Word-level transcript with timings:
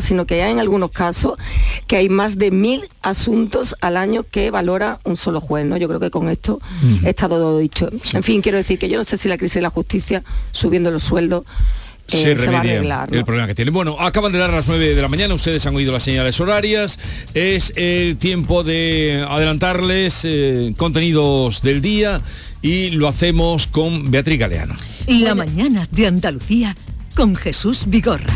sino 0.00 0.26
que 0.26 0.42
hay 0.42 0.52
en 0.52 0.58
algunos 0.58 0.90
casos 0.90 1.38
que 1.86 1.96
hay 1.96 2.08
más 2.08 2.38
de 2.38 2.50
mil 2.50 2.88
asuntos 3.02 3.76
al 3.80 3.96
año 3.96 4.24
que 4.24 4.50
valora 4.50 5.00
un 5.04 5.16
solo 5.16 5.40
juez. 5.40 5.66
¿no? 5.66 5.76
Yo 5.76 5.88
creo 5.88 6.00
que 6.00 6.10
con 6.10 6.28
esto 6.28 6.60
está 7.04 7.28
todo 7.28 7.58
dicho. 7.58 7.88
En 8.12 8.22
fin, 8.22 8.42
quiero 8.42 8.58
decir 8.58 8.78
que 8.78 8.88
yo 8.88 8.98
no 8.98 9.04
sé 9.04 9.16
si 9.16 9.28
la 9.28 9.38
crisis 9.38 9.54
de 9.54 9.62
la 9.62 9.70
justicia, 9.70 10.22
subiendo 10.52 10.90
los 10.90 11.02
sueldos, 11.02 11.44
eh, 12.12 12.36
se, 12.36 12.50
va 12.50 12.58
a 12.58 12.60
arreglar. 12.60 13.14
El 13.14 13.24
problema 13.24 13.46
que 13.46 13.54
tiene. 13.54 13.70
Bueno, 13.70 13.96
acaban 14.00 14.32
de 14.32 14.38
dar 14.38 14.50
las 14.50 14.68
9 14.68 14.94
de 14.94 15.02
la 15.02 15.08
mañana, 15.08 15.34
ustedes 15.34 15.64
han 15.66 15.76
oído 15.76 15.92
las 15.92 16.02
señales 16.02 16.40
horarias. 16.40 16.98
Es 17.34 17.72
el 17.76 18.16
tiempo 18.16 18.64
de 18.64 19.24
adelantarles 19.28 20.22
eh, 20.24 20.74
contenidos 20.76 21.62
del 21.62 21.80
día 21.80 22.20
y 22.62 22.90
lo 22.90 23.08
hacemos 23.08 23.66
con 23.66 24.10
Beatriz 24.10 24.38
Galeano. 24.38 24.74
La 25.06 25.34
mañana 25.34 25.88
de 25.90 26.06
Andalucía 26.06 26.76
con 27.14 27.36
Jesús 27.36 27.84
Vigorra. 27.86 28.34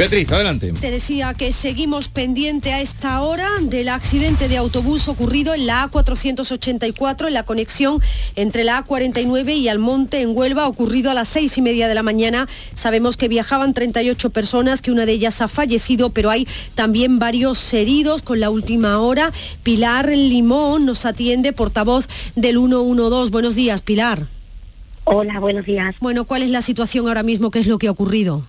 Beatriz, 0.00 0.32
adelante. 0.32 0.72
Te 0.80 0.90
decía 0.90 1.34
que 1.34 1.52
seguimos 1.52 2.08
pendiente 2.08 2.72
a 2.72 2.80
esta 2.80 3.20
hora 3.20 3.50
del 3.60 3.90
accidente 3.90 4.48
de 4.48 4.56
autobús 4.56 5.08
ocurrido 5.08 5.52
en 5.52 5.66
la 5.66 5.90
A484, 5.90 7.26
en 7.26 7.34
la 7.34 7.42
conexión 7.42 8.00
entre 8.34 8.64
la 8.64 8.82
A49 8.82 9.58
y 9.58 9.68
Almonte, 9.68 10.22
en 10.22 10.34
Huelva, 10.34 10.68
ocurrido 10.68 11.10
a 11.10 11.14
las 11.14 11.28
seis 11.28 11.58
y 11.58 11.60
media 11.60 11.86
de 11.86 11.94
la 11.94 12.02
mañana. 12.02 12.48
Sabemos 12.72 13.18
que 13.18 13.28
viajaban 13.28 13.74
38 13.74 14.30
personas, 14.30 14.80
que 14.80 14.90
una 14.90 15.04
de 15.04 15.12
ellas 15.12 15.42
ha 15.42 15.48
fallecido, 15.48 16.08
pero 16.08 16.30
hay 16.30 16.48
también 16.74 17.18
varios 17.18 17.74
heridos 17.74 18.22
con 18.22 18.40
la 18.40 18.48
última 18.48 19.00
hora. 19.00 19.32
Pilar 19.62 20.08
Limón 20.08 20.86
nos 20.86 21.04
atiende, 21.04 21.52
portavoz 21.52 22.08
del 22.36 22.56
112. 22.56 23.30
Buenos 23.30 23.54
días, 23.54 23.82
Pilar. 23.82 24.28
Hola, 25.04 25.40
buenos 25.40 25.66
días. 25.66 25.94
Bueno, 26.00 26.24
¿cuál 26.24 26.42
es 26.42 26.48
la 26.48 26.62
situación 26.62 27.06
ahora 27.06 27.22
mismo? 27.22 27.50
¿Qué 27.50 27.58
es 27.58 27.66
lo 27.66 27.76
que 27.76 27.88
ha 27.88 27.90
ocurrido? 27.90 28.46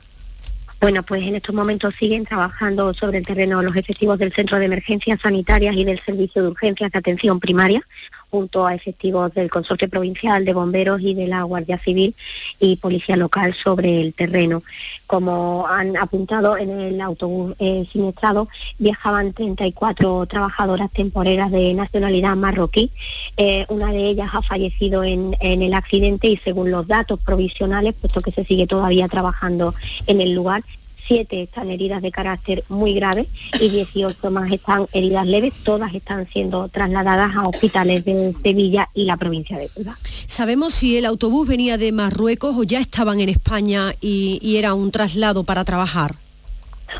Bueno, 0.82 1.04
pues 1.04 1.22
en 1.22 1.36
estos 1.36 1.54
momentos 1.54 1.94
siguen 2.00 2.26
trabajando 2.26 2.92
sobre 2.96 3.20
el 3.20 3.26
terreno 3.26 3.62
los 3.62 3.76
efectivos 3.76 4.18
del 4.18 4.34
Centro 4.34 4.58
de 4.58 4.66
Emergencias 4.66 5.20
Sanitarias 5.22 5.76
y 5.76 5.86
del 5.86 6.00
Servicio 6.04 6.42
de 6.42 6.48
Urgencias 6.48 6.92
de 6.92 6.98
Atención 6.98 7.40
Primaria, 7.40 7.86
junto 8.32 8.66
a 8.66 8.74
efectivos 8.74 9.34
del 9.34 9.50
Consorcio 9.50 9.90
Provincial 9.90 10.46
de 10.46 10.54
Bomberos 10.54 11.02
y 11.02 11.14
de 11.14 11.28
la 11.28 11.44
Guardia 11.44 11.78
Civil 11.78 12.16
y 12.60 12.78
Policía 12.78 13.18
Local 13.18 13.54
sobre 13.54 14.02
el 14.02 14.14
terreno. 14.14 14.64
Como 15.06 15.68
han 15.68 15.98
apuntado 15.98 16.58
en 16.58 16.70
el 16.70 17.02
autobús 17.02 17.54
eh, 17.60 17.86
siniestrado, 17.92 18.48
viajaban 18.80 19.34
34 19.34 20.26
trabajadoras 20.28 20.90
temporeras 20.92 21.52
de 21.52 21.74
nacionalidad 21.74 22.38
marroquí. 22.38 22.92
Eh, 23.36 23.66
una 23.68 23.92
de 23.92 24.08
ellas 24.08 24.30
ha 24.34 24.42
fallecido 24.42 25.04
en, 25.04 25.36
en 25.42 25.62
el 25.62 25.74
accidente 25.74 26.28
y 26.28 26.38
según 26.38 26.72
los 26.72 26.88
datos 26.88 27.20
provisionales, 27.20 27.94
puesto 28.00 28.22
que 28.22 28.32
se 28.32 28.46
sigue 28.46 28.66
todavía 28.66 29.10
trabajando 29.10 29.76
en 30.08 30.22
el 30.22 30.34
lugar, 30.34 30.64
siete 31.12 31.42
están 31.42 31.70
heridas 31.70 32.02
de 32.02 32.10
carácter 32.10 32.64
muy 32.70 32.94
grave 32.94 33.28
y 33.60 33.68
18 33.68 34.32
más 34.32 34.50
están 34.50 34.88
heridas 34.94 35.28
leves. 35.28 35.54
Todas 35.64 35.94
están 35.94 36.28
siendo 36.32 36.70
trasladadas 36.70 37.36
a 37.36 37.48
hospitales 37.48 38.06
de 38.06 38.34
Sevilla 38.42 38.90
y 38.94 39.04
la 39.04 39.18
provincia 39.18 39.58
de 39.58 39.68
Cuba. 39.68 39.94
¿Sabemos 40.28 40.74
si 40.74 40.96
el 40.96 41.06
autobús 41.06 41.50
venía 41.50 41.78
de 41.78 41.92
Marruecos 41.92 42.56
o 42.58 42.64
ya 42.64 42.80
estaban 42.80 43.20
en 43.20 43.28
España 43.28 43.94
y, 44.00 44.40
y 44.42 44.56
era 44.56 44.74
un 44.74 44.92
traslado 44.92 45.44
para 45.44 45.66
trabajar? 45.66 46.16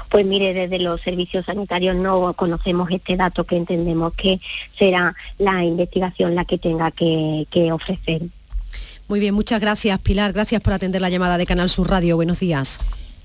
Pues 0.10 0.26
mire, 0.26 0.54
desde 0.54 0.80
los 0.80 1.02
servicios 1.02 1.46
sanitarios 1.46 1.96
no 1.96 2.34
conocemos 2.34 2.90
este 2.92 3.16
dato 3.16 3.46
que 3.46 3.56
entendemos 3.56 4.14
que 4.14 4.42
será 4.78 5.16
la 5.38 5.64
investigación 5.64 6.36
la 6.36 6.44
que 6.44 6.58
tenga 6.58 6.92
que, 6.92 7.48
que 7.50 7.72
ofrecer. 7.72 8.24
Muy 9.08 9.20
bien, 9.20 9.34
muchas 9.34 9.60
gracias 9.60 10.00
Pilar, 10.00 10.32
gracias 10.32 10.62
por 10.62 10.74
atender 10.74 11.02
la 11.02 11.10
llamada 11.10 11.38
de 11.38 11.46
Canal 11.46 11.70
Sur 11.70 11.90
Radio. 11.90 12.16
Buenos 12.16 12.40
días. 12.40 12.80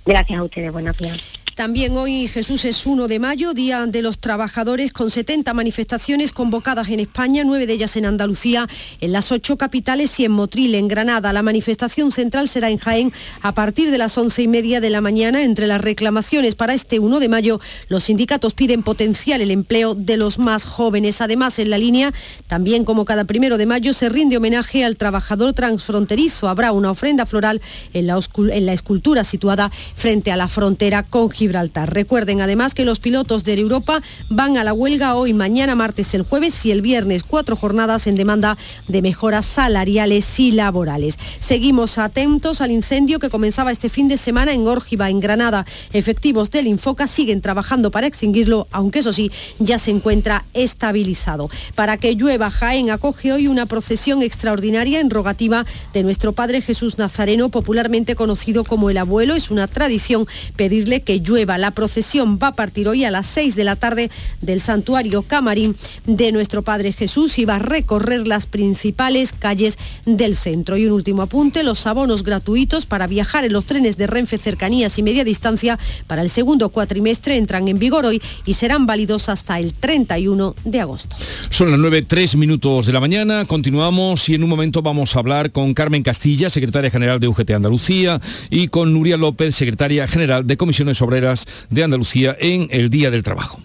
Gracias 0.07 0.39
a 0.39 0.45
ustedes, 0.45 0.73
buenos 0.73 0.97
días. 0.99 1.21
También 1.57 1.97
hoy 1.97 2.29
Jesús 2.29 2.67
es 2.67 2.85
1 2.85 3.09
de 3.09 3.19
mayo, 3.19 3.55
Día 3.55 3.87
de 3.87 4.03
los 4.03 4.19
Trabajadores, 4.19 4.93
con 4.93 5.11
70 5.11 5.55
manifestaciones 5.55 6.33
convocadas 6.33 6.91
en 6.91 7.01
España, 7.01 7.45
nueve 7.47 7.67
de 7.67 7.73
ellas 7.73 7.97
en 7.97 8.05
Andalucía, 8.05 8.69
en 9.01 9.13
las 9.13 9.33
ocho 9.33 9.57
capitales 9.57 10.21
y 10.21 10.27
en 10.27 10.33
Motril, 10.33 10.75
en 10.75 10.87
Granada. 10.87 11.33
La 11.33 11.43
manifestación 11.43 12.13
central 12.13 12.49
será 12.49 12.69
en 12.69 12.77
Jaén 12.77 13.11
a 13.41 13.53
partir 13.53 13.91
de 13.91 13.97
las 13.97 14.19
once 14.19 14.43
y 14.43 14.49
media 14.49 14.83
de 14.83 14.91
la 14.91 15.01
mañana. 15.01 15.45
Entre 15.45 15.67
las 15.67 15.81
reclamaciones 15.81 16.57
para 16.57 16.75
este 16.75 16.99
1 16.99 17.21
de 17.21 17.29
mayo, 17.31 17.59
los 17.89 18.05
sindicatos 18.05 18.53
piden 18.53 18.83
potenciar 18.83 19.41
el 19.41 19.51
empleo 19.51 19.95
de 19.95 20.19
los 20.19 20.39
más 20.39 20.67
jóvenes. 20.67 21.23
Además, 21.23 21.59
en 21.59 21.71
la 21.71 21.79
línea, 21.79 22.13
también 22.49 22.85
como 22.85 23.07
cada 23.07 23.25
primero 23.25 23.57
de 23.57 23.65
mayo, 23.65 23.95
se 23.95 24.11
rinde 24.11 24.37
homenaje 24.37 24.85
al 24.85 24.99
trabajador 24.99 25.55
transfronterizo. 25.55 26.51
Habrá 26.51 26.73
una 26.73 26.91
ofrenda 26.91 27.25
floral 27.25 27.63
en 27.95 28.09
la, 28.09 28.73
escultura 28.75 29.25
situada 29.25 29.71
frente 29.71 30.31
a 30.31 30.37
la 30.37 30.49
frontera 30.49 31.03
con 31.03 31.31
Gibraltar. 31.31 31.46
Recuerden 31.87 32.41
además 32.41 32.75
que 32.75 32.85
los 32.85 33.01
pilotos 33.01 33.45
de 33.45 33.55
Europa 33.55 34.03
van 34.29 34.57
a 34.57 34.65
la 34.65 34.73
huelga 34.73 35.15
hoy, 35.15 35.33
mañana, 35.33 35.75
martes, 35.75 36.13
el 36.15 36.23
jueves 36.23 36.67
y 36.67 36.73
el 36.73 36.83
viernes, 36.83 37.23
cuatro 37.23 37.57
jornadas 37.57 38.07
en 38.07 38.17
demanda 38.17 38.59
de 38.89 39.01
mejoras 39.01 39.47
salariales 39.47 40.41
y 40.41 40.53
laborales. 40.53 41.19
Seguimos 41.39 41.99
atentos 41.99 42.61
al 42.61 42.73
incendio 42.73 43.19
que 43.19 43.31
comenzaba 43.31 43.71
este 43.71 43.89
fin 43.89 44.09
de 44.09 44.17
semana 44.17 44.53
en 44.53 44.67
Órgiva, 44.67 45.09
en 45.09 45.21
Granada. 45.21 45.65
Efectivos 45.93 46.51
del 46.51 46.67
Infoca 46.67 47.07
siguen 47.07 47.41
trabajando 47.41 47.91
para 47.91 48.07
extinguirlo, 48.07 48.67
aunque 48.73 48.99
eso 48.99 49.13
sí, 49.13 49.31
ya 49.59 49.79
se 49.79 49.93
encuentra 49.93 50.45
estabilizado. 50.53 51.49
Para 51.75 51.97
que 51.97 52.17
llueva, 52.17 52.51
Jaén 52.51 52.91
acoge 52.91 53.33
hoy 53.33 53.47
una 53.47 53.67
procesión 53.67 54.23
extraordinaria 54.23 55.01
en 55.01 55.11
rogativa 55.11 55.65
de 55.95 56.03
nuestro 56.03 56.33
Padre 56.33 56.61
Jesús 56.61 56.99
Nazareno, 56.99 57.49
popularmente 57.49 58.17
conocido 58.17 58.65
como 58.65 58.91
el 58.91 58.99
abuelo. 58.99 59.35
Es 59.35 59.51
una 59.51 59.69
tradición 59.69 60.27
pedirle 60.57 61.03
que 61.03 61.21
llueva 61.21 61.36
la 61.45 61.71
procesión 61.73 62.39
va 62.43 62.49
a 62.49 62.53
partir 62.53 62.89
hoy 62.89 63.05
a 63.05 63.11
las 63.11 63.27
6 63.27 63.57
de 63.57 63.65
la 63.65 63.77
tarde 63.77 64.11
del 64.41 64.61
santuario 64.61 65.23
Camarín 65.23 65.77
de 66.07 66.33
nuestro 66.33 66.63
Padre 66.63 66.93
Jesús 66.93 67.39
y 67.39 67.45
va 67.45 67.57
a 67.57 67.59
recorrer 67.59 68.27
las 68.27 68.47
principales 68.47 69.33
calles 69.33 69.79
del 70.07 70.35
centro. 70.35 70.77
Y 70.77 70.87
un 70.87 70.93
último 70.93 71.23
apunte, 71.23 71.63
los 71.63 71.87
abonos 71.87 72.23
gratuitos 72.23 72.87
para 72.87 73.07
viajar 73.07 73.45
en 73.45 73.53
los 73.53 73.67
trenes 73.67 73.97
de 73.99 74.07
Renfe 74.07 74.39
cercanías 74.39 74.99
y 74.99 75.03
media 75.03 75.25
distancia 75.25 75.79
para 76.07 76.23
el 76.23 76.31
segundo 76.31 76.71
cuatrimestre 76.71 77.37
entran 77.37 77.69
en 77.69 77.79
vigor 77.79 78.07
hoy 78.07 78.23
y 78.47 78.55
serán 78.55 78.87
válidos 78.87 79.29
hasta 79.29 79.59
el 79.59 79.75
31 79.75 80.55
de 80.65 80.81
agosto. 80.81 81.17
Son 81.51 81.71
las 81.71 81.79
9, 81.79 82.03
3 82.03 82.37
minutos 82.37 82.87
de 82.87 82.93
la 82.93 83.01
mañana, 83.01 83.45
continuamos 83.45 84.29
y 84.29 84.35
en 84.35 84.43
un 84.43 84.49
momento 84.49 84.83
vamos 84.83 85.17
a 85.17 85.19
hablar 85.19 85.53
con 85.53 85.75
Carmen 85.75 86.03
Castilla, 86.03 86.51
secretaria 86.51 86.91
general 86.91 87.21
de 87.21 87.29
UGT 87.29 87.51
Andalucía, 87.51 88.21
y 88.51 88.69
con 88.69 88.93
Nuria 88.93 89.17
López, 89.17 89.55
secretaria 89.55 90.07
general 90.09 90.47
de 90.47 90.57
Comisiones 90.57 91.03
Obreras 91.03 91.26
de 91.71 91.85
Andalucía 91.85 92.37
en 92.39 92.69
el 92.71 92.91
Día 92.91 93.11
del 93.11 93.23
Trabajo. 93.23 93.61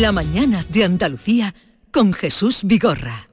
La 0.00 0.12
mañana 0.12 0.66
de 0.68 0.84
Andalucía 0.84 1.54
con 1.92 2.12
Jesús 2.12 2.60
Vigorra. 2.64 3.28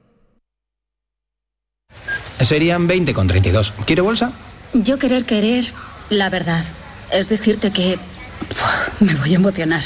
Serían 2.40 2.86
20 2.86 3.12
con 3.12 3.26
32. 3.26 3.72
¿Quiere 3.86 4.02
bolsa? 4.02 4.32
Yo 4.72 4.98
querer 4.98 5.24
querer 5.24 5.64
la 6.10 6.30
verdad. 6.30 6.64
Es 7.12 7.28
decirte 7.28 7.70
que 7.70 7.98
me 9.00 9.14
voy 9.14 9.32
a 9.32 9.36
emocionar. 9.36 9.84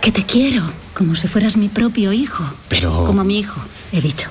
Que 0.00 0.12
te 0.12 0.24
quiero, 0.24 0.72
como 0.94 1.14
si 1.14 1.28
fueras 1.28 1.56
mi 1.56 1.68
propio 1.68 2.12
hijo. 2.12 2.44
Pero... 2.68 3.04
Como 3.06 3.24
mi 3.24 3.38
hijo, 3.38 3.60
he 3.92 4.00
dicho. 4.00 4.30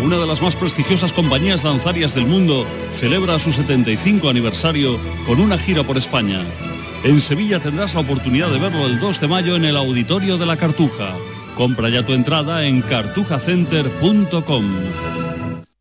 una 0.00 0.16
de 0.16 0.26
las 0.26 0.42
más 0.42 0.56
prestigiosas 0.56 1.12
compañías 1.12 1.62
danzarias 1.62 2.12
del 2.14 2.26
mundo, 2.26 2.66
celebra 2.90 3.38
su 3.38 3.52
75 3.52 4.28
aniversario 4.28 4.98
con 5.26 5.40
una 5.40 5.56
gira 5.58 5.84
por 5.84 5.96
España. 5.96 6.44
En 7.04 7.20
Sevilla 7.20 7.60
tendrás 7.60 7.94
la 7.94 8.00
oportunidad 8.00 8.50
de 8.50 8.58
verlo 8.58 8.86
el 8.86 8.98
2 8.98 9.20
de 9.20 9.28
mayo 9.28 9.54
en 9.56 9.64
el 9.64 9.76
Auditorio 9.76 10.38
de 10.38 10.46
la 10.46 10.56
Cartuja. 10.56 11.14
Compra 11.54 11.88
ya 11.88 12.04
tu 12.04 12.12
entrada 12.12 12.66
en 12.66 12.82
cartujacenter.com. 12.82 15.25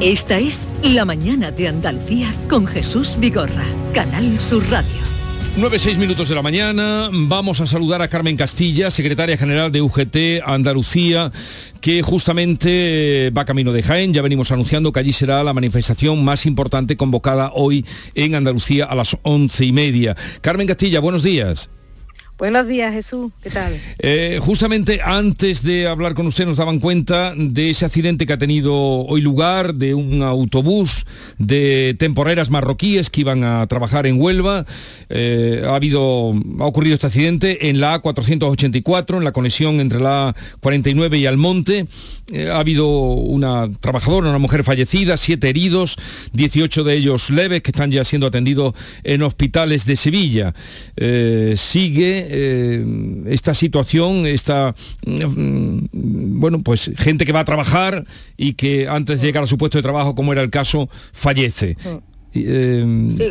Esta 0.00 0.38
es 0.38 0.66
La 0.82 1.04
Mañana 1.04 1.50
de 1.50 1.68
Andalucía 1.68 2.34
con 2.48 2.66
Jesús 2.66 3.18
Vigorra, 3.20 3.66
Canal 3.92 4.40
Sur 4.40 4.64
Radio. 4.70 4.88
9-6 5.58 5.98
minutos 5.98 6.30
de 6.30 6.34
la 6.34 6.40
mañana, 6.40 7.10
vamos 7.12 7.60
a 7.60 7.66
saludar 7.66 8.00
a 8.00 8.08
Carmen 8.08 8.34
Castilla, 8.34 8.90
secretaria 8.90 9.36
general 9.36 9.70
de 9.70 9.82
UGT 9.82 10.42
Andalucía, 10.46 11.30
que 11.82 12.00
justamente 12.00 13.30
va 13.36 13.44
camino 13.44 13.74
de 13.74 13.82
Jaén. 13.82 14.14
Ya 14.14 14.22
venimos 14.22 14.50
anunciando 14.50 14.90
que 14.90 15.00
allí 15.00 15.12
será 15.12 15.44
la 15.44 15.52
manifestación 15.52 16.24
más 16.24 16.46
importante 16.46 16.96
convocada 16.96 17.50
hoy 17.52 17.84
en 18.14 18.34
Andalucía 18.34 18.86
a 18.86 18.94
las 18.94 19.18
once 19.22 19.66
y 19.66 19.72
media. 19.72 20.16
Carmen 20.40 20.66
Castilla, 20.66 21.00
buenos 21.00 21.22
días. 21.22 21.68
Buenos 22.40 22.66
días, 22.66 22.94
Jesús. 22.94 23.30
¿Qué 23.42 23.50
tal? 23.50 23.78
Eh, 23.98 24.38
justamente 24.40 25.02
antes 25.04 25.62
de 25.62 25.86
hablar 25.86 26.14
con 26.14 26.26
usted 26.26 26.46
nos 26.46 26.56
daban 26.56 26.78
cuenta 26.78 27.34
de 27.36 27.68
ese 27.68 27.84
accidente 27.84 28.24
que 28.24 28.32
ha 28.32 28.38
tenido 28.38 28.74
hoy 28.74 29.20
lugar, 29.20 29.74
de 29.74 29.92
un 29.92 30.22
autobús 30.22 31.04
de 31.36 31.94
temporeras 31.98 32.48
marroquíes 32.48 33.10
que 33.10 33.20
iban 33.20 33.44
a 33.44 33.66
trabajar 33.66 34.06
en 34.06 34.18
Huelva. 34.18 34.64
Eh, 35.10 35.62
ha, 35.66 35.74
habido, 35.74 36.32
ha 36.60 36.64
ocurrido 36.64 36.94
este 36.94 37.08
accidente 37.08 37.68
en 37.68 37.78
la 37.78 38.00
A484, 38.00 39.18
en 39.18 39.24
la 39.24 39.32
conexión 39.32 39.78
entre 39.78 40.00
la 40.00 40.34
A49 40.62 41.18
y 41.18 41.26
Almonte. 41.26 41.88
Eh, 42.32 42.48
ha 42.50 42.58
habido 42.58 42.88
una 42.88 43.68
trabajadora, 43.80 44.28
una 44.28 44.38
mujer 44.38 44.64
fallecida, 44.64 45.16
siete 45.16 45.48
heridos, 45.48 45.96
18 46.32 46.84
de 46.84 46.94
ellos 46.94 47.30
leves 47.30 47.62
que 47.62 47.70
están 47.70 47.90
ya 47.90 48.04
siendo 48.04 48.26
atendidos 48.26 48.74
en 49.02 49.22
hospitales 49.22 49.84
de 49.86 49.96
Sevilla. 49.96 50.54
sigue 50.96 52.26
eh, 52.30 52.84
esta 53.26 53.54
situación, 53.54 54.26
esta 54.26 54.74
mm, 55.04 55.86
bueno, 56.40 56.62
pues 56.62 56.90
gente 56.96 57.24
que 57.24 57.32
va 57.32 57.40
a 57.40 57.44
trabajar 57.44 58.04
y 58.36 58.54
que 58.54 58.88
antes 58.88 59.20
de 59.20 59.26
llegar 59.28 59.44
a 59.44 59.46
su 59.46 59.58
puesto 59.58 59.78
de 59.78 59.82
trabajo, 59.82 60.14
como 60.14 60.32
era 60.32 60.42
el 60.42 60.50
caso, 60.50 60.88
fallece. 61.12 61.76
Eh, 62.32 63.08
sí, 63.16 63.30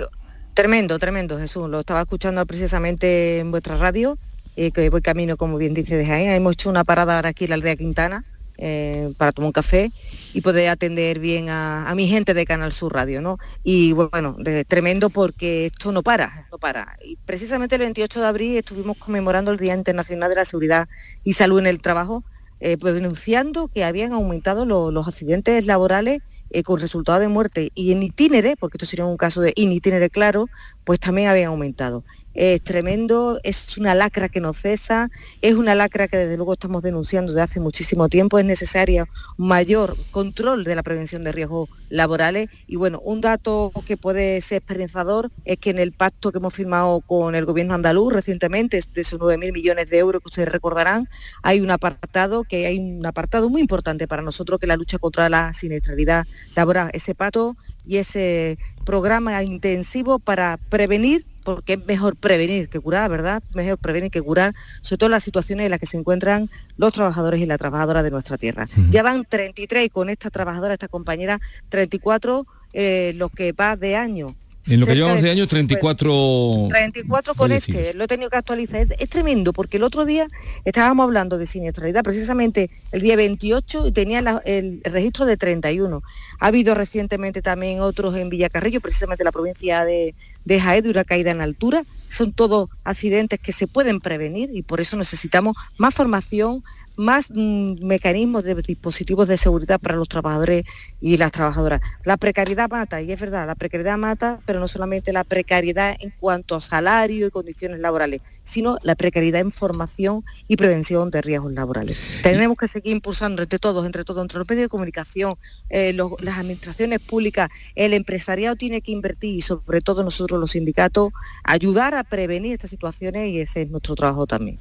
tremendo, 0.53 0.99
tremendo, 0.99 1.37
Jesús. 1.37 1.69
Lo 1.69 1.79
estaba 1.79 2.01
escuchando 2.01 2.45
precisamente 2.45 3.39
en 3.39 3.51
vuestra 3.51 3.77
radio, 3.77 4.17
eh, 4.55 4.71
que 4.71 4.89
voy 4.89 5.01
camino, 5.01 5.37
como 5.37 5.57
bien 5.57 5.73
dice, 5.73 5.95
de 5.95 6.05
Jaén. 6.05 6.29
Hemos 6.31 6.53
hecho 6.53 6.69
una 6.69 6.83
parada 6.83 7.15
ahora 7.15 7.29
aquí 7.29 7.45
en 7.45 7.51
la 7.51 7.55
aldea 7.55 7.75
Quintana 7.75 8.25
eh, 8.61 9.13
para 9.17 9.31
tomar 9.31 9.47
un 9.47 9.53
café 9.53 9.89
y 10.33 10.41
poder 10.41 10.67
atender 10.67 11.19
bien 11.19 11.49
a, 11.49 11.91
mi 11.95 12.07
gente 12.07 12.33
de 12.33 12.45
Canal 12.45 12.73
Sur 12.73 12.93
Radio, 12.93 13.21
¿no? 13.21 13.37
Y 13.63 13.93
bueno, 13.93 14.35
tremendo 14.67 15.09
porque 15.09 15.67
esto 15.67 15.91
no 15.93 16.03
para, 16.03 16.47
no 16.51 16.57
para. 16.57 16.97
Y 17.01 17.15
precisamente 17.15 17.75
el 17.75 17.81
28 17.81 18.19
de 18.19 18.27
abril 18.27 18.57
estuvimos 18.57 18.97
conmemorando 18.97 19.51
el 19.51 19.57
Día 19.57 19.75
Internacional 19.75 20.29
de 20.29 20.35
la 20.35 20.45
Seguridad 20.45 20.89
y 21.23 21.33
Salud 21.33 21.59
en 21.59 21.67
el 21.67 21.81
Trabajo, 21.81 22.23
eh, 22.59 22.77
pues 22.77 22.93
denunciando 22.93 23.69
que 23.69 23.85
habían 23.85 24.11
aumentado 24.11 24.65
los 24.65 25.07
accidentes 25.07 25.65
laborales 25.65 26.21
eh, 26.49 26.63
con 26.63 26.81
resultado 26.81 27.19
de 27.19 27.29
muerte 27.29 27.71
y 27.73 27.93
en 27.93 28.03
itinere, 28.03 28.57
porque 28.57 28.75
esto 28.75 28.85
sería 28.85 29.05
un 29.05 29.15
caso 29.15 29.39
de 29.39 29.53
in 29.55 29.71
itinere 29.71 30.09
claro, 30.09 30.49
pues 30.83 30.99
también 30.99 31.29
habían 31.29 31.47
aumentado 31.47 32.03
es 32.39 32.61
tremendo, 32.61 33.37
es 33.43 33.77
una 33.77 33.93
lacra 33.95 34.29
que 34.29 34.39
no 34.39 34.53
cesa, 34.53 35.11
es 35.41 35.55
una 35.55 35.75
lacra 35.75 36.07
que 36.07 36.15
desde 36.15 36.37
luego 36.37 36.53
estamos 36.53 36.81
denunciando 36.81 37.33
desde 37.33 37.41
hace 37.41 37.59
muchísimo 37.59 38.07
tiempo, 38.07 38.39
es 38.39 38.45
necesario 38.45 39.09
mayor 39.35 39.97
control 40.11 40.63
de 40.63 40.73
la 40.73 40.81
prevención 40.81 41.21
de 41.21 41.33
riesgos 41.33 41.67
laborales. 41.89 42.49
Y 42.65 42.77
bueno, 42.77 43.01
un 43.03 43.19
dato 43.19 43.73
que 43.85 43.97
puede 43.97 44.39
ser 44.39 44.61
esperanzador 44.61 45.31
es 45.43 45.57
que 45.57 45.71
en 45.71 45.79
el 45.79 45.91
pacto 45.91 46.31
que 46.31 46.37
hemos 46.37 46.53
firmado 46.53 47.01
con 47.01 47.35
el 47.35 47.43
gobierno 47.43 47.73
andaluz 47.73 48.13
recientemente, 48.13 48.81
de 48.93 49.01
esos 49.01 49.19
9.000 49.19 49.51
millones 49.51 49.89
de 49.89 49.97
euros 49.97 50.21
que 50.21 50.29
ustedes 50.29 50.47
recordarán, 50.47 51.09
hay 51.43 51.59
un 51.59 51.71
apartado 51.71 52.45
que 52.45 52.67
hay 52.67 52.79
un 52.79 53.05
apartado 53.05 53.49
muy 53.49 53.59
importante 53.59 54.07
para 54.07 54.21
nosotros 54.21 54.61
que 54.61 54.65
es 54.65 54.69
la 54.69 54.77
lucha 54.77 54.97
contra 54.97 55.27
la 55.27 55.51
siniestralidad 55.51 56.25
laboral, 56.55 56.89
ese 56.93 57.15
pacto 57.15 57.57
y 57.89 57.97
ese 57.97 58.59
programa 58.85 59.41
intensivo 59.41 60.19
para 60.19 60.57
prevenir 60.69 61.25
porque 61.43 61.73
es 61.73 61.85
mejor 61.87 62.15
prevenir 62.15 62.69
que 62.69 62.79
curar, 62.79 63.09
¿verdad? 63.09 63.41
Mejor 63.55 63.79
prevenir 63.79 64.11
que 64.11 64.21
curar, 64.21 64.53
sobre 64.81 64.99
todo 64.99 65.09
las 65.09 65.23
situaciones 65.23 65.65
en 65.65 65.71
las 65.71 65.79
que 65.79 65.87
se 65.87 65.97
encuentran 65.97 66.51
los 66.77 66.93
trabajadores 66.93 67.41
y 67.41 67.47
las 67.47 67.57
trabajadoras 67.57 68.03
de 68.03 68.11
nuestra 68.11 68.37
tierra. 68.37 68.67
Ya 68.91 69.01
van 69.01 69.25
33 69.25 69.89
con 69.89 70.11
esta 70.11 70.29
trabajadora, 70.29 70.73
esta 70.73 70.87
compañera, 70.87 71.39
34 71.69 72.45
eh, 72.73 73.13
los 73.15 73.31
que 73.31 73.53
va 73.53 73.75
de 73.75 73.95
año 73.95 74.35
en 74.69 74.79
lo 74.79 74.85
que 74.85 74.95
llevamos 74.95 75.21
de 75.21 75.31
año, 75.31 75.47
34... 75.47 76.67
34 76.69 77.33
con 77.35 77.51
este, 77.51 77.93
lo 77.93 78.03
he 78.03 78.07
tenido 78.07 78.29
que 78.29 78.37
actualizar. 78.37 78.87
Es, 78.97 79.09
tremendo, 79.09 79.53
porque 79.53 79.77
el 79.77 79.83
otro 79.83 80.05
día 80.05 80.27
estábamos 80.65 81.05
hablando 81.05 81.37
de 81.37 81.45
siniestralidad, 81.45 82.03
precisamente 82.03 82.69
el 82.91 83.01
día 83.01 83.15
28, 83.15 83.87
y 83.87 83.91
tenía 83.91 84.41
el, 84.45 84.81
registro 84.83 85.25
de 85.25 85.37
31. 85.37 86.03
Ha 86.39 86.47
habido 86.47 86.75
recientemente 86.75 87.41
también 87.41 87.81
otros 87.81 88.15
en 88.15 88.29
Villacarrillo, 88.29 88.81
precisamente 88.81 89.23
la 89.23 89.31
provincia 89.31 89.85
de, 89.85 90.13
de 90.45 90.59
Jaén, 90.59 90.83
de 90.83 90.89
una 90.89 91.03
caída 91.03 91.31
en 91.31 91.41
altura. 91.41 91.83
Son 92.09 92.33
todos 92.33 92.69
accidentes 92.83 93.39
que 93.39 93.51
se 93.51 93.67
pueden 93.67 93.99
prevenir 93.99 94.49
y 94.53 94.61
por 94.61 94.81
eso 94.81 94.97
necesitamos 94.97 95.55
más 95.77 95.93
formación, 95.93 96.63
más 96.99 97.31
mm, 97.31 97.85
mecanismos 97.85 98.43
de 98.43 98.55
dispositivos 98.55 99.29
de 99.29 99.37
seguridad 99.37 99.79
para 99.79 99.95
los 99.95 100.09
trabajadores 100.09 100.65
y 100.99 101.15
las 101.15 101.31
trabajadoras. 101.31 101.79
La 102.03 102.17
precariedad 102.17 102.69
mata, 102.69 103.01
y 103.01 103.13
es 103.13 103.19
verdad, 103.19 103.47
la 103.47 103.55
precariedad 103.55 103.97
mata, 103.97 104.41
pero 104.45 104.59
no 104.59 104.67
solamente 104.67 105.13
la 105.13 105.23
precariedad 105.23 105.95
en 105.97 106.11
cuanto 106.19 106.55
a 106.55 106.61
salario 106.61 107.27
y 107.27 107.31
condiciones 107.31 107.79
laborales, 107.79 108.21
sino 108.43 108.77
la 108.83 108.95
precariedad 108.95 109.39
en 109.39 109.49
formación 109.49 110.25
y 110.49 110.57
prevención 110.57 111.09
de 111.09 111.21
riesgos 111.21 111.53
laborales. 111.53 111.97
Tenemos 112.21 112.57
que 112.57 112.67
seguir 112.67 112.91
impulsando 112.91 113.43
entre 113.43 113.59
todos, 113.59 113.85
entre 113.85 114.03
todos, 114.03 114.21
entre 114.21 114.39
los 114.39 114.49
medios 114.49 114.65
de 114.65 114.69
comunicación, 114.69 115.35
eh, 115.69 115.93
las 115.93 116.37
administraciones 116.37 116.99
públicas, 116.99 117.49
el 117.75 117.93
empresariado 117.93 118.57
tiene 118.57 118.81
que 118.81 118.91
invertir 118.91 119.35
y 119.35 119.41
sobre 119.41 119.79
todo 119.79 120.03
nosotros 120.03 120.37
los 120.37 120.51
sindicatos, 120.51 121.13
ayudar 121.45 121.95
a 121.95 121.98
prevenir 122.03 122.53
estas 122.53 122.69
situaciones 122.69 123.29
y 123.29 123.39
ese 123.39 123.63
es 123.63 123.69
nuestro 123.69 123.95
trabajo 123.95 124.27
también. 124.27 124.57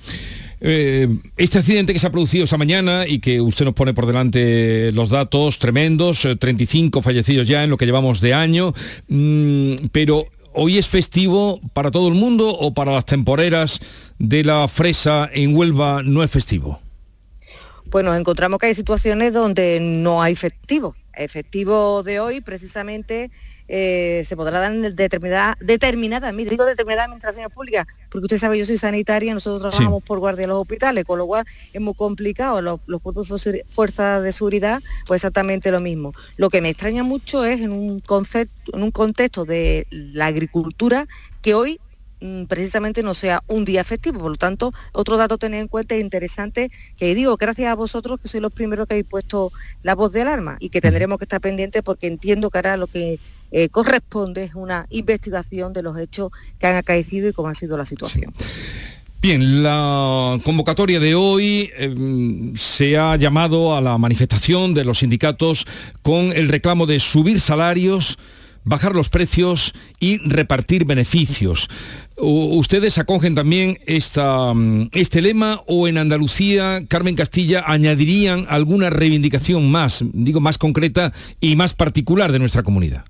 Eh, 0.61 1.09
este 1.37 1.59
accidente 1.59 1.92
que 1.92 1.99
se 1.99 2.07
ha 2.07 2.11
producido 2.11 2.45
esta 2.45 2.57
mañana 2.57 3.07
y 3.07 3.21
que 3.21 3.40
usted 3.40 3.64
nos 3.64 3.75
pone 3.75 3.95
por 3.95 4.07
delante 4.07 4.90
los 4.92 5.09
datos 5.09 5.59
tremendos, 5.59 6.26
35 6.38 6.99
eh, 6.99 7.02
fallecidos 7.02 7.47
ya 7.47 7.64
en 7.64 7.71
lo 7.71 7.76
que 7.76 7.87
llevamos 7.87 8.21
de 8.21 8.35
año, 8.35 8.73
mm, 9.09 9.75
pero 9.92 10.25
¿hoy 10.52 10.78
es 10.78 10.88
festivo 10.88 11.61
para 11.73 11.90
todo 11.90 12.09
el 12.09 12.14
mundo 12.14 12.49
o 12.49 12.75
para 12.75 12.92
las 12.92 13.07
temporeras 13.07 13.80
de 14.18 14.45
la 14.45 14.66
fresa 14.68 15.30
en 15.33 15.57
Huelva 15.57 16.02
no 16.02 16.23
es 16.23 16.30
festivo? 16.30 16.80
Pues 17.90 18.04
nos 18.04 18.18
encontramos 18.18 18.59
que 18.59 18.66
hay 18.66 18.75
situaciones 18.75 19.33
donde 19.33 19.78
no 19.80 20.21
hay 20.21 20.35
festivo. 20.35 20.95
Efectivo 21.14 22.02
de 22.02 22.21
hoy 22.21 22.40
precisamente 22.40 23.30
eh, 23.69 24.25
se 24.27 24.37
podrá 24.37 24.61
dar 24.61 24.73
en 24.73 24.97
determinada, 24.97 25.57
determinada, 25.61 26.33
digo 26.33 26.65
determinada 26.65 27.05
administraciones 27.05 27.53
públicas, 27.53 27.87
porque 28.11 28.25
usted 28.25 28.39
sabe, 28.39 28.59
yo 28.59 28.65
soy 28.65 28.79
sanitaria, 28.79 29.35
nosotros 29.35 29.61
trabajamos 29.61 30.03
por 30.03 30.19
guardia 30.19 30.43
de 30.43 30.49
los 30.49 30.63
hospitales, 30.63 31.05
con 31.05 31.19
lo 31.19 31.27
cual 31.27 31.45
es 31.73 31.81
muy 31.81 31.95
complicado, 31.95 32.63
los, 32.63 32.81
los 32.87 33.03
cuerpos 33.03 33.29
de 33.45 33.65
fuerza 33.69 34.21
de 34.21 34.33
seguridad, 34.33 34.81
pues 35.07 35.21
exactamente 35.21 35.71
lo 35.71 35.81
mismo. 35.81 36.13
Lo 36.37 36.51
que 36.51 36.61
me 36.61 36.71
extraña 36.71 37.03
mucho 37.03 37.45
es 37.45 37.61
en 37.61 37.73
un 37.73 38.01
concepto, 38.01 38.77
en 38.77 38.83
un 38.83 38.91
contexto 38.91 39.45
de 39.45 39.87
la 39.91 40.27
agricultura 40.27 41.07
que 41.43 41.55
hoy 41.55 41.81
precisamente 42.49 43.03
no 43.03 43.15
sea 43.15 43.43
un 43.47 43.65
día 43.65 43.85
festivo. 43.85 44.21
Por 44.21 44.31
lo 44.33 44.37
tanto, 44.37 44.73
otro 44.93 45.17
dato 45.17 45.35
a 45.35 45.39
tener 45.39 45.61
en 45.61 45.69
cuenta 45.69 45.95
es 45.95 46.01
interesante, 46.01 46.71
que 46.97 47.15
digo, 47.15 47.37
gracias 47.37 47.71
a 47.71 47.75
vosotros 47.75 48.21
que 48.21 48.29
sois 48.29 48.43
los 48.43 48.53
primeros 48.53 48.87
que 48.87 48.95
habéis 48.95 49.07
puesto 49.07 49.53
la 49.83 49.95
voz 49.95 50.13
de 50.13 50.23
alarma 50.23 50.57
y 50.61 50.71
que 50.71 50.81
tendremos 50.81 51.19
que 51.19 51.25
estar 51.25 51.41
pendientes 51.41 51.83
porque 51.83 52.07
entiendo 52.07 52.51
que 52.51 52.59
ahora 52.59 52.77
lo 52.77 52.87
que 52.87 53.19
eh, 53.51 53.69
corresponde 53.69 54.45
es 54.45 54.55
una 54.55 54.87
investigación 54.91 55.73
de 55.73 55.83
los 55.83 55.99
hechos 55.99 56.33
que 56.59 56.67
han 56.67 56.77
acaecido 56.77 57.29
y 57.29 57.33
cómo 57.33 57.49
ha 57.49 57.55
sido 57.55 57.77
la 57.77 57.85
situación. 57.85 58.35
Bien, 59.21 59.65
la 59.65 60.39
convocatoria 60.45 61.01
de 61.01 61.17
hoy 61.17 61.71
em, 61.77 62.55
se 62.55 62.97
ha 62.97 63.17
llamado 63.17 63.75
a 63.75 63.81
la 63.81 63.99
manifestación 63.99 64.75
de 64.75 64.85
los 64.85 65.01
sindicatos 65.01 65.67
con 66.03 66.33
el 66.33 66.49
reclamo 66.49 66.87
de 66.87 67.01
subir 67.01 67.41
salarios 67.41 68.17
bajar 68.65 68.95
los 68.95 69.09
precios 69.09 69.73
y 70.00 70.19
repartir 70.29 70.85
beneficios. 70.85 71.69
¿Ustedes 72.17 72.99
acogen 72.99 73.35
también 73.35 73.79
esta, 73.87 74.53
mm, 74.53 74.91
este 74.93 75.23
lema 75.23 75.62
o 75.67 75.88
en 75.88 75.99
Andalucía, 75.99 76.87
Carmen 76.88 77.15
Castilla, 77.15 77.65
añadirían 77.67 78.47
alguna 78.49 78.91
reivindicación 78.91 79.71
más, 79.71 80.05
digo, 80.12 80.41
más 80.41 80.59
concreta 80.59 81.12
y 81.41 81.57
más 81.57 81.75
particular 81.75 82.33
de 82.33 82.38
nuestra 82.41 82.62
comunidad? 82.62 83.05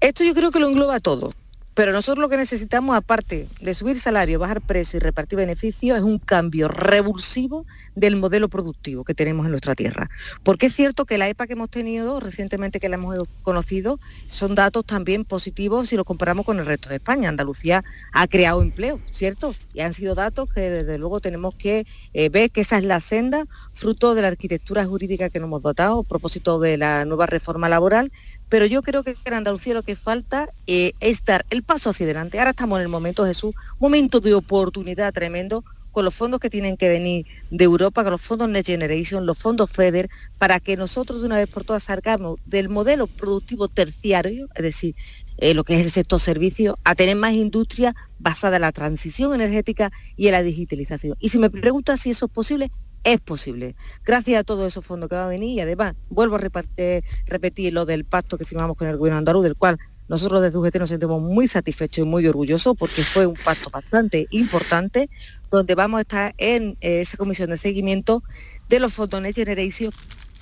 Esto 0.00 0.24
yo 0.24 0.34
creo 0.34 0.50
que 0.50 0.58
lo 0.58 0.68
engloba 0.68 0.98
todo. 0.98 1.32
Pero 1.74 1.92
nosotros 1.92 2.20
lo 2.20 2.28
que 2.28 2.36
necesitamos, 2.36 2.94
aparte 2.94 3.48
de 3.60 3.74
subir 3.74 3.98
salario, 3.98 4.38
bajar 4.38 4.60
precio 4.60 4.98
y 4.98 5.00
repartir 5.00 5.38
beneficios, 5.38 5.96
es 5.96 6.04
un 6.04 6.18
cambio 6.18 6.68
revulsivo 6.68 7.64
del 7.94 8.16
modelo 8.16 8.48
productivo 8.48 9.04
que 9.04 9.14
tenemos 9.14 9.46
en 9.46 9.52
nuestra 9.52 9.74
tierra. 9.74 10.10
Porque 10.42 10.66
es 10.66 10.74
cierto 10.74 11.06
que 11.06 11.16
la 11.16 11.28
EPA 11.28 11.46
que 11.46 11.54
hemos 11.54 11.70
tenido 11.70 12.20
recientemente, 12.20 12.78
que 12.78 12.90
la 12.90 12.96
hemos 12.96 13.16
conocido, 13.42 14.00
son 14.26 14.54
datos 14.54 14.84
también 14.84 15.24
positivos 15.24 15.88
si 15.88 15.96
los 15.96 16.04
comparamos 16.04 16.44
con 16.44 16.58
el 16.58 16.66
resto 16.66 16.90
de 16.90 16.96
España. 16.96 17.30
Andalucía 17.30 17.84
ha 18.12 18.26
creado 18.26 18.60
empleo, 18.60 19.00
¿cierto? 19.10 19.54
Y 19.72 19.80
han 19.80 19.94
sido 19.94 20.14
datos 20.14 20.52
que 20.52 20.60
desde 20.60 20.98
luego 20.98 21.20
tenemos 21.20 21.54
que 21.54 21.86
eh, 22.12 22.28
ver 22.28 22.50
que 22.50 22.60
esa 22.60 22.76
es 22.76 22.84
la 22.84 23.00
senda, 23.00 23.46
fruto 23.72 24.14
de 24.14 24.22
la 24.22 24.28
arquitectura 24.28 24.84
jurídica 24.84 25.30
que 25.30 25.40
nos 25.40 25.46
hemos 25.46 25.62
dotado 25.62 26.00
a 26.00 26.04
propósito 26.04 26.60
de 26.60 26.76
la 26.76 27.06
nueva 27.06 27.26
reforma 27.26 27.68
laboral, 27.68 28.12
pero 28.52 28.66
yo 28.66 28.82
creo 28.82 29.02
que 29.02 29.16
en 29.24 29.32
Andalucía 29.32 29.72
lo 29.72 29.82
que 29.82 29.96
falta 29.96 30.50
eh, 30.66 30.92
es 31.00 31.24
dar 31.24 31.46
el 31.48 31.62
paso 31.62 31.88
hacia 31.88 32.04
adelante. 32.04 32.38
Ahora 32.38 32.50
estamos 32.50 32.76
en 32.76 32.82
el 32.82 32.90
momento, 32.90 33.24
Jesús, 33.24 33.54
momento 33.78 34.20
de 34.20 34.34
oportunidad 34.34 35.14
tremendo 35.14 35.64
con 35.90 36.04
los 36.04 36.14
fondos 36.14 36.38
que 36.38 36.50
tienen 36.50 36.76
que 36.76 36.90
venir 36.90 37.24
de 37.50 37.64
Europa, 37.64 38.02
con 38.02 38.12
los 38.12 38.20
fondos 38.20 38.50
Next 38.50 38.66
Generation, 38.66 39.24
los 39.24 39.38
fondos 39.38 39.70
FEDER, 39.70 40.10
para 40.36 40.60
que 40.60 40.76
nosotros 40.76 41.22
de 41.22 41.28
una 41.28 41.38
vez 41.38 41.48
por 41.48 41.64
todas 41.64 41.84
salgamos 41.84 42.40
del 42.44 42.68
modelo 42.68 43.06
productivo 43.06 43.68
terciario, 43.68 44.48
es 44.54 44.62
decir, 44.62 44.94
eh, 45.38 45.54
lo 45.54 45.64
que 45.64 45.76
es 45.76 45.80
el 45.86 45.90
sector 45.90 46.20
servicio, 46.20 46.78
a 46.84 46.94
tener 46.94 47.16
más 47.16 47.32
industria 47.32 47.94
basada 48.18 48.56
en 48.56 48.62
la 48.62 48.72
transición 48.72 49.34
energética 49.34 49.90
y 50.14 50.26
en 50.26 50.32
la 50.32 50.42
digitalización. 50.42 51.16
Y 51.20 51.30
si 51.30 51.38
me 51.38 51.48
preguntas 51.48 52.00
si 52.00 52.10
eso 52.10 52.26
es 52.26 52.32
posible, 52.32 52.70
es 53.04 53.20
posible. 53.20 53.74
Gracias 54.04 54.40
a 54.40 54.44
todos 54.44 54.66
esos 54.66 54.84
fondos 54.84 55.08
que 55.08 55.16
van 55.16 55.24
a 55.24 55.28
venir 55.28 55.50
y 55.50 55.60
además 55.60 55.94
vuelvo 56.08 56.36
a 56.36 56.38
repetir 56.38 57.72
lo 57.72 57.84
del 57.84 58.04
pacto 58.04 58.38
que 58.38 58.44
firmamos 58.44 58.76
con 58.76 58.88
el 58.88 58.96
gobierno 58.96 59.18
andaluz, 59.18 59.44
del 59.44 59.56
cual 59.56 59.78
nosotros 60.08 60.42
desde 60.42 60.58
UGT 60.58 60.76
nos 60.76 60.88
sentimos 60.90 61.22
muy 61.22 61.48
satisfechos 61.48 62.04
y 62.04 62.08
muy 62.08 62.26
orgullosos 62.26 62.76
porque 62.76 63.02
fue 63.02 63.26
un 63.26 63.34
pacto 63.34 63.70
bastante 63.70 64.26
importante 64.30 65.08
donde 65.50 65.74
vamos 65.74 65.98
a 65.98 66.00
estar 66.02 66.34
en 66.38 66.76
eh, 66.80 67.00
esa 67.00 67.16
comisión 67.16 67.50
de 67.50 67.56
seguimiento 67.56 68.22
de 68.68 68.80
los 68.80 68.92
fondos 68.92 69.20
Next 69.22 69.36
Generation 69.38 69.90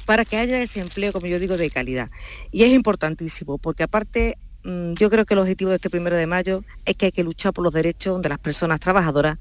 para 0.07 0.25
que 0.25 0.37
haya 0.39 0.63
ese 0.63 0.81
empleo, 0.81 1.13
como 1.13 1.27
yo 1.27 1.39
digo, 1.39 1.57
de 1.57 1.71
calidad. 1.71 2.11
Y 2.51 2.65
es 2.65 2.73
importantísimo 2.73 3.59
porque 3.59 3.85
aparte 3.85 4.39
mm, 4.65 4.95
yo 4.95 5.11
creo 5.11 5.25
que 5.25 5.35
el 5.35 5.41
objetivo 5.41 5.71
de 5.71 5.77
este 5.77 5.91
primero 5.91 6.17
de 6.17 6.27
mayo 6.27 6.65
es 6.85 6.97
que 6.97 7.07
hay 7.07 7.13
que 7.13 7.25
luchar 7.25 7.53
por 7.53 7.65
los 7.65 7.73
derechos 7.73 8.21
de 8.21 8.29
las 8.29 8.39
personas 8.39 8.81
trabajadoras, 8.81 9.39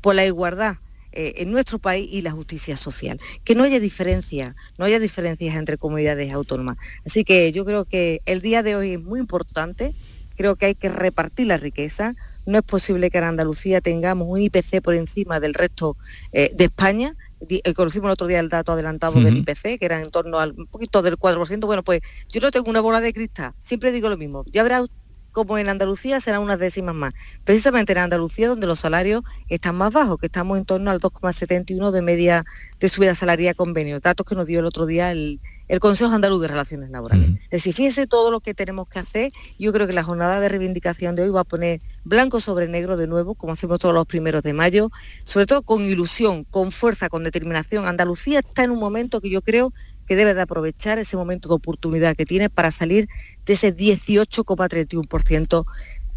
por 0.00 0.14
la 0.14 0.26
igualdad 0.26 0.76
eh, 1.12 1.34
en 1.38 1.50
nuestro 1.50 1.78
país 1.78 2.08
y 2.10 2.22
la 2.22 2.30
justicia 2.30 2.76
social. 2.76 3.20
Que 3.44 3.54
no 3.54 3.64
haya 3.64 3.80
diferencia, 3.80 4.54
no 4.78 4.84
haya 4.84 4.98
diferencias 4.98 5.56
entre 5.56 5.78
comunidades 5.78 6.32
autónomas. 6.32 6.76
Así 7.04 7.24
que 7.24 7.52
yo 7.52 7.64
creo 7.64 7.84
que 7.84 8.22
el 8.26 8.40
día 8.40 8.62
de 8.62 8.76
hoy 8.76 8.92
es 8.92 9.00
muy 9.00 9.20
importante, 9.20 9.94
creo 10.36 10.56
que 10.56 10.66
hay 10.66 10.74
que 10.74 10.88
repartir 10.88 11.46
la 11.46 11.56
riqueza. 11.56 12.14
No 12.46 12.58
es 12.58 12.64
posible 12.64 13.10
que 13.10 13.18
en 13.18 13.24
Andalucía 13.24 13.80
tengamos 13.80 14.26
un 14.28 14.40
IPC 14.40 14.82
por 14.82 14.94
encima 14.94 15.38
del 15.38 15.54
resto 15.54 15.96
eh, 16.32 16.50
de 16.54 16.64
España. 16.64 17.14
Eh, 17.48 17.74
conocimos 17.74 18.06
el 18.06 18.12
otro 18.12 18.26
día 18.26 18.40
el 18.40 18.48
dato 18.48 18.72
adelantado 18.72 19.20
del 19.20 19.38
IPC, 19.38 19.78
que 19.78 19.84
era 19.84 20.00
en 20.00 20.10
torno 20.10 20.38
al 20.38 20.52
un 20.56 20.66
poquito 20.66 21.02
del 21.02 21.18
4%. 21.18 21.60
Bueno, 21.66 21.82
pues 21.82 22.02
yo 22.28 22.40
no 22.40 22.50
tengo 22.50 22.70
una 22.70 22.80
bola 22.80 23.00
de 23.00 23.12
cristal. 23.12 23.52
Siempre 23.58 23.92
digo 23.92 24.08
lo 24.08 24.16
mismo. 24.16 24.44
Ya 24.52 24.62
verá 24.62 24.84
como 25.32 25.58
en 25.58 25.68
Andalucía 25.68 26.20
serán 26.20 26.42
unas 26.42 26.60
décimas 26.60 26.94
más. 26.94 27.14
Precisamente 27.44 27.92
en 27.92 27.98
Andalucía 27.98 28.48
donde 28.48 28.66
los 28.66 28.80
salarios 28.80 29.22
están 29.48 29.74
más 29.74 29.92
bajos, 29.92 30.18
que 30.18 30.26
estamos 30.26 30.58
en 30.58 30.64
torno 30.64 30.90
al 30.90 31.00
2,71 31.00 31.90
de 31.90 32.02
media 32.02 32.44
de 32.78 32.88
subida 32.88 33.14
salaria 33.14 33.54
convenio, 33.54 34.00
datos 34.00 34.26
que 34.26 34.34
nos 34.34 34.46
dio 34.46 34.60
el 34.60 34.66
otro 34.66 34.86
día 34.86 35.10
el, 35.10 35.40
Consejo 35.80 36.12
Andaluz 36.12 36.42
de 36.42 36.48
Relaciones 36.48 36.90
Laborales. 36.90 37.30
Es 37.44 37.50
decir, 37.50 37.72
fíjense 37.72 38.06
todo 38.06 38.30
lo 38.30 38.40
que 38.40 38.52
tenemos 38.52 38.86
que 38.88 38.98
hacer. 38.98 39.32
Yo 39.58 39.72
creo 39.72 39.86
que 39.86 39.94
la 39.94 40.04
jornada 40.04 40.38
de 40.38 40.50
reivindicación 40.50 41.14
de 41.14 41.22
hoy 41.22 41.30
va 41.30 41.40
a 41.40 41.44
poner 41.44 41.80
blanco 42.04 42.40
sobre 42.40 42.68
negro 42.68 42.98
de 42.98 43.06
nuevo, 43.06 43.34
como 43.34 43.54
hacemos 43.54 43.78
todos 43.78 43.94
los 43.94 44.06
primeros 44.06 44.42
de 44.42 44.52
mayo, 44.52 44.90
sobre 45.24 45.46
todo 45.46 45.62
con 45.62 45.82
ilusión, 45.86 46.44
con 46.44 46.72
fuerza, 46.72 47.08
con 47.08 47.24
determinación. 47.24 47.86
Andalucía 47.86 48.40
está 48.40 48.64
en 48.64 48.70
un 48.70 48.80
momento 48.80 49.22
que 49.22 49.30
yo 49.30 49.40
creo 49.40 49.72
que 50.06 50.16
debe 50.16 50.34
de 50.34 50.42
aprovechar 50.42 50.98
ese 50.98 51.16
momento 51.16 51.48
de 51.48 51.54
oportunidad 51.54 52.16
que 52.16 52.26
tiene 52.26 52.50
para 52.50 52.70
salir 52.70 53.08
de 53.46 53.52
ese 53.54 53.74
18,31% 53.74 55.64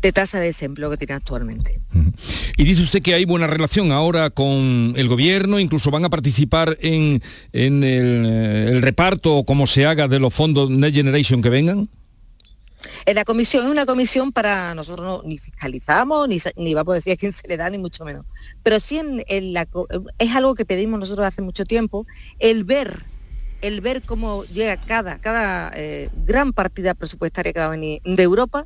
de 0.01 0.11
tasa 0.13 0.39
de 0.39 0.45
desempleo 0.47 0.89
que 0.91 0.97
tiene 0.97 1.13
actualmente. 1.13 1.79
Y 2.57 2.63
dice 2.63 2.83
usted 2.83 3.01
que 3.01 3.15
hay 3.15 3.25
buena 3.25 3.47
relación 3.47 3.91
ahora 3.91 4.29
con 4.29 4.93
el 4.95 5.07
gobierno, 5.07 5.59
incluso 5.59 5.89
van 5.89 6.05
a 6.05 6.09
participar 6.09 6.77
en, 6.81 7.23
el, 7.53 7.83
eh, 7.83 8.67
el, 8.69 8.81
reparto 8.83 9.35
o 9.35 9.45
como 9.45 9.65
se 9.65 9.85
haga 9.85 10.07
de 10.07 10.19
los 10.19 10.33
fondos 10.33 10.69
Next 10.69 10.95
Generation 10.95 11.41
que 11.41 11.49
vengan. 11.49 11.89
En 13.05 13.15
la 13.15 13.25
comisión 13.25 13.65
es 13.65 13.71
una 13.71 13.85
comisión 13.85 14.31
para 14.31 14.75
nosotros 14.75 15.05
no, 15.05 15.27
ni 15.27 15.39
fiscalizamos, 15.39 16.27
ni, 16.27 16.37
ni 16.55 16.73
vamos 16.73 16.91
a 16.91 16.95
decir 16.95 17.13
a 17.13 17.15
quién 17.15 17.33
se 17.33 17.47
le 17.47 17.57
da, 17.57 17.69
ni 17.69 17.77
mucho 17.77 18.05
menos. 18.05 18.25
Pero 18.61 18.79
sí 18.79 18.99
en, 18.99 19.53
la, 19.53 19.67
es 20.19 20.35
algo 20.35 20.55
que 20.55 20.65
pedimos 20.65 20.99
nosotros 20.99 21.25
hace 21.25 21.41
mucho 21.41 21.65
tiempo, 21.65 22.05
el 22.39 22.63
ver 22.63 23.05
el 23.61 23.81
ver 23.81 24.01
cómo 24.01 24.43
llega 24.45 24.77
cada, 24.77 25.19
cada 25.19 25.71
eh, 25.75 26.09
gran 26.25 26.53
partida 26.53 26.93
presupuestaria 26.93 27.53
que 27.53 27.59
va 27.59 27.67
a 27.67 27.69
venir 27.69 28.01
de 28.03 28.23
Europa 28.23 28.65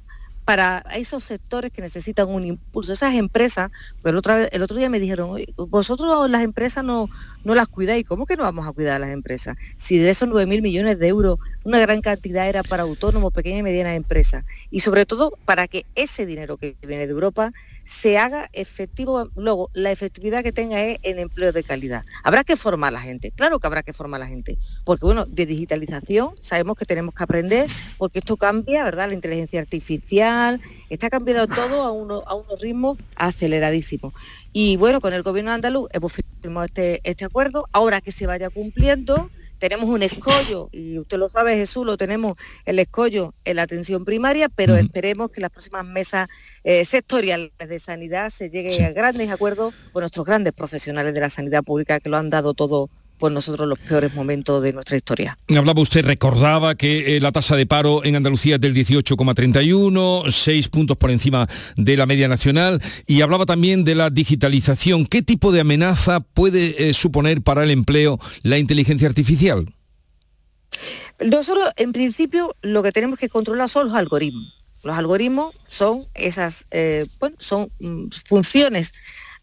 para 0.49 0.83
esos 0.95 1.23
sectores 1.23 1.71
que 1.71 1.83
necesitan 1.83 2.27
un 2.27 2.43
impulso. 2.43 2.91
Esas 2.91 3.13
empresas, 3.13 3.69
el 4.03 4.17
otro, 4.17 4.35
el 4.35 4.63
otro 4.63 4.77
día 4.77 4.89
me 4.89 4.99
dijeron, 4.99 5.39
vosotros 5.55 6.27
las 6.27 6.41
empresas 6.41 6.83
no, 6.83 7.07
no 7.43 7.55
las 7.55 7.67
cuidáis, 7.67 8.05
¿cómo 8.05 8.25
que 8.25 8.35
no 8.35 8.43
vamos 8.43 8.67
a 8.67 8.71
cuidar 8.71 8.95
a 8.95 8.99
las 8.99 9.11
empresas? 9.11 9.57
Si 9.77 9.97
de 9.97 10.09
esos 10.09 10.27
9 10.27 10.45
mil 10.45 10.61
millones 10.61 10.99
de 10.99 11.07
euros, 11.07 11.39
una 11.65 11.79
gran 11.79 12.01
cantidad 12.01 12.47
era 12.47 12.63
para 12.63 12.83
autónomos, 12.83 13.33
pequeñas 13.33 13.59
y 13.59 13.63
medianas 13.63 13.95
empresas. 13.95 14.45
Y 14.71 14.81
sobre 14.81 15.05
todo 15.05 15.37
para 15.45 15.67
que 15.67 15.85
ese 15.95 16.25
dinero 16.25 16.57
que 16.57 16.75
viene 16.81 17.07
de 17.07 17.11
Europa 17.11 17.53
se 17.85 18.19
haga 18.19 18.49
efectivo, 18.53 19.29
luego 19.35 19.71
la 19.73 19.91
efectividad 19.91 20.43
que 20.43 20.51
tenga 20.51 20.79
es 20.83 20.99
en 21.01 21.17
empleo 21.17 21.51
de 21.51 21.63
calidad. 21.63 22.05
Habrá 22.23 22.43
que 22.43 22.55
formar 22.55 22.89
a 22.89 22.91
la 22.91 23.01
gente, 23.01 23.31
claro 23.31 23.59
que 23.59 23.65
habrá 23.65 23.81
que 23.81 23.93
formar 23.93 24.21
a 24.21 24.25
la 24.25 24.29
gente, 24.29 24.59
porque 24.85 25.05
bueno, 25.05 25.25
de 25.25 25.47
digitalización 25.47 26.35
sabemos 26.39 26.77
que 26.77 26.85
tenemos 26.85 27.15
que 27.15 27.23
aprender, 27.23 27.67
porque 27.97 28.19
esto 28.19 28.37
cambia, 28.37 28.83
¿verdad? 28.83 29.07
La 29.07 29.15
inteligencia 29.15 29.59
artificial, 29.59 30.61
está 30.89 31.09
cambiando 31.09 31.47
todo 31.47 31.83
a, 31.83 31.91
uno, 31.91 32.23
a 32.25 32.35
unos 32.35 32.59
ritmos 32.59 32.97
aceleradísimos. 33.15 34.13
Y 34.53 34.77
bueno, 34.77 35.01
con 35.01 35.13
el 35.13 35.23
gobierno 35.23 35.51
andaluz 35.51 35.89
hemos 35.93 36.13
firmado 36.13 36.65
este, 36.65 37.01
este 37.03 37.25
acuerdo, 37.25 37.65
ahora 37.71 38.01
que 38.01 38.11
se 38.11 38.25
vaya 38.25 38.49
cumpliendo, 38.49 39.29
tenemos 39.59 39.89
un 39.89 40.01
escollo, 40.01 40.69
y 40.71 40.97
usted 40.97 41.17
lo 41.17 41.29
sabe 41.29 41.55
Jesús, 41.57 41.85
lo 41.85 41.97
tenemos 41.97 42.37
el 42.65 42.79
escollo 42.79 43.33
en 43.43 43.57
la 43.57 43.63
atención 43.63 44.05
primaria, 44.05 44.47
pero 44.49 44.75
esperemos 44.75 45.31
que 45.31 45.41
las 45.41 45.51
próximas 45.51 45.85
mesas 45.85 46.29
eh, 46.63 46.85
sectoriales 46.85 47.51
de 47.57 47.79
sanidad 47.79 48.29
se 48.29 48.49
llegue 48.49 48.83
a 48.85 48.91
grandes 48.91 49.29
acuerdos 49.29 49.73
con 49.91 50.01
nuestros 50.01 50.25
grandes 50.25 50.53
profesionales 50.53 51.13
de 51.13 51.19
la 51.19 51.29
sanidad 51.29 51.63
pública 51.63 51.99
que 51.99 52.09
lo 52.09 52.17
han 52.17 52.29
dado 52.29 52.53
todo 52.53 52.89
pues 53.19 53.33
nosotros 53.33 53.67
los 53.67 53.77
peores 53.77 54.13
momentos 54.15 54.63
de 54.63 54.73
nuestra 54.73 54.97
historia. 54.97 55.37
Hablaba 55.55 55.81
usted, 55.81 56.05
recordaba 56.05 56.75
que 56.75 57.17
eh, 57.17 57.19
la 57.19 57.31
tasa 57.31 57.55
de 57.55 57.65
paro 57.65 58.03
en 58.03 58.15
Andalucía 58.15 58.55
es 58.55 58.61
del 58.61 58.73
18,31, 58.73 60.31
seis 60.31 60.69
puntos 60.69 60.97
por 60.97 61.11
encima 61.11 61.47
de 61.75 61.97
la 61.97 62.05
media 62.05 62.27
nacional, 62.27 62.81
y 63.05 63.21
hablaba 63.21 63.45
también 63.45 63.83
de 63.83 63.95
la 63.95 64.09
digitalización. 64.09 65.05
¿Qué 65.05 65.21
tipo 65.21 65.51
de 65.51 65.61
amenaza 65.61 66.21
puede 66.21 66.89
eh, 66.89 66.93
suponer 66.93 67.41
para 67.41 67.63
el 67.63 67.71
empleo 67.71 68.19
la 68.41 68.57
inteligencia 68.57 69.07
artificial? 69.07 69.73
Nosotros, 71.19 71.69
en 71.75 71.91
principio, 71.91 72.55
lo 72.61 72.81
que 72.81 72.91
tenemos 72.91 73.19
que 73.19 73.27
controlar 73.27 73.67
son 73.67 73.87
los 73.87 73.95
algoritmos. 73.95 74.53
Los 74.83 74.97
algoritmos 74.97 75.53
son 75.67 76.05
esas, 76.13 76.65
eh, 76.71 77.05
bueno, 77.19 77.35
son 77.39 77.69
mm, 77.79 78.07
funciones 78.25 78.93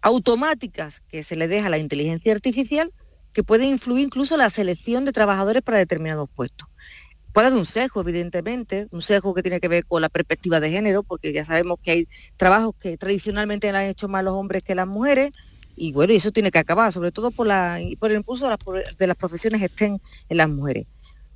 automáticas 0.01 1.03
que 1.09 1.23
se 1.23 1.37
le 1.37 1.49
deja 1.49 1.67
a 1.67 1.71
la 1.71 1.79
inteligencia 1.79 2.33
artificial 2.33 2.91
que 3.37 3.45
pueden 3.45 3.69
influir 3.69 4.03
incluso 4.03 4.39
la 4.39 4.49
selección 4.49 5.05
de 5.05 5.13
trabajadores 5.13 5.61
para 5.61 5.77
determinados 5.77 6.27
puestos. 6.35 6.67
Puede 7.35 7.49
haber 7.49 7.59
un 7.59 7.67
sesgo, 7.67 8.01
evidentemente, 8.01 8.89
un 8.93 9.03
sesgo 9.03 9.35
que 9.35 9.43
tiene 9.43 9.61
que 9.61 9.69
ver 9.69 9.85
con 9.85 10.01
la 10.01 10.09
perspectiva 10.09 10.59
de 10.59 10.71
género, 10.71 11.03
porque 11.03 11.35
ya 11.35 11.45
sabemos 11.45 11.79
que 11.83 11.91
hay 11.91 12.09
trabajos 12.39 12.75
que 12.81 12.97
tradicionalmente 12.97 13.69
han 13.69 13.77
hecho 13.83 14.09
más 14.09 14.25
los 14.25 14.33
hombres 14.33 14.63
que 14.63 14.75
las 14.75 14.87
mujeres, 14.87 15.33
y 15.77 15.93
bueno, 15.93 16.15
eso 16.15 16.31
tiene 16.31 16.51
que 16.51 16.59
acabar, 16.59 16.95
sobre 16.95 17.13
todo 17.13 17.31
por, 17.31 17.47
la, 17.47 17.79
por 17.99 18.11
el 18.11 18.17
impulso 18.17 18.49
de 18.99 19.07
las, 19.07 19.17
profesiones 19.19 19.61
estén 19.61 20.01
en 20.31 20.37
las 20.39 20.49
mujeres. 20.49 20.87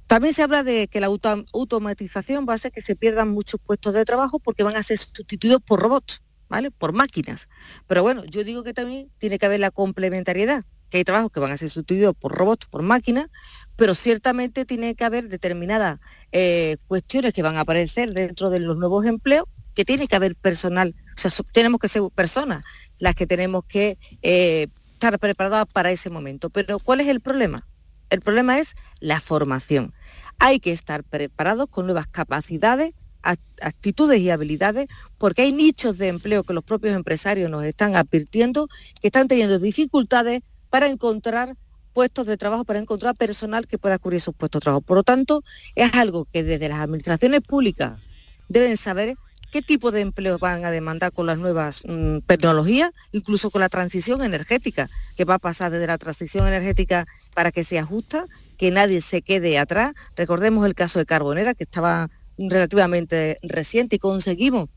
También 0.06 0.32
se 0.32 0.42
habla 0.42 0.62
de 0.62 0.88
que 0.88 1.00
la 1.00 1.08
automatización 1.08 2.46
va 2.48 2.54
a 2.54 2.56
hacer 2.56 2.72
que 2.72 2.80
se 2.80 2.96
pierdan 2.96 3.28
muchos 3.28 3.60
puestos 3.60 3.92
de 3.92 4.06
trabajo 4.06 4.38
porque 4.38 4.62
van 4.62 4.76
a 4.76 4.82
ser 4.82 4.96
sustituidos 4.96 5.60
por 5.60 5.80
robots, 5.80 6.22
¿vale? 6.48 6.70
Por 6.70 6.94
máquinas. 6.94 7.46
Pero 7.86 8.02
bueno, 8.02 8.24
yo 8.24 8.42
digo 8.42 8.62
que 8.62 8.72
también 8.72 9.10
tiene 9.18 9.38
que 9.38 9.44
haber 9.44 9.60
la 9.60 9.70
complementariedad, 9.70 10.64
que 10.90 10.98
hay 10.98 11.04
trabajos 11.04 11.30
que 11.32 11.40
van 11.40 11.52
a 11.52 11.56
ser 11.56 11.70
sustituidos 11.70 12.14
por 12.16 12.32
robots, 12.32 12.66
por 12.66 12.82
máquinas, 12.82 13.28
pero 13.76 13.94
ciertamente 13.94 14.64
tiene 14.66 14.94
que 14.94 15.04
haber 15.04 15.28
determinadas 15.28 16.00
eh, 16.32 16.76
cuestiones 16.86 17.32
que 17.32 17.42
van 17.42 17.56
a 17.56 17.60
aparecer 17.60 18.12
dentro 18.12 18.50
de 18.50 18.60
los 18.60 18.76
nuevos 18.76 19.06
empleos, 19.06 19.46
que 19.74 19.84
tiene 19.84 20.06
que 20.06 20.16
haber 20.16 20.36
personal, 20.36 20.94
o 21.16 21.30
sea, 21.30 21.30
tenemos 21.52 21.80
que 21.80 21.88
ser 21.88 22.02
personas 22.14 22.64
las 22.98 23.14
que 23.14 23.26
tenemos 23.26 23.64
que 23.64 23.96
eh, 24.22 24.66
estar 24.92 25.18
preparadas 25.18 25.66
para 25.72 25.90
ese 25.90 26.10
momento. 26.10 26.50
Pero 26.50 26.78
¿cuál 26.78 27.00
es 27.00 27.08
el 27.08 27.20
problema? 27.20 27.66
El 28.10 28.20
problema 28.20 28.58
es 28.58 28.74
la 28.98 29.20
formación. 29.20 29.94
Hay 30.38 30.60
que 30.60 30.72
estar 30.72 31.04
preparados 31.04 31.68
con 31.70 31.86
nuevas 31.86 32.06
capacidades, 32.08 32.92
actitudes 33.22 34.20
y 34.20 34.30
habilidades, 34.30 34.88
porque 35.18 35.42
hay 35.42 35.52
nichos 35.52 35.98
de 35.98 36.08
empleo 36.08 36.42
que 36.42 36.54
los 36.54 36.64
propios 36.64 36.94
empresarios 36.94 37.50
nos 37.50 37.64
están 37.64 37.96
advirtiendo 37.96 38.68
que 39.00 39.08
están 39.08 39.28
teniendo 39.28 39.58
dificultades 39.58 40.42
para 40.70 40.86
encontrar 40.86 41.56
puestos 41.92 42.26
de 42.26 42.36
trabajo 42.36 42.64
para 42.64 42.78
encontrar 42.78 43.16
personal 43.16 43.66
que 43.66 43.78
pueda 43.78 43.98
cubrir 43.98 44.18
esos 44.18 44.34
puestos 44.34 44.60
de 44.60 44.64
trabajo. 44.64 44.80
Por 44.80 44.96
lo 44.96 45.02
tanto, 45.02 45.42
es 45.74 45.92
algo 45.94 46.26
que 46.32 46.42
desde 46.42 46.68
las 46.68 46.78
administraciones 46.78 47.40
públicas 47.40 48.00
deben 48.48 48.76
saber 48.76 49.16
qué 49.50 49.62
tipo 49.62 49.90
de 49.90 50.00
empleo 50.00 50.38
van 50.38 50.64
a 50.64 50.70
demandar 50.70 51.12
con 51.12 51.26
las 51.26 51.38
nuevas 51.38 51.82
mm, 51.84 52.18
tecnologías, 52.26 52.92
incluso 53.12 53.50
con 53.50 53.60
la 53.60 53.68
transición 53.68 54.22
energética, 54.22 54.88
que 55.16 55.24
va 55.24 55.34
a 55.34 55.38
pasar 55.38 55.72
desde 55.72 55.88
la 55.88 55.98
transición 55.98 56.46
energética 56.46 57.06
para 57.34 57.50
que 57.50 57.64
sea 57.64 57.84
justa, 57.84 58.26
que 58.56 58.70
nadie 58.70 59.00
se 59.00 59.22
quede 59.22 59.58
atrás. 59.58 59.92
Recordemos 60.16 60.64
el 60.66 60.74
caso 60.74 60.98
de 60.98 61.06
Carbonera, 61.06 61.54
que 61.54 61.64
estaba 61.64 62.10
relativamente 62.38 63.38
reciente 63.42 63.96
y 63.96 63.98
conseguimos 63.98 64.68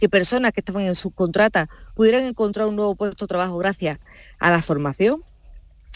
que 0.00 0.08
personas 0.08 0.52
que 0.52 0.60
estaban 0.60 0.82
en 0.82 0.94
subcontrata 0.94 1.68
pudieran 1.94 2.24
encontrar 2.24 2.66
un 2.66 2.76
nuevo 2.76 2.96
puesto 2.96 3.26
de 3.26 3.28
trabajo 3.28 3.56
gracias 3.58 3.98
a 4.38 4.50
la 4.50 4.62
formación. 4.62 5.22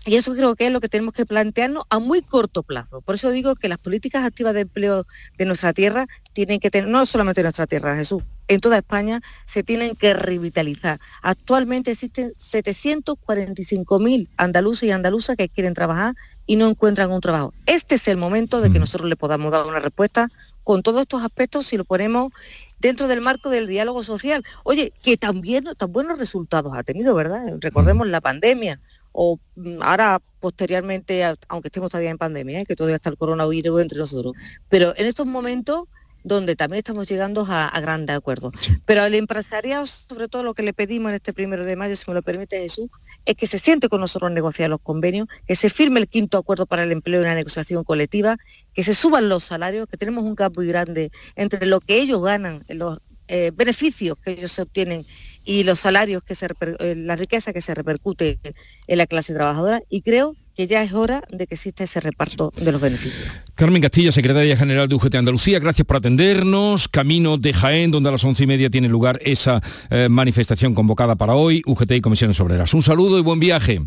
Y 0.07 0.15
eso 0.15 0.35
creo 0.37 0.55
que 0.55 0.69
es 0.69 0.73
lo 0.73 0.81
que 0.81 0.89
tenemos 0.89 1.13
que 1.13 1.27
plantearnos 1.27 1.83
a 1.91 1.99
muy 1.99 2.23
corto 2.23 2.63
plazo. 2.63 3.01
Por 3.01 3.17
eso 3.17 3.31
digo 3.31 3.57
que 3.57 3.69
las 3.69 3.79
políticas 3.79 4.25
activas 4.25 4.55
de 4.55 4.61
empleo 4.61 5.05
de 5.37 5.45
nuestra 5.45 5.73
tierra 5.73 6.07
tienen 6.33 6.61
que 6.61 6.71
tener, 6.71 6.89
no 6.89 7.05
solamente 7.07 7.41
en 7.41 7.47
nuestra 7.47 7.67
tierra, 7.67 7.97
Jesús, 7.97 8.23
en 8.47 8.61
toda 8.61 8.79
España 8.79 9.21
se 9.47 9.65
tienen 9.65 9.97
que 9.97 10.15
revitalizar. 10.15 11.01
Actualmente 11.23 11.91
existen 11.91 12.33
745.000 12.35 14.29
andaluces 14.37 14.89
y 14.89 14.93
andaluzas 14.93 15.37
que 15.37 15.49
quieren 15.49 15.75
trabajar 15.75 16.15
y 16.47 16.55
no 16.55 16.69
encuentran 16.69 17.11
un 17.11 17.21
trabajo. 17.21 17.53
Este 17.67 17.97
es 17.97 18.07
el 18.07 18.17
momento 18.17 18.61
de 18.61 18.71
que 18.71 18.79
mm. 18.79 18.83
nosotros 18.83 19.11
le 19.11 19.17
podamos 19.17 19.51
dar 19.51 19.67
una 19.67 19.81
respuesta 19.81 20.29
con 20.63 20.85
todos 20.85 21.03
estos 21.03 21.25
aspectos 21.25 21.67
si 21.67 21.77
lo 21.77 21.85
ponemos 21.85 22.33
dentro 22.79 23.09
del 23.09 23.21
marco 23.21 23.51
del 23.51 23.67
diálogo 23.67 24.05
social. 24.05 24.45
Oye, 24.63 24.93
que 25.03 25.17
también 25.17 25.65
tan 25.77 25.93
buenos 25.93 26.21
resultados 26.21 26.73
ha 26.77 26.85
tenido, 26.85 27.15
¿verdad? 27.15 27.43
Recordemos 27.61 28.07
la 28.07 28.21
pandemia 28.21 28.81
o 29.17 29.41
mm, 29.57 29.83
ahora 29.83 30.21
posteriormente, 30.41 31.25
aunque 31.49 31.69
estemos 31.69 31.91
todavía 31.91 32.11
en 32.11 32.19
pandemia, 32.19 32.61
¿eh? 32.61 32.67
que 32.67 32.77
todavía 32.77 32.97
está 32.97 33.11
el 33.11 33.17
coronavirus 33.17 33.81
entre 33.81 33.99
nosotros, 33.99 34.35
pero 34.69 34.95
en 34.97 35.07
estos 35.07 35.27
momentos 35.27 35.85
donde 36.23 36.57
también 36.57 36.79
estamos 36.79 37.09
llegando 37.09 37.47
a, 37.49 37.71
grandes 37.81 38.17
acuerdos. 38.17 38.53
Pero 38.85 39.03
al 39.03 39.15
empresariado, 39.15 39.87
sobre 39.87 40.27
todo 40.27 40.43
lo 40.43 40.55
que 40.55 40.65
le 40.65 40.73
pedimos 40.73 41.11
en 41.11 41.15
este 41.15 41.33
primero 41.33 41.65
de 41.65 41.77
mayo, 41.77 41.95
si 41.95 42.03
me 42.09 42.15
lo 42.15 42.23
permite 42.23 42.59
Jesús, 42.59 42.89
es 43.25 43.37
que 43.37 43.47
se 43.47 43.61
siente 43.61 43.89
con 43.89 44.01
nosotros 44.01 44.29
a 44.33 44.35
negociar 44.35 44.69
los 44.69 44.81
convenios, 44.81 45.29
que 45.47 45.55
se 45.55 45.71
firme 45.71 46.01
el 46.01 46.09
quinto 46.09 46.37
acuerdo 46.37 46.67
para 46.67 46.83
el 46.83 46.91
empleo 46.91 47.21
y 47.21 47.25
la 47.25 47.37
negociación 47.37 47.85
colectiva, 47.85 48.39
que 48.75 48.83
se 48.83 48.93
suban 48.93 49.29
los 49.29 49.45
salarios, 49.45 49.87
que 49.89 49.97
tenemos 49.97 50.25
un 50.25 50.35
gap 50.35 50.53
muy 50.57 50.67
grande 50.67 51.13
entre 51.37 51.65
lo 51.65 51.79
que 51.79 51.97
ellos 51.99 52.21
ganan, 52.21 52.65
los 52.71 52.99
eh, 53.29 53.53
beneficios 53.55 54.19
que 54.19 54.33
ellos 54.33 54.59
obtienen 54.59 55.07
y 55.47 55.63
los 55.63 55.81
salarios 55.81 56.23
que 56.25 56.35
se 56.35 56.49
eh, 56.81 56.95
la 56.97 57.17
riqueza 57.17 57.53
que 57.53 57.63
se 57.63 57.75
repercute 57.75 58.39
en 58.87 58.99
la 58.99 59.07
clase 59.07 59.33
trabajadora 59.33 59.81
y 59.89 60.03
creo 60.03 60.35
que 60.57 60.67
ya 60.67 60.83
es 60.83 60.93
hora 60.93 61.23
de 61.31 61.47
que 61.47 61.55
exista 61.55 61.85
ese 61.85 62.01
reparto 62.01 62.53
de 62.57 62.73
los 62.73 62.81
beneficios. 62.81 63.25
Carmen 63.55 63.81
Castilla, 63.81 64.11
secretaria 64.11 64.57
general 64.57 64.89
de 64.89 64.95
UGT 64.95 65.15
Andalucía, 65.15 65.59
gracias 65.59 65.87
por 65.87 65.99
atendernos. 65.99 66.89
Camino 66.89 67.37
de 67.37 67.53
Jaén, 67.53 67.91
donde 67.91 68.09
a 68.09 68.13
las 68.13 68.25
once 68.25 68.43
y 68.43 68.47
media 68.47 68.71
tiene 68.71 68.89
lugar 68.89 69.21
esa 69.23 69.63
eh, 69.91 70.09
manifestación 70.09 70.75
convocada 70.75 71.15
para 71.15 71.35
hoy, 71.35 71.63
UGT 71.67 71.93
y 71.93 72.01
Comisiones 72.01 72.41
Obreras. 72.41 72.75
Un 72.75 72.83
saludo 72.83 73.19
y 73.19 73.23
buen 73.23 73.39
viaje. 73.39 73.83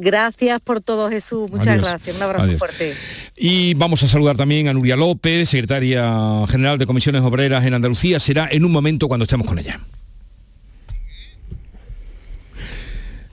Gracias 0.00 0.60
por 0.60 0.80
todo, 0.80 1.10
Jesús. 1.10 1.50
Muchas 1.50 1.80
gracias. 1.80 2.16
Un 2.16 2.22
abrazo 2.22 2.52
fuerte. 2.52 2.94
Y 3.36 3.74
vamos 3.74 4.04
a 4.04 4.08
saludar 4.08 4.36
también 4.36 4.68
a 4.68 4.72
Nuria 4.72 4.94
López, 4.94 5.48
secretaria 5.48 6.46
general 6.48 6.78
de 6.78 6.86
Comisiones 6.86 7.22
Obreras 7.22 7.66
en 7.66 7.74
Andalucía. 7.74 8.20
Será 8.20 8.48
en 8.50 8.64
un 8.64 8.70
momento 8.70 9.08
cuando 9.08 9.24
estemos 9.24 9.46
con 9.46 9.58
ella. 9.58 9.80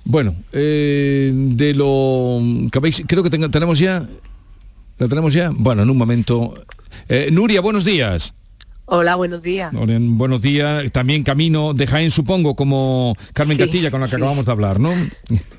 Bueno, 0.09 0.35
eh, 0.53 1.31
de 1.31 1.75
lo 1.75 2.41
que 2.71 2.91
creo 3.05 3.21
que 3.21 3.29
tenemos 3.29 3.77
ya, 3.77 4.07
¿la 4.97 5.07
tenemos 5.07 5.33
ya? 5.33 5.51
Bueno, 5.53 5.83
en 5.83 5.89
un 5.91 5.97
momento. 5.97 6.55
Eh, 7.07 7.29
Nuria, 7.31 7.61
buenos 7.61 7.85
días. 7.85 8.33
Hola, 8.85 9.13
buenos 9.13 9.43
días. 9.43 9.71
buenos 9.71 10.41
días. 10.41 10.91
También 10.91 11.21
camino 11.21 11.75
de 11.75 11.85
Jaén, 11.85 12.09
supongo, 12.09 12.55
como 12.55 13.15
Carmen 13.33 13.55
Castilla, 13.55 13.91
con 13.91 14.01
la 14.01 14.07
que 14.07 14.15
acabamos 14.15 14.47
de 14.47 14.51
hablar, 14.51 14.79
¿no? 14.79 14.95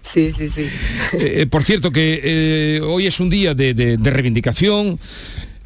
Sí, 0.00 0.32
sí, 0.32 0.48
sí. 0.48 0.66
Eh, 1.12 1.46
por 1.48 1.62
cierto, 1.62 1.92
que 1.92 2.80
hoy 2.84 3.06
es 3.06 3.20
un 3.20 3.30
día 3.30 3.54
de 3.54 4.00
reivindicación 4.02 4.98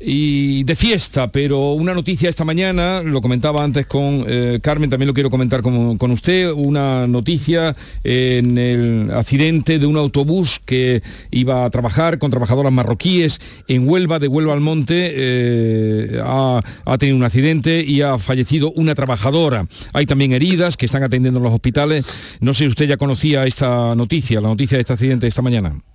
y 0.00 0.64
de 0.64 0.76
fiesta, 0.76 1.30
pero 1.30 1.72
una 1.72 1.94
noticia 1.94 2.28
esta 2.28 2.44
mañana, 2.44 3.02
lo 3.02 3.22
comentaba 3.22 3.62
antes 3.62 3.86
con 3.86 4.24
eh, 4.26 4.58
Carmen, 4.62 4.90
también 4.90 5.06
lo 5.06 5.14
quiero 5.14 5.30
comentar 5.30 5.62
con, 5.62 5.96
con, 5.98 6.10
usted, 6.10 6.50
una 6.52 7.06
noticia 7.06 7.74
en 8.02 8.58
el 8.58 9.10
accidente 9.12 9.78
de 9.78 9.86
un 9.86 9.96
autobús 9.96 10.60
que 10.64 11.02
iba 11.30 11.64
a 11.64 11.70
trabajar 11.70 12.18
con 12.18 12.30
trabajadoras 12.30 12.72
marroquíes 12.72 13.40
en 13.68 13.88
Huelva, 13.88 14.18
de 14.18 14.28
Huelva 14.28 14.52
al 14.52 14.60
Monte, 14.60 15.12
eh, 15.14 16.20
ha, 16.22 16.60
ha, 16.84 16.98
tenido 16.98 17.16
un 17.16 17.24
accidente 17.24 17.84
y 17.86 18.02
ha 18.02 18.18
fallecido 18.18 18.72
una 18.72 18.94
trabajadora. 18.94 19.66
Hay 19.92 20.06
también 20.06 20.32
heridas 20.32 20.76
que 20.76 20.86
están 20.86 21.02
atendiendo 21.02 21.38
en 21.38 21.44
los 21.44 21.52
hospitales. 21.52 22.06
No 22.40 22.52
sé 22.52 22.64
si 22.64 22.70
usted 22.70 22.86
ya 22.86 22.96
conocía 22.96 23.46
esta 23.46 23.94
noticia, 23.94 24.40
la 24.40 24.48
noticia 24.48 24.76
de 24.76 24.82
este 24.82 24.92
accidente 24.92 25.26
esta 25.26 25.42
mañana 25.42 25.93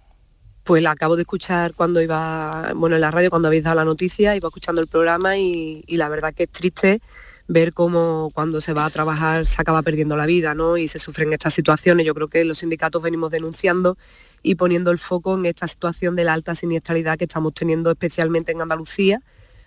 pues 0.69 0.83
la 0.83 0.91
acabo 0.91 1.15
de 1.15 1.23
escuchar 1.23 1.73
cuando 1.73 1.99
iba, 1.99 2.73
bueno, 2.75 2.95
en 2.95 3.01
la 3.01 3.09
radio 3.09 3.31
cuando 3.31 3.47
habéis 3.47 3.63
dado 3.63 3.77
la 3.77 3.85
noticia, 3.85 4.35
iba 4.35 4.49
escuchando 4.49 4.81
el 4.81 4.87
programa 4.87 5.35
y, 5.35 5.83
la 5.87 6.09
verdad 6.09 6.31
que 6.31 6.43
es 6.43 6.51
triste 6.51 7.01
ver 7.47 7.73
cómo 7.73 8.29
cuando 8.35 8.61
se 8.61 8.73
va 8.73 8.85
a 8.85 8.89
trabajar 8.91 9.47
se 9.47 9.59
acaba 9.59 9.81
perdiendo 9.81 10.15
la 10.15 10.27
vida, 10.27 10.53
¿no? 10.53 10.77
Y 10.77 10.87
se 10.87 10.99
sufren 10.99 11.33
estas 11.33 11.55
situaciones. 11.55 12.05
Yo 12.05 12.13
creo 12.13 12.27
que 12.27 12.45
los 12.45 12.59
sindicatos 12.59 13.01
venimos 13.01 13.31
denunciando 13.31 13.97
y 14.43 14.53
poniendo 14.53 14.91
el 14.91 14.99
foco 14.99 15.33
en 15.33 15.47
esta 15.47 15.67
situación 15.67 16.15
de 16.15 16.25
la 16.25 16.33
alta 16.33 16.53
siniestralidad 16.53 17.17
que 17.17 17.23
estamos 17.23 17.55
teniendo 17.55 17.89
especialmente 17.89 18.51
en 18.51 18.61
Andalucía, 18.61 19.23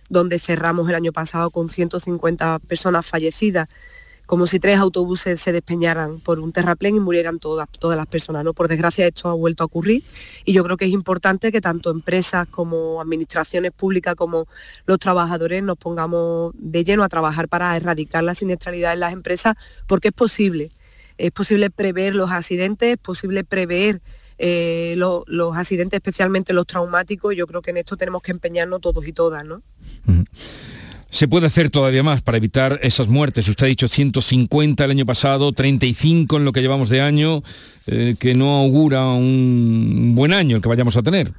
donde 0.08 0.38
cerramos 0.38 0.88
el 0.88 0.94
año 0.94 1.10
pasado 1.10 1.50
con 1.50 1.68
150 1.68 2.60
personas 2.60 3.04
fallecidas 3.04 3.68
como 4.32 4.46
si 4.46 4.58
tres 4.58 4.78
autobuses 4.78 5.42
se 5.42 5.52
despeñaran 5.52 6.18
por 6.18 6.38
un 6.38 6.52
terraplén 6.52 6.96
y 6.96 7.00
murieran 7.00 7.38
todas, 7.38 7.68
todas 7.68 7.98
las 7.98 8.06
personas. 8.06 8.42
¿no? 8.42 8.54
Por 8.54 8.66
desgracia 8.66 9.06
esto 9.06 9.28
ha 9.28 9.34
vuelto 9.34 9.62
a 9.62 9.66
ocurrir 9.66 10.04
y 10.46 10.54
yo 10.54 10.64
creo 10.64 10.78
que 10.78 10.86
es 10.86 10.90
importante 10.90 11.52
que 11.52 11.60
tanto 11.60 11.90
empresas 11.90 12.48
como 12.48 13.02
administraciones 13.02 13.72
públicas 13.72 14.14
como 14.14 14.46
los 14.86 14.98
trabajadores 14.98 15.62
nos 15.62 15.76
pongamos 15.76 16.54
de 16.56 16.82
lleno 16.82 17.04
a 17.04 17.10
trabajar 17.10 17.46
para 17.46 17.76
erradicar 17.76 18.24
la 18.24 18.34
siniestralidad 18.34 18.94
en 18.94 19.00
las 19.00 19.12
empresas 19.12 19.54
porque 19.86 20.08
es 20.08 20.14
posible. 20.14 20.70
Es 21.18 21.30
posible 21.30 21.68
prever 21.68 22.14
los 22.14 22.30
accidentes, 22.30 22.92
es 22.94 22.98
posible 22.98 23.44
prever 23.44 24.00
eh, 24.38 24.94
los 24.96 25.56
accidentes, 25.58 25.98
especialmente 25.98 26.54
los 26.54 26.66
traumáticos. 26.66 27.36
Yo 27.36 27.46
creo 27.46 27.60
que 27.60 27.72
en 27.72 27.76
esto 27.76 27.98
tenemos 27.98 28.22
que 28.22 28.30
empeñarnos 28.30 28.80
todos 28.80 29.06
y 29.06 29.12
todas. 29.12 29.44
¿no? 29.44 29.62
Se 31.12 31.28
puede 31.28 31.46
hacer 31.46 31.68
todavía 31.68 32.02
más 32.02 32.22
para 32.22 32.38
evitar 32.38 32.80
esas 32.82 33.06
muertes. 33.06 33.46
Usted 33.46 33.66
ha 33.66 33.68
dicho 33.68 33.86
150 33.86 34.82
el 34.82 34.90
año 34.92 35.04
pasado, 35.04 35.52
35 35.52 36.38
en 36.38 36.46
lo 36.46 36.52
que 36.52 36.62
llevamos 36.62 36.88
de 36.88 37.02
año, 37.02 37.42
eh, 37.86 38.16
que 38.18 38.34
no 38.34 38.56
augura 38.56 39.04
un 39.04 40.14
buen 40.14 40.32
año 40.32 40.56
el 40.56 40.62
que 40.62 40.70
vayamos 40.70 40.96
a 40.96 41.02
tener. 41.02 41.34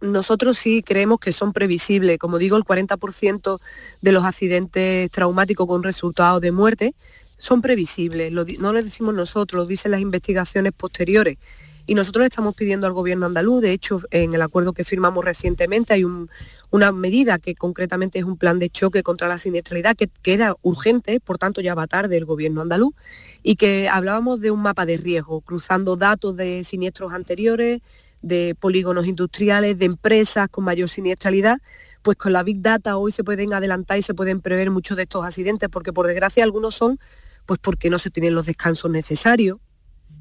nosotros 0.00 0.58
sí 0.58 0.84
creemos 0.84 1.18
que 1.18 1.32
son 1.32 1.52
previsibles. 1.52 2.18
Como 2.18 2.38
digo, 2.38 2.56
el 2.56 2.62
40% 2.62 3.58
de 4.00 4.12
los 4.12 4.24
accidentes 4.24 5.10
traumáticos 5.10 5.66
con 5.66 5.82
resultado 5.82 6.38
de 6.38 6.52
muerte 6.52 6.94
son 7.36 7.62
previsibles. 7.62 8.30
no 8.30 8.72
lo 8.72 8.82
decimos 8.82 9.12
nosotros, 9.12 9.58
lo 9.58 9.66
dicen 9.66 9.90
las 9.90 10.02
investigaciones 10.02 10.72
posteriores. 10.72 11.38
Y 11.86 11.94
nosotros 11.94 12.24
estamos 12.24 12.54
pidiendo 12.54 12.86
al 12.86 12.94
gobierno 12.94 13.26
andaluz, 13.26 13.60
de 13.60 13.72
hecho, 13.72 14.00
en 14.10 14.32
el 14.32 14.40
acuerdo 14.40 14.72
que 14.72 14.84
firmamos 14.84 15.24
recientemente 15.24 15.92
hay 15.92 16.04
una 16.70 16.92
medida 16.92 17.38
que 17.38 17.54
concretamente 17.54 18.18
es 18.18 18.24
un 18.24 18.38
plan 18.38 18.58
de 18.58 18.70
choque 18.70 19.02
contra 19.02 19.28
la 19.28 19.36
siniestralidad 19.36 19.94
que, 19.94 20.08
que, 20.22 20.32
era 20.32 20.56
urgente, 20.62 21.20
por 21.20 21.36
tanto 21.36 21.60
ya 21.60 21.74
va 21.74 21.86
tarde 21.86 22.16
el 22.16 22.24
gobierno 22.24 22.62
andaluz, 22.62 22.94
y 23.42 23.56
que 23.56 23.88
hablábamos 23.88 24.40
de 24.40 24.50
un 24.50 24.62
mapa 24.62 24.86
de 24.86 24.96
riesgo, 24.96 25.42
cruzando 25.42 25.96
datos 25.96 26.36
de 26.36 26.64
siniestros 26.64 27.12
anteriores, 27.12 27.82
de 28.22 28.56
polígonos 28.58 29.06
industriales, 29.06 29.78
de 29.78 29.84
empresas 29.84 30.48
con 30.48 30.64
mayor 30.64 30.88
siniestralidad, 30.88 31.58
pues 32.00 32.16
con 32.16 32.32
la 32.32 32.42
Big 32.42 32.62
Data 32.62 32.96
hoy 32.96 33.12
se 33.12 33.24
pueden 33.24 33.52
adelantar 33.52 33.98
y 33.98 34.02
se 34.02 34.14
pueden 34.14 34.40
prever 34.40 34.70
muchos 34.70 34.96
de 34.96 35.02
estos 35.02 35.24
accidentes, 35.24 35.68
porque 35.68 35.92
por 35.92 36.06
desgracia 36.06 36.44
algunos 36.44 36.74
son 36.74 36.98
pues 37.46 37.60
porque 37.60 37.90
no 37.90 37.98
se 37.98 38.10
tienen 38.10 38.34
los 38.34 38.46
descansos 38.46 38.90
necesarios, 38.90 39.58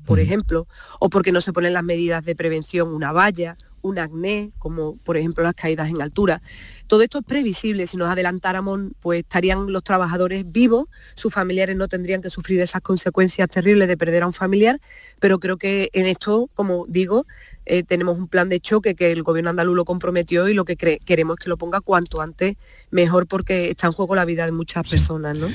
por 0.06 0.20
ejemplo, 0.20 0.68
o 1.00 1.10
porque 1.10 1.32
no 1.32 1.42
se 1.42 1.54
ponen 1.54 1.74
las 1.74 1.84
medidas 1.84 2.26
de 2.26 2.36
prevención, 2.36 2.94
una 2.94 3.12
valla, 3.12 3.58
un 3.84 4.00
acné, 4.00 4.52
como 4.58 4.96
por 4.98 5.18
ejemplo 5.18 5.44
las 5.44 5.54
caídas 5.54 5.90
en 5.90 6.02
altura. 6.02 6.42
Todo 6.88 7.02
esto 7.02 7.20
es 7.20 7.26
previsible, 7.26 7.86
si 7.86 7.98
nos 7.98 8.10
adelantáramos, 8.10 8.80
pues 9.02 9.20
estarían 9.20 9.72
los 9.72 9.84
trabajadores 9.84 10.46
vivos, 10.52 10.88
sus 11.16 11.34
familiares 11.34 11.76
no 11.76 11.88
tendrían 11.88 12.22
que 12.22 12.30
sufrir 12.30 12.62
esas 12.62 12.82
consecuencias 12.82 13.50
terribles 13.50 13.88
de 13.88 13.98
perder 13.98 14.24
a 14.24 14.28
un 14.28 14.34
familiar, 14.34 14.80
pero 15.20 15.40
creo 15.40 15.58
que 15.58 15.90
en 15.94 16.06
esto, 16.06 16.50
como 16.54 16.86
digo, 16.88 17.26
eh, 17.66 17.84
tenemos 17.84 18.18
un 18.18 18.28
plan 18.28 18.50
de 18.50 18.60
choque 18.60 18.96
que 18.96 19.12
el 19.12 19.24
gobierno 19.24 19.50
andaluz 19.50 19.76
lo 19.76 19.86
comprometió 19.86 20.48
y 20.48 20.54
lo 20.54 20.66
que 20.66 20.76
queremos 20.76 21.38
es 21.38 21.44
que 21.44 21.50
lo 21.50 21.58
ponga 21.58 21.80
cuanto 21.82 22.22
antes 22.22 22.56
mejor 22.92 23.28
porque 23.28 23.70
está 23.70 23.88
en 23.88 23.94
juego 23.94 24.16
la 24.16 24.26
vida 24.26 24.46
de 24.46 24.52
muchas 24.52 24.90
personas. 24.90 25.38
¿no? 25.38 25.48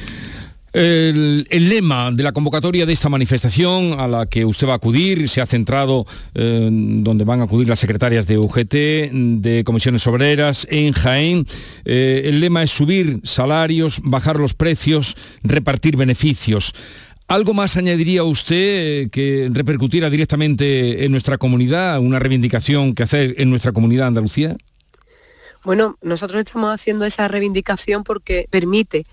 El, 0.81 1.45
lema 1.51 2.12
de 2.12 2.23
la 2.23 2.31
convocatoria 2.31 2.87
de 2.87 2.93
esta 2.93 3.09
manifestación 3.09 3.99
a 3.99 4.07
la 4.07 4.27
que 4.27 4.45
usted 4.45 4.69
va 4.69 4.75
a 4.75 4.77
acudir 4.77 5.29
se 5.29 5.41
ha 5.41 5.47
centrado 5.47 6.07
eh, 6.37 6.69
donde 6.71 7.25
van 7.25 7.41
a 7.41 7.45
acudir 7.45 7.69
las 7.69 7.81
secretarias 7.81 8.29
de 8.29 8.38
UGT, 8.38 9.11
de 9.43 9.64
comisiones 9.67 10.07
obreras 10.07 10.69
en 10.71 10.93
Jaén. 10.93 11.47
Eh, 11.85 12.23
el 12.27 12.41
lema 12.41 12.62
es 12.62 12.71
subir 12.71 13.21
salarios, 13.25 14.01
bajar 14.05 14.38
los 14.38 14.55
precios, 14.55 15.17
repartir 15.43 15.97
beneficios. 15.97 16.73
¿Algo 17.27 17.55
más 17.55 17.77
añadiría 17.77 18.23
usted 18.23 18.57
eh, 18.57 19.09
que 19.11 19.51
repercutiera 19.53 20.11
directamente 20.11 21.05
en 21.05 21.11
nuestra 21.11 21.38
comunidad, 21.38 21.99
una 21.99 22.21
reivindicación 22.21 22.95
que 22.95 23.03
hacer 23.03 23.35
en 23.38 23.51
nuestra 23.51 23.73
comunidad 23.73 24.07
Andalucía? 24.07 24.57
Bueno, 25.64 25.99
nosotros 26.03 26.38
estamos 26.38 26.73
haciendo 26.73 27.05
esa 27.05 27.27
reivindicación 27.27 28.05
porque 28.05 28.47
permite 28.49 29.07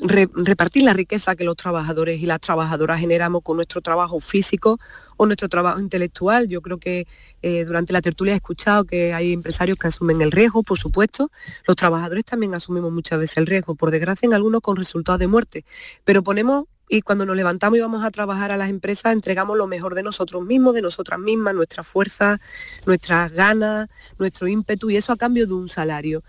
repartir 0.00 0.82
la 0.82 0.92
riqueza 0.92 1.36
que 1.36 1.44
los 1.44 1.56
trabajadores 1.56 2.20
y 2.20 2.26
las 2.26 2.40
trabajadoras 2.40 3.00
generamos 3.00 3.42
con 3.42 3.56
nuestro 3.56 3.80
trabajo 3.80 4.20
físico 4.20 4.78
o 5.16 5.26
nuestro 5.26 5.48
trabajo 5.48 5.80
intelectual. 5.80 6.48
Yo 6.48 6.60
creo 6.60 6.78
que 6.78 7.06
eh, 7.42 7.64
durante 7.64 7.92
la 7.92 8.02
tertulia 8.02 8.34
he 8.34 8.36
escuchado 8.36 8.84
que 8.84 9.14
hay 9.14 9.32
empresarios 9.32 9.78
que 9.78 9.88
asumen 9.88 10.20
el 10.22 10.32
riesgo, 10.32 10.62
por 10.62 10.78
supuesto. 10.78 11.30
Los 11.66 11.76
trabajadores 11.76 12.24
también 12.24 12.54
asumimos 12.54 12.92
muchas 12.92 13.18
veces 13.18 13.38
el 13.38 13.46
riesgo, 13.46 13.74
por 13.74 13.90
desgracia 13.90 14.26
en 14.26 14.34
algunos 14.34 14.60
con 14.60 14.76
resultados 14.76 15.18
de 15.18 15.26
muerte. 15.26 15.64
Pero 16.04 16.22
ponemos 16.22 16.64
y 16.88 17.02
cuando 17.02 17.26
nos 17.26 17.34
levantamos 17.34 17.78
y 17.78 17.80
vamos 17.80 18.04
a 18.04 18.10
trabajar 18.10 18.52
a 18.52 18.56
las 18.56 18.70
empresas, 18.70 19.12
entregamos 19.12 19.58
lo 19.58 19.66
mejor 19.66 19.94
de 19.94 20.04
nosotros 20.04 20.44
mismos, 20.44 20.74
de 20.74 20.82
nosotras 20.82 21.18
mismas, 21.18 21.54
nuestra 21.54 21.82
fuerza, 21.82 22.40
nuestras 22.84 23.32
ganas, 23.32 23.88
nuestro 24.18 24.46
ímpetu, 24.46 24.90
y 24.90 24.96
eso 24.96 25.12
a 25.12 25.16
cambio 25.16 25.46
de 25.48 25.54
un 25.54 25.68
salario. 25.68 26.22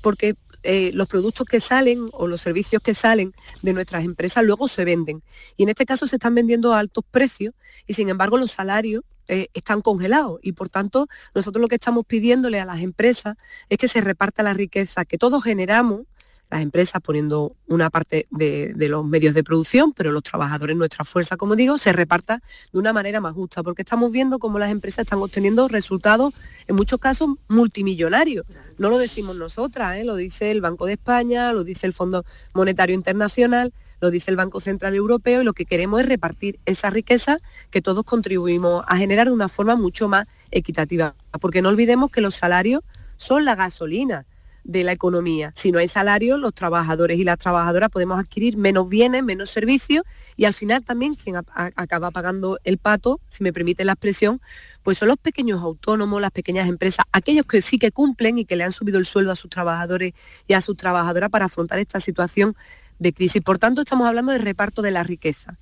Porque 0.00 0.36
eh, 0.62 0.90
los 0.92 1.08
productos 1.08 1.46
que 1.46 1.60
salen 1.60 2.08
o 2.12 2.26
los 2.26 2.40
servicios 2.40 2.82
que 2.82 2.94
salen 2.94 3.32
de 3.62 3.72
nuestras 3.72 4.04
empresas 4.04 4.44
luego 4.44 4.68
se 4.68 4.84
venden. 4.84 5.22
Y 5.56 5.62
en 5.62 5.70
este 5.70 5.86
caso 5.86 6.06
se 6.06 6.16
están 6.16 6.34
vendiendo 6.34 6.74
a 6.74 6.78
altos 6.78 7.04
precios 7.10 7.54
y 7.86 7.94
sin 7.94 8.08
embargo 8.08 8.36
los 8.36 8.52
salarios 8.52 9.02
eh, 9.28 9.48
están 9.54 9.80
congelados. 9.80 10.40
Y 10.42 10.52
por 10.52 10.68
tanto, 10.68 11.08
nosotros 11.34 11.60
lo 11.60 11.68
que 11.68 11.76
estamos 11.76 12.04
pidiéndole 12.04 12.60
a 12.60 12.64
las 12.64 12.80
empresas 12.80 13.36
es 13.68 13.78
que 13.78 13.88
se 13.88 14.00
reparta 14.00 14.42
la 14.42 14.54
riqueza 14.54 15.04
que 15.04 15.18
todos 15.18 15.42
generamos 15.42 16.02
las 16.50 16.62
empresas 16.62 17.00
poniendo 17.00 17.54
una 17.68 17.90
parte 17.90 18.26
de, 18.30 18.74
los 18.76 19.04
medios 19.04 19.34
de 19.34 19.44
producción, 19.44 19.92
pero 19.92 20.10
los 20.10 20.22
trabajadores, 20.22 20.76
nuestra 20.76 21.04
fuerza, 21.04 21.36
como 21.36 21.54
digo, 21.54 21.78
se 21.78 21.92
reparta 21.92 22.42
de 22.72 22.78
una 22.78 22.92
manera 22.92 23.20
más 23.20 23.34
justa, 23.34 23.62
porque 23.62 23.82
estamos 23.82 24.10
viendo 24.10 24.38
cómo 24.38 24.58
las 24.58 24.70
empresas 24.70 25.04
están 25.04 25.20
obteniendo 25.20 25.68
resultados, 25.68 26.34
en 26.66 26.74
muchos 26.74 26.98
casos, 26.98 27.28
multimillonarios. 27.48 28.44
No 28.78 28.90
lo 28.90 28.98
decimos 28.98 29.36
nosotras, 29.36 29.96
¿eh? 29.96 30.04
lo 30.04 30.16
dice 30.16 30.50
el 30.50 30.60
Banco 30.60 30.86
de 30.86 30.94
España, 30.94 31.52
lo 31.52 31.62
dice 31.62 31.86
el 31.86 31.92
Fondo 31.92 32.24
Monetario 32.52 32.94
Internacional, 32.94 33.72
lo 34.00 34.10
dice 34.10 34.30
el 34.30 34.36
Banco 34.36 34.60
Central 34.60 34.94
Europeo, 34.94 35.42
y 35.42 35.44
lo 35.44 35.52
que 35.52 35.66
queremos 35.66 36.00
es 36.00 36.08
repartir 36.08 36.58
esa 36.64 36.90
riqueza 36.90 37.38
que 37.70 37.82
todos 37.82 38.04
contribuimos 38.04 38.82
a 38.88 38.96
generar 38.96 39.28
de 39.28 39.34
una 39.34 39.48
forma 39.48 39.76
mucho 39.76 40.08
más 40.08 40.26
equitativa. 40.50 41.14
Porque 41.40 41.62
no 41.62 41.68
olvidemos 41.68 42.10
que 42.10 42.20
los 42.20 42.34
salarios 42.34 42.82
son 43.18 43.44
la 43.44 43.54
gasolina 43.54 44.26
de 44.64 44.84
la 44.84 44.92
economía. 44.92 45.52
Si 45.54 45.72
no 45.72 45.78
hay 45.78 45.88
salario, 45.88 46.38
los 46.38 46.54
trabajadores 46.54 47.18
y 47.18 47.24
las 47.24 47.38
trabajadoras 47.38 47.90
podemos 47.90 48.18
adquirir 48.18 48.56
menos 48.56 48.88
bienes, 48.88 49.22
menos 49.22 49.50
servicios 49.50 50.04
y 50.36 50.44
al 50.44 50.54
final 50.54 50.84
también 50.84 51.14
quien 51.14 51.36
acaba 51.36 52.10
pagando 52.10 52.58
el 52.64 52.78
pato, 52.78 53.20
si 53.28 53.42
me 53.42 53.52
permite 53.52 53.84
la 53.84 53.92
expresión, 53.92 54.40
pues 54.82 54.98
son 54.98 55.08
los 55.08 55.18
pequeños 55.18 55.60
autónomos, 55.62 56.20
las 56.20 56.30
pequeñas 56.30 56.68
empresas, 56.68 57.04
aquellos 57.12 57.46
que 57.46 57.62
sí 57.62 57.78
que 57.78 57.90
cumplen 57.90 58.38
y 58.38 58.44
que 58.44 58.56
le 58.56 58.64
han 58.64 58.72
subido 58.72 58.98
el 58.98 59.04
sueldo 59.04 59.32
a 59.32 59.36
sus 59.36 59.50
trabajadores 59.50 60.14
y 60.46 60.54
a 60.54 60.60
sus 60.60 60.76
trabajadoras 60.76 61.30
para 61.30 61.46
afrontar 61.46 61.78
esta 61.78 62.00
situación 62.00 62.56
de 62.98 63.12
crisis. 63.12 63.42
Por 63.42 63.58
tanto, 63.58 63.82
estamos 63.82 64.06
hablando 64.06 64.32
de 64.32 64.38
reparto 64.38 64.82
de 64.82 64.90
la 64.90 65.02
riqueza. 65.02 65.58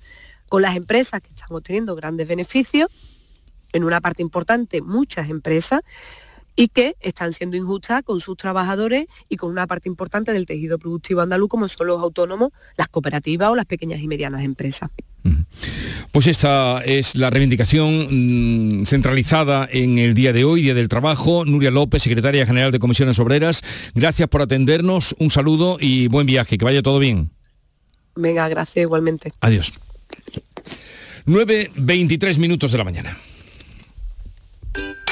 Con 0.47 0.61
las 0.61 0.75
empresas 0.75 1.21
que 1.21 1.29
están 1.29 1.47
obteniendo 1.51 1.95
grandes 1.95 2.27
beneficios, 2.27 2.89
en 3.71 3.83
una 3.83 4.01
parte 4.01 4.21
importante 4.21 4.81
muchas 4.81 5.29
empresas, 5.29 5.81
y 6.59 6.67
que 6.67 6.97
están 6.99 7.31
siendo 7.31 7.55
injustas 7.55 8.03
con 8.03 8.19
sus 8.19 8.35
trabajadores 8.35 9.05
y 9.29 9.37
con 9.37 9.49
una 9.49 9.65
parte 9.65 9.87
importante 9.87 10.33
del 10.33 10.45
tejido 10.45 10.77
productivo 10.77 11.21
andaluz 11.21 11.47
como 11.47 11.69
son 11.69 11.87
los 11.87 12.03
autónomos, 12.03 12.49
las 12.75 12.89
cooperativas 12.89 13.49
o 13.49 13.55
las 13.55 13.63
pequeñas 13.65 14.01
y 14.01 14.09
medianas 14.09 14.43
empresas. 14.43 14.89
Pues 16.11 16.27
esta 16.27 16.83
es 16.83 17.15
la 17.15 17.29
reivindicación 17.29 18.81
mm, 18.81 18.85
centralizada 18.85 19.69
en 19.71 19.99
el 19.99 20.13
día 20.13 20.33
de 20.33 20.43
hoy, 20.43 20.63
Día 20.63 20.73
del 20.73 20.89
Trabajo. 20.89 21.45
Nuria 21.45 21.71
López, 21.71 22.03
secretaria 22.03 22.45
general 22.45 22.73
de 22.73 22.79
Comisiones 22.79 23.19
Obreras, 23.19 23.61
gracias 23.95 24.27
por 24.27 24.41
atendernos, 24.41 25.15
un 25.17 25.29
saludo 25.29 25.77
y 25.79 26.09
buen 26.09 26.27
viaje, 26.27 26.57
que 26.57 26.65
vaya 26.65 26.81
todo 26.81 26.99
bien. 26.99 27.31
Venga, 28.17 28.49
gracias 28.49 28.83
igualmente. 28.83 29.31
Adiós. 29.39 29.71
9.23 31.25 32.37
minutos 32.37 32.73
de 32.73 32.77
la 32.77 32.83
mañana. 32.83 33.17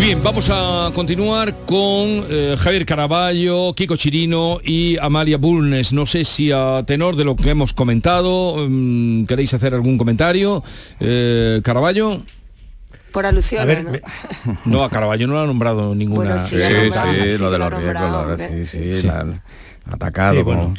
Bien, 0.00 0.22
vamos 0.22 0.48
a 0.50 0.90
continuar 0.94 1.54
con 1.66 2.24
eh, 2.30 2.56
Javier 2.58 2.86
Caraballo, 2.86 3.74
Kiko 3.74 3.96
Chirino 3.96 4.58
y 4.64 4.96
Amalia 4.96 5.36
Bulnes. 5.36 5.92
No 5.92 6.06
sé 6.06 6.24
si 6.24 6.50
a 6.50 6.82
tenor 6.86 7.16
de 7.16 7.24
lo 7.24 7.36
que 7.36 7.50
hemos 7.50 7.74
comentado, 7.74 8.56
mm, 8.66 9.26
¿queréis 9.26 9.52
hacer 9.52 9.74
algún 9.74 9.98
comentario? 9.98 10.64
Eh, 11.00 11.60
Caraballo. 11.62 12.22
Por 13.12 13.26
alusión. 13.26 13.68
¿no? 14.64 14.84
a 14.84 14.88
Caraballo 14.88 15.26
no 15.26 15.34
lo 15.34 15.40
ha 15.42 15.46
nombrado 15.46 15.94
ninguna. 15.94 16.46
sí, 16.46 16.56
sí, 16.58 17.38
lo 17.38 17.50
de 17.50 17.58
los 17.58 17.70
riesgos, 17.70 18.40
sí, 18.40 19.02
sí, 19.02 19.08
atacado. 19.84 20.72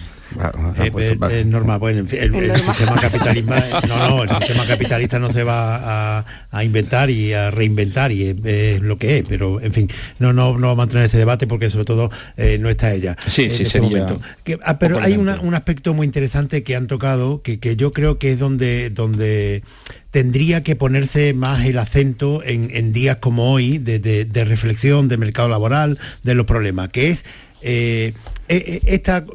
Es, 1.32 1.46
normal, 1.46 1.80
bueno, 1.80 2.00
el, 2.00 2.58
sistema 2.58 2.96
capitalista, 2.96 3.82
no, 3.88 4.10
no, 4.10 4.24
el 4.24 4.30
sistema 4.30 4.66
capitalista 4.66 5.20
no 5.20 5.30
se 5.30 5.44
va 5.44 6.26
a, 6.52 6.64
inventar 6.64 7.10
y 7.10 7.34
a 7.34 7.52
reinventar 7.52 8.12
y 8.12 8.36
es, 8.44 8.82
lo 8.82 8.98
que 8.98 9.20
es, 9.20 9.26
pero 9.28 9.62
en 9.62 9.74
fin, 9.74 9.90
no, 10.20 10.34
no, 10.34 10.58
no 10.58 10.68
vamos 10.68 10.74
a 10.74 10.76
mantener 10.76 11.06
ese 11.06 11.18
debate 11.18 11.48
porque 11.48 11.70
sobre 11.70 11.86
todo 11.86 12.12
eh, 12.38 12.58
no 12.60 12.70
está 12.70 12.94
ella. 12.94 13.16
Sí, 13.28 13.50
sí, 13.50 13.64
este 13.64 13.82
momento. 13.82 14.20
Ah, 14.64 14.80
pero 14.80 15.00
hay 15.00 15.14
un 15.14 15.54
aspecto 15.54 15.94
muy 15.94 16.06
interesante 16.06 16.64
que 16.64 16.76
han 16.76 16.88
tocado, 16.88 17.42
que, 17.42 17.60
que 17.60 17.76
yo 17.76 17.92
creo 17.92 18.18
que 18.18 18.32
es 18.32 18.40
donde, 18.40 18.90
donde 18.90 19.64
tendría 20.12 20.62
que 20.62 20.76
ponerse 20.76 21.34
más 21.34 21.66
el 21.66 21.80
acento 21.80 22.42
en, 22.44 22.92
días 22.92 23.18
como 23.18 23.52
hoy 23.52 23.78
de, 23.78 24.28
reflexión 24.46 25.08
del 25.08 25.20
mercado 25.20 25.50
laboral, 25.50 25.98
de 26.24 26.36
los 26.36 26.46
problemas, 26.46 26.90
que 26.90 27.10
es 27.10 27.24
eh, 27.62 28.14
eh, 28.14 28.14
esta 28.52 29.26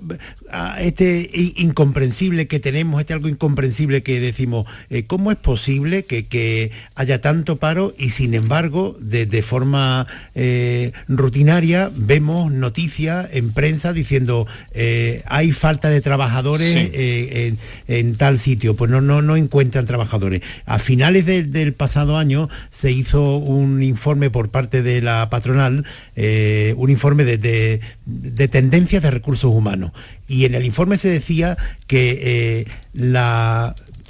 este 0.80 1.28
incomprensible 1.56 2.46
que 2.46 2.60
tenemos, 2.60 3.00
este 3.00 3.14
algo 3.14 3.28
incomprensible 3.28 4.02
que 4.02 4.20
decimos, 4.20 4.66
eh, 4.90 5.04
¿cómo 5.06 5.30
es 5.30 5.36
posible 5.36 6.04
que, 6.04 6.70
haya 6.94 7.20
tanto 7.20 7.56
paro 7.56 7.94
y 7.98 8.10
sin 8.10 8.34
embargo 8.34 8.96
de, 9.00 9.42
forma 9.42 10.06
eh, 10.34 10.92
rutinaria 11.08 11.90
vemos 11.94 12.52
noticias 12.52 13.28
en 13.32 13.52
prensa 13.52 13.92
diciendo 13.92 14.46
eh, 14.72 15.22
hay 15.26 15.52
falta 15.52 15.90
de 15.90 16.00
trabajadores 16.00 16.90
en, 16.92 18.16
tal 18.16 18.38
sitio? 18.38 18.76
Pues 18.76 18.90
no, 18.90 19.00
no, 19.00 19.22
no 19.22 19.36
encuentran 19.36 19.86
trabajadores. 19.86 20.42
A 20.64 20.78
finales 20.78 21.26
del 21.26 21.72
pasado 21.72 22.18
año 22.18 22.48
se 22.70 22.90
hizo 22.90 23.36
un 23.36 23.82
informe 23.82 24.30
por 24.30 24.50
parte 24.50 24.82
de 24.82 25.02
la 25.02 25.28
patronal, 25.30 25.84
un 26.16 26.90
informe 26.90 27.24
de, 27.24 27.80
de 28.06 28.48
tendencias 28.48 29.02
de 29.06 29.12
recursos 29.12 29.50
humanos 29.50 29.92
y 30.28 30.44
en 30.44 30.54
el 30.54 30.64
informe 30.64 30.96
se 30.96 31.08
decía 31.08 31.56
que 31.86 32.18
eh, 32.22 32.66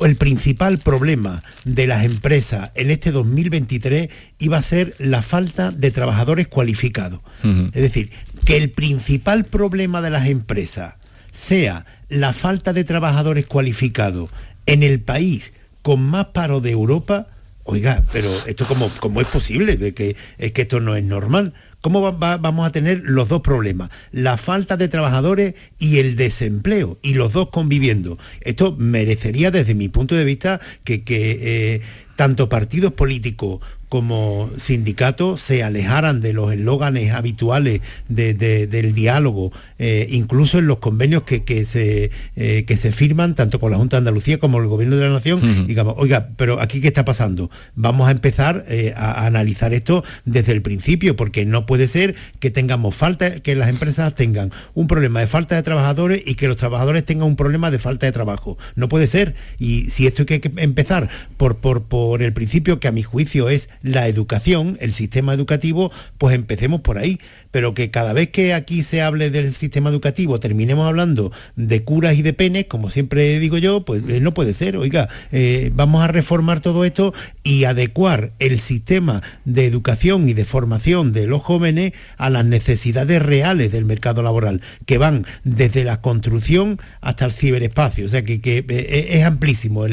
el 0.00 0.16
principal 0.16 0.78
problema 0.78 1.42
de 1.64 1.86
las 1.86 2.04
empresas 2.04 2.70
en 2.74 2.90
este 2.90 3.10
2023 3.10 4.08
iba 4.38 4.58
a 4.58 4.62
ser 4.62 4.94
la 4.98 5.22
falta 5.22 5.70
de 5.70 5.90
trabajadores 5.90 6.48
cualificados. 6.48 7.20
Es 7.42 7.82
decir, 7.82 8.10
que 8.44 8.56
el 8.56 8.70
principal 8.70 9.44
problema 9.44 10.02
de 10.02 10.10
las 10.10 10.26
empresas 10.26 10.94
sea 11.32 11.86
la 12.08 12.32
falta 12.32 12.72
de 12.72 12.84
trabajadores 12.84 13.46
cualificados 13.46 14.30
en 14.66 14.82
el 14.82 15.00
país 15.00 15.52
con 15.82 16.02
más 16.02 16.26
paro 16.26 16.60
de 16.60 16.72
Europa, 16.72 17.28
oiga, 17.64 18.02
pero 18.12 18.28
esto 18.46 18.66
como, 18.66 18.88
como 19.00 19.20
es 19.20 19.26
posible, 19.28 19.76
de 19.76 19.94
que, 19.94 20.16
es 20.38 20.52
que 20.52 20.62
esto 20.62 20.80
no 20.80 20.96
es 20.96 21.04
normal. 21.04 21.54
¿Cómo 21.86 22.02
vamos 22.18 22.66
a 22.66 22.72
tener 22.72 23.02
los 23.04 23.28
dos 23.28 23.42
problemas? 23.42 23.90
La 24.10 24.38
falta 24.38 24.76
de 24.76 24.88
trabajadores 24.88 25.54
y 25.78 25.98
el 25.98 26.16
desempleo, 26.16 26.98
y 27.00 27.14
los 27.14 27.32
dos 27.32 27.50
conviviendo. 27.50 28.18
Esto 28.40 28.74
merecería, 28.76 29.52
desde 29.52 29.76
mi 29.76 29.88
punto 29.88 30.16
de 30.16 30.24
vista, 30.24 30.60
que, 30.82 31.04
eh, 31.06 31.82
tanto 32.16 32.48
partidos 32.48 32.92
políticos 32.92 33.60
como 33.88 34.50
sindicatos 34.56 35.40
se 35.40 35.62
alejaran 35.62 36.20
de 36.20 36.32
los 36.32 36.52
eslóganes 36.52 37.12
habituales 37.12 37.80
del 38.08 38.94
diálogo, 38.94 39.52
eh, 39.78 40.08
incluso 40.10 40.58
en 40.58 40.66
los 40.66 40.78
convenios 40.78 41.22
que, 41.22 41.66
se, 41.66 42.10
eh, 42.34 42.64
que 42.66 42.76
se 42.76 42.92
firman 42.92 43.34
tanto 43.34 43.60
con 43.60 43.70
la 43.70 43.76
Junta 43.76 43.96
de 43.96 43.98
Andalucía 43.98 44.38
como 44.38 44.58
el 44.58 44.66
Gobierno 44.66 44.96
de 44.96 45.06
la 45.06 45.12
Nación, 45.12 45.66
digamos, 45.66 45.94
oiga, 45.98 46.30
pero 46.36 46.60
aquí 46.60 46.80
qué 46.80 46.88
está 46.88 47.04
pasando? 47.04 47.50
Vamos 47.74 48.08
a 48.08 48.10
empezar 48.10 48.64
eh, 48.68 48.92
a, 48.96 49.24
analizar 49.24 49.72
esto 49.72 50.02
desde 50.24 50.52
el 50.52 50.62
principio, 50.62 51.14
porque 51.14 51.44
no 51.44 51.64
puede 51.66 51.86
ser 51.86 52.16
que 52.40 52.50
tengamos 52.50 52.94
falta, 52.94 53.40
que 53.40 53.54
las 53.54 53.68
empresas 53.68 54.14
tengan 54.14 54.50
un 54.74 54.88
problema 54.88 55.20
de 55.20 55.28
falta 55.28 55.54
de 55.54 55.62
trabajadores 55.62 56.22
y 56.26 56.34
que 56.34 56.48
los 56.48 56.56
trabajadores 56.56 57.04
tengan 57.04 57.28
un 57.28 57.36
problema 57.36 57.70
de 57.70 57.78
falta 57.78 58.06
de 58.06 58.12
trabajo. 58.12 58.58
No 58.74 58.88
puede 58.88 59.06
ser. 59.06 59.34
Y 59.58 59.90
si 59.90 60.06
esto 60.06 60.24
hay 60.28 60.40
que 60.40 60.52
empezar 60.56 61.08
por, 61.36 61.56
por, 61.56 61.84
por 61.84 62.05
el 62.14 62.32
principio 62.32 62.80
que 62.80 62.88
a 62.88 62.92
mi 62.92 63.02
juicio 63.02 63.48
es 63.48 63.68
la 63.82 64.08
educación, 64.08 64.76
el 64.80 64.92
sistema 64.92 65.34
educativo, 65.34 65.90
pues 66.18 66.34
empecemos 66.34 66.80
por 66.80 66.98
ahí. 66.98 67.18
Pero 67.50 67.74
que 67.74 67.90
cada 67.90 68.12
vez 68.12 68.28
que 68.28 68.54
aquí 68.54 68.82
se 68.82 69.02
hable 69.02 69.30
del 69.30 69.54
sistema 69.54 69.90
educativo 69.90 70.38
terminemos 70.40 70.86
hablando 70.86 71.32
de 71.56 71.82
curas 71.84 72.16
y 72.16 72.22
de 72.22 72.32
penes, 72.32 72.66
como 72.66 72.90
siempre 72.90 73.38
digo 73.40 73.58
yo, 73.58 73.84
pues 73.84 74.02
eh, 74.08 74.20
no 74.20 74.34
puede 74.34 74.52
ser. 74.52 74.76
Oiga, 74.76 75.08
eh, 75.32 75.70
vamos 75.74 76.02
a 76.02 76.08
reformar 76.08 76.60
todo 76.60 76.84
esto 76.84 77.14
y 77.42 77.64
adecuar 77.64 78.32
el 78.38 78.58
sistema 78.58 79.22
de 79.44 79.66
educación 79.66 80.28
y 80.28 80.34
de 80.34 80.44
formación 80.44 81.12
de 81.12 81.26
los 81.26 81.42
jóvenes 81.42 81.92
a 82.18 82.30
las 82.30 82.44
necesidades 82.44 83.22
reales 83.22 83.72
del 83.72 83.84
mercado 83.84 84.22
laboral, 84.22 84.60
que 84.84 84.98
van 84.98 85.26
desde 85.44 85.84
la 85.84 86.00
construcción 86.00 86.78
hasta 87.00 87.24
el 87.24 87.32
ciberespacio. 87.32 88.06
O 88.06 88.08
sea 88.08 88.24
que, 88.24 88.40
eh, 88.44 89.06
es 89.10 89.24
amplísimo 89.24 89.86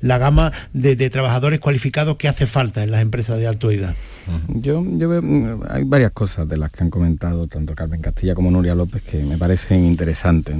la 0.00 0.18
gama 0.18 0.52
de 0.72 0.96
trabajadores 1.10 1.51
cualificados 1.60 2.16
que 2.16 2.28
hace 2.28 2.46
falta 2.46 2.82
en 2.82 2.90
las 2.90 3.02
empresas 3.02 3.38
de 3.38 3.46
alta 3.46 3.68
edad. 3.72 3.94
Yo, 4.48 4.84
yo 4.84 5.08
veo, 5.08 5.22
mm, 5.22 5.62
hay 5.68 5.84
varias 5.84 6.12
cosas 6.12 6.48
de 6.48 6.56
las 6.56 6.70
que 6.70 6.84
han 6.84 6.90
comentado 6.90 7.46
tanto 7.46 7.74
Carmen 7.74 8.00
Castilla 8.00 8.34
como 8.34 8.50
Nuria 8.50 8.74
López 8.74 9.02
que 9.02 9.22
me 9.24 9.38
parecen 9.38 9.84
interesantes. 9.84 10.56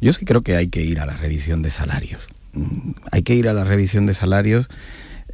Yo 0.00 0.12
sí 0.12 0.24
creo 0.24 0.42
que 0.42 0.56
hay 0.56 0.68
que 0.68 0.82
ir 0.82 1.00
a 1.00 1.06
la 1.06 1.16
revisión 1.16 1.62
de 1.62 1.70
salarios. 1.70 2.28
Mm, 2.52 2.92
hay 3.10 3.22
que 3.22 3.34
ir 3.34 3.48
a 3.48 3.52
la 3.52 3.64
revisión 3.64 4.06
de 4.06 4.14
salarios, 4.14 4.68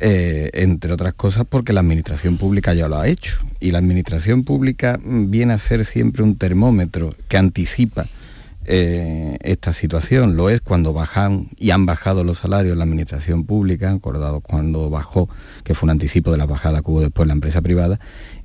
eh, 0.00 0.50
entre 0.54 0.92
otras 0.92 1.14
cosas, 1.14 1.44
porque 1.48 1.72
la 1.72 1.80
administración 1.80 2.36
pública 2.36 2.74
ya 2.74 2.88
lo 2.88 2.98
ha 2.98 3.08
hecho. 3.08 3.38
Y 3.60 3.70
la 3.70 3.78
administración 3.78 4.44
pública 4.44 4.98
mm, 5.02 5.30
viene 5.30 5.52
a 5.52 5.58
ser 5.58 5.84
siempre 5.84 6.22
un 6.22 6.36
termómetro 6.36 7.14
que 7.28 7.36
anticipa 7.36 8.06
eh, 8.70 9.38
esta 9.40 9.72
situación. 9.72 10.36
Lo 10.36 10.50
es 10.50 10.60
cuando 10.60 10.92
bajan 10.92 11.48
y 11.56 11.70
han 11.70 11.86
bajado 11.86 12.22
los 12.22 12.38
salarios 12.38 12.74
en 12.74 12.78
la 12.78 12.84
administración 12.84 13.44
pública, 13.44 13.90
acordado 13.90 14.40
cuando 14.40 14.90
bajó, 14.90 15.28
que 15.64 15.74
fue 15.74 15.86
un 15.86 15.90
anticipo 15.90 16.30
de 16.30 16.36
la 16.36 16.44
bajada 16.44 16.82
que 16.82 16.90
hubo 16.90 17.00
después 17.00 17.26
la 17.26 17.32
empresa 17.32 17.62
privada, 17.62 17.98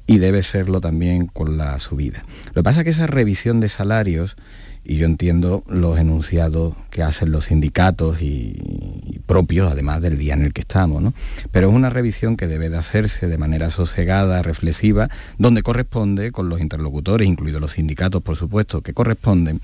y 0.07 0.19
debe 0.19 0.41
serlo 0.43 0.81
también 0.81 1.27
con 1.27 1.57
la 1.57 1.77
subida. 1.79 2.23
Lo 2.47 2.53
que 2.53 2.63
pasa 2.63 2.79
es 2.79 2.83
que 2.86 2.91
esa 2.91 3.07
revisión 3.07 3.59
de 3.59 3.67
salarios, 3.67 4.38
y 4.86 4.97
yo 4.97 5.05
entiendo 5.05 5.63
los 5.67 5.97
enunciados 5.97 6.75
que 6.89 7.03
hacen 7.03 7.31
los 7.31 7.45
sindicatos 7.45 8.21
y, 8.21 9.21
propios, 9.25 9.71
además 9.71 10.01
del 10.01 10.17
día 10.17 10.33
en 10.33 10.43
el 10.43 10.53
que 10.53 10.62
estamos, 10.62 11.01
¿no? 11.01 11.13
Pero 11.51 11.69
es 11.69 11.73
una 11.73 11.89
revisión 11.89 12.36
que 12.36 12.47
debe 12.47 12.69
de 12.69 12.77
hacerse 12.77 13.27
de 13.27 13.38
manera 13.38 13.69
sosegada, 13.69 14.41
reflexiva, 14.41 15.09
donde 15.38 15.63
corresponde 15.63 16.31
con 16.31 16.49
los 16.49 16.59
interlocutores, 16.59 17.27
incluidos 17.27 17.62
los 17.62 17.73
sindicatos, 17.73 18.21
por 18.21 18.36
supuesto, 18.36 18.81
que 18.81 18.93
corresponden, 18.93 19.62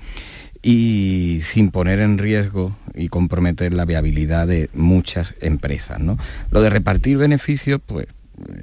y 0.62 1.40
sin 1.42 1.70
poner 1.70 2.00
en 2.00 2.18
riesgo 2.18 2.76
y 2.94 3.08
comprometer 3.08 3.72
la 3.72 3.84
viabilidad 3.84 4.46
de 4.46 4.68
muchas 4.74 5.34
empresas. 5.40 6.00
¿no? 6.00 6.18
Lo 6.50 6.60
de 6.60 6.70
repartir 6.70 7.16
beneficios, 7.16 7.80
pues 7.84 8.06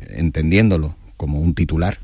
entendiéndolo 0.10 0.96
como 1.18 1.40
un 1.40 1.54
titular, 1.54 2.00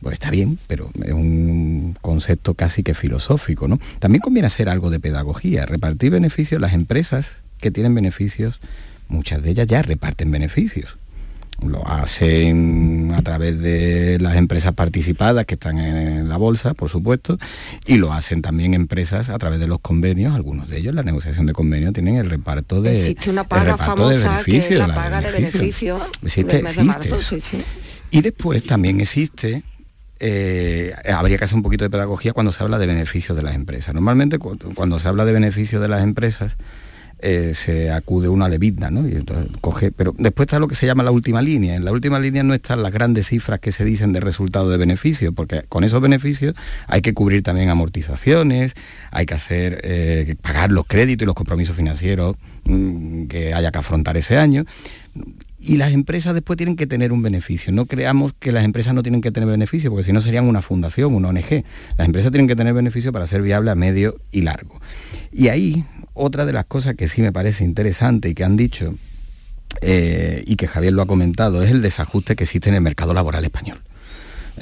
pues 0.00 0.14
está 0.14 0.30
bien, 0.30 0.58
pero 0.68 0.90
es 1.04 1.12
un 1.12 1.96
concepto 2.00 2.54
casi 2.54 2.82
que 2.82 2.94
filosófico. 2.94 3.68
¿no? 3.68 3.80
También 3.98 4.22
conviene 4.22 4.46
hacer 4.46 4.68
algo 4.68 4.88
de 4.88 5.00
pedagogía, 5.00 5.66
repartir 5.66 6.12
beneficios, 6.12 6.60
las 6.60 6.72
empresas 6.72 7.32
que 7.60 7.70
tienen 7.70 7.94
beneficios, 7.94 8.60
muchas 9.08 9.42
de 9.42 9.50
ellas 9.50 9.66
ya 9.66 9.82
reparten 9.82 10.30
beneficios 10.30 10.96
lo 11.66 11.86
hacen 11.86 13.12
a 13.14 13.22
través 13.22 13.60
de 13.60 14.18
las 14.20 14.36
empresas 14.36 14.72
participadas 14.74 15.44
que 15.44 15.54
están 15.54 15.78
en 15.78 16.28
la 16.28 16.36
bolsa, 16.36 16.74
por 16.74 16.88
supuesto, 16.88 17.38
y 17.86 17.96
lo 17.96 18.12
hacen 18.12 18.42
también 18.42 18.74
empresas 18.74 19.28
a 19.28 19.38
través 19.38 19.58
de 19.58 19.66
los 19.66 19.80
convenios, 19.80 20.34
algunos 20.34 20.68
de 20.68 20.78
ellos 20.78 20.94
la 20.94 21.02
negociación 21.02 21.46
de 21.46 21.52
convenios 21.52 21.92
tienen 21.92 22.16
el 22.16 22.30
reparto 22.30 22.80
de 22.80 22.96
Existe 22.96 23.30
una 23.30 23.44
paga 23.44 23.76
famosa 23.76 24.40
que 24.44 24.58
es 24.58 24.70
la 24.70 24.94
paga 24.94 25.20
de 25.20 25.32
beneficio. 25.32 26.00
Existe, 26.22 26.58
existe. 26.58 27.64
Y 28.10 28.22
después 28.22 28.64
también 28.64 29.00
existe 29.00 29.62
eh, 30.20 30.94
habría 31.14 31.38
que 31.38 31.44
hacer 31.44 31.56
un 31.56 31.62
poquito 31.62 31.84
de 31.84 31.90
pedagogía 31.90 32.32
cuando 32.32 32.50
se 32.50 32.62
habla 32.62 32.78
de 32.78 32.86
beneficios 32.86 33.36
de 33.36 33.42
las 33.42 33.54
empresas. 33.54 33.94
Normalmente 33.94 34.38
cuando 34.38 34.98
se 34.98 35.08
habla 35.08 35.24
de 35.24 35.32
beneficios 35.32 35.80
de 35.80 35.88
las 35.88 36.02
empresas, 36.02 36.56
eh, 37.20 37.52
se 37.54 37.90
acude 37.90 38.28
uno 38.28 38.44
a 38.44 38.48
levitna, 38.48 38.90
¿no? 38.90 39.08
Y 39.08 39.12
entonces 39.12 39.50
coge, 39.60 39.90
pero 39.90 40.14
después 40.16 40.46
está 40.46 40.58
lo 40.58 40.68
que 40.68 40.76
se 40.76 40.86
llama 40.86 41.02
la 41.02 41.10
última 41.10 41.42
línea. 41.42 41.74
En 41.74 41.84
la 41.84 41.92
última 41.92 42.18
línea 42.20 42.42
no 42.42 42.54
están 42.54 42.82
las 42.82 42.92
grandes 42.92 43.28
cifras 43.28 43.60
que 43.60 43.72
se 43.72 43.84
dicen 43.84 44.12
de 44.12 44.20
resultado 44.20 44.68
de 44.70 44.76
beneficio, 44.76 45.32
porque 45.32 45.62
con 45.68 45.84
esos 45.84 46.00
beneficios 46.00 46.54
hay 46.86 47.02
que 47.02 47.14
cubrir 47.14 47.42
también 47.42 47.70
amortizaciones, 47.70 48.74
hay 49.10 49.26
que 49.26 49.34
hacer 49.34 49.80
eh, 49.82 50.36
pagar 50.40 50.70
los 50.70 50.86
créditos 50.86 51.24
y 51.24 51.26
los 51.26 51.34
compromisos 51.34 51.76
financieros 51.76 52.36
mm, 52.64 53.26
que 53.26 53.54
haya 53.54 53.72
que 53.72 53.78
afrontar 53.78 54.16
ese 54.16 54.38
año 54.38 54.64
y 55.60 55.76
las 55.76 55.92
empresas 55.92 56.34
después 56.34 56.56
tienen 56.56 56.76
que 56.76 56.86
tener 56.86 57.12
un 57.12 57.22
beneficio. 57.22 57.72
No 57.72 57.86
creamos 57.86 58.32
que 58.38 58.52
las 58.52 58.64
empresas 58.64 58.94
no 58.94 59.02
tienen 59.02 59.20
que 59.20 59.32
tener 59.32 59.48
beneficio, 59.48 59.90
porque 59.90 60.04
si 60.04 60.12
no 60.12 60.20
serían 60.20 60.46
una 60.46 60.62
fundación, 60.62 61.14
una 61.14 61.28
ONG. 61.28 61.64
Las 61.96 62.06
empresas 62.06 62.30
tienen 62.30 62.46
que 62.46 62.54
tener 62.54 62.74
beneficio 62.74 63.12
para 63.12 63.26
ser 63.26 63.42
viable 63.42 63.70
a 63.70 63.74
medio 63.74 64.16
y 64.30 64.42
largo. 64.42 64.80
Y 65.32 65.48
ahí 65.48 65.84
otra 66.14 66.46
de 66.46 66.52
las 66.52 66.66
cosas 66.66 66.94
que 66.94 67.08
sí 67.08 67.22
me 67.22 67.32
parece 67.32 67.64
interesante 67.64 68.28
y 68.28 68.34
que 68.34 68.44
han 68.44 68.56
dicho, 68.56 68.94
eh, 69.80 70.42
y 70.46 70.56
que 70.56 70.68
Javier 70.68 70.92
lo 70.92 71.02
ha 71.02 71.06
comentado, 71.06 71.62
es 71.62 71.70
el 71.70 71.82
desajuste 71.82 72.36
que 72.36 72.44
existe 72.44 72.68
en 72.68 72.76
el 72.76 72.80
mercado 72.80 73.12
laboral 73.12 73.44
español. 73.44 73.78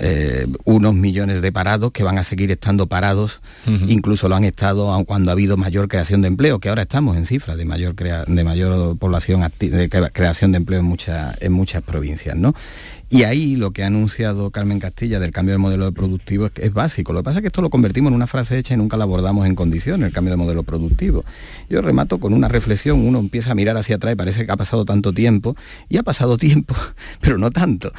Eh, 0.00 0.46
unos 0.64 0.94
millones 0.94 1.42
de 1.42 1.52
parados 1.52 1.92
que 1.92 2.02
van 2.02 2.18
a 2.18 2.24
seguir 2.24 2.50
estando 2.50 2.86
parados, 2.86 3.40
incluso 3.88 4.28
lo 4.28 4.36
han 4.36 4.44
estado 4.44 5.04
cuando 5.04 5.30
ha 5.30 5.32
habido 5.32 5.56
mayor 5.56 5.88
creación 5.88 6.22
de 6.22 6.28
empleo, 6.28 6.58
que 6.58 6.68
ahora 6.68 6.82
estamos 6.82 7.16
en 7.16 7.26
cifras 7.26 7.56
de 7.56 7.64
mayor, 7.64 7.94
de 7.94 8.44
mayor 8.44 8.96
población, 8.98 9.50
de 9.58 9.88
creación 10.12 10.52
de 10.52 10.58
empleo 10.58 10.80
en, 10.80 10.86
muchas 10.86 11.36
en 11.40 11.52
muchas 11.52 11.82
provincias. 11.82 12.36
¿no? 12.36 12.54
Y 13.08 13.22
ahí 13.22 13.54
lo 13.54 13.70
que 13.70 13.84
ha 13.84 13.86
anunciado 13.86 14.50
Carmen 14.50 14.80
Castilla 14.80 15.20
del 15.20 15.30
cambio 15.30 15.52
de 15.52 15.58
modelo 15.58 15.92
productivo 15.92 16.46
es, 16.46 16.52
es, 16.56 16.72
básico. 16.72 17.12
Lo 17.12 17.20
que 17.20 17.24
pasa 17.24 17.38
es 17.38 17.42
que 17.42 17.48
esto 17.48 17.62
lo 17.62 17.70
convertimos 17.70 18.10
en 18.10 18.14
una 18.14 18.26
frase 18.26 18.58
hecha 18.58 18.74
y 18.74 18.76
nunca 18.76 18.96
la 18.96 19.04
abordamos 19.04 19.46
en 19.46 19.54
condiciones, 19.54 20.08
el 20.08 20.12
cambio 20.12 20.32
de 20.32 20.38
modelo 20.38 20.64
productivo. 20.64 21.24
Yo 21.70 21.82
remato 21.82 22.18
con 22.18 22.32
una 22.32 22.48
reflexión, 22.48 23.06
uno 23.06 23.20
empieza 23.20 23.52
a 23.52 23.54
mirar 23.54 23.76
hacia 23.76 23.96
atrás 23.96 24.14
y 24.14 24.16
parece 24.16 24.44
que 24.44 24.50
ha 24.50 24.56
pasado 24.56 24.84
tanto 24.84 25.12
tiempo, 25.12 25.54
y 25.88 25.98
ha 25.98 26.02
pasado 26.02 26.36
tiempo, 26.38 26.74
pero 27.20 27.38
no 27.38 27.52
tanto. 27.52 27.92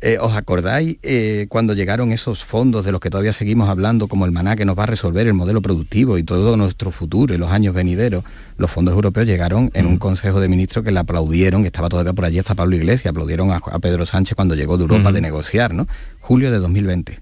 Eh, 0.00 0.18
¿Os 0.20 0.34
acordáis 0.34 0.98
eh, 1.02 1.46
cuando 1.48 1.74
llegaron 1.74 2.12
esos 2.12 2.44
fondos 2.44 2.84
de 2.84 2.92
los 2.92 3.00
que 3.00 3.10
todavía 3.10 3.32
seguimos 3.32 3.68
hablando, 3.68 4.06
como 4.06 4.26
el 4.26 4.32
maná 4.32 4.54
que 4.54 4.64
nos 4.64 4.78
va 4.78 4.84
a 4.84 4.86
resolver 4.86 5.26
el 5.26 5.34
modelo 5.34 5.60
productivo 5.60 6.18
y 6.18 6.22
todo 6.22 6.56
nuestro 6.56 6.90
futuro 6.90 7.34
y 7.34 7.38
los 7.38 7.50
años 7.50 7.74
venideros? 7.74 8.24
Los 8.56 8.70
fondos 8.70 8.94
europeos 8.94 9.26
llegaron 9.26 9.70
en 9.74 9.86
un 9.86 9.94
mm. 9.94 9.98
Consejo 9.98 10.40
de 10.40 10.48
Ministros 10.48 10.84
que 10.84 10.92
le 10.92 11.00
aplaudieron, 11.00 11.62
que 11.62 11.68
estaba 11.68 11.88
todavía 11.88 12.12
por 12.12 12.24
allí 12.24 12.38
hasta 12.38 12.54
Pablo 12.54 12.76
Iglesias, 12.76 13.10
aplaudieron 13.10 13.50
a, 13.50 13.60
Pedro 13.80 14.06
Sánchez 14.06 14.36
cuando 14.36 14.54
llegó 14.54 14.76
de 14.76 14.82
Europa 14.82 15.10
de 15.10 15.20
negociar, 15.20 15.74
¿no? 15.74 15.88
Julio 16.20 16.50
de 16.50 16.58
2020. 16.58 17.20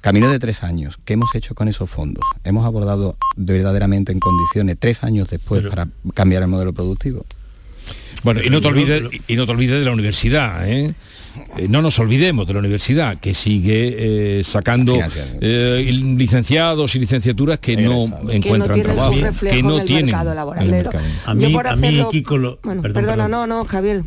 Camino 0.00 0.30
de 0.30 0.38
tres 0.38 0.62
años. 0.62 0.98
¿Qué 1.04 1.14
hemos 1.14 1.34
hecho 1.34 1.54
con 1.54 1.68
esos 1.68 1.90
fondos? 1.90 2.24
¿Hemos 2.44 2.64
abordado 2.64 3.16
verdaderamente 3.36 4.12
en 4.12 4.20
condiciones 4.20 4.76
tres 4.78 5.02
años 5.02 5.28
después 5.28 5.66
para 5.66 5.88
cambiar 6.14 6.42
el 6.42 6.48
modelo 6.48 6.72
productivo? 6.72 7.24
Bueno, 8.22 8.40
y 8.42 8.50
no 8.50 8.60
te 8.60 8.68
olvides, 8.68 9.02
y 9.28 9.36
no 9.36 9.46
te 9.46 9.52
olvides 9.52 9.78
de 9.78 9.84
la 9.84 9.92
universidad, 9.92 10.68
¿eh? 10.68 10.94
Eh, 11.56 11.68
no 11.68 11.82
nos 11.82 11.98
olvidemos 11.98 12.46
de 12.46 12.54
la 12.54 12.60
universidad, 12.60 13.18
que 13.18 13.34
sigue 13.34 14.38
eh, 14.38 14.44
sacando 14.44 14.98
eh, 15.40 15.90
licenciados 15.92 16.94
y 16.94 16.98
licenciaturas 16.98 17.58
que 17.58 17.76
no 17.76 18.06
encuentran 18.30 18.82
trabajo, 18.82 19.14
que 19.40 19.62
no 19.62 19.84
tienen. 19.84 20.14
A 20.14 21.34
mí, 21.34 21.54
a 21.54 21.76
mí 21.76 22.04
Kiko, 22.10 22.58
perdona, 22.82 23.28
no, 23.28 23.46
no, 23.46 23.64
Javier. 23.64 24.04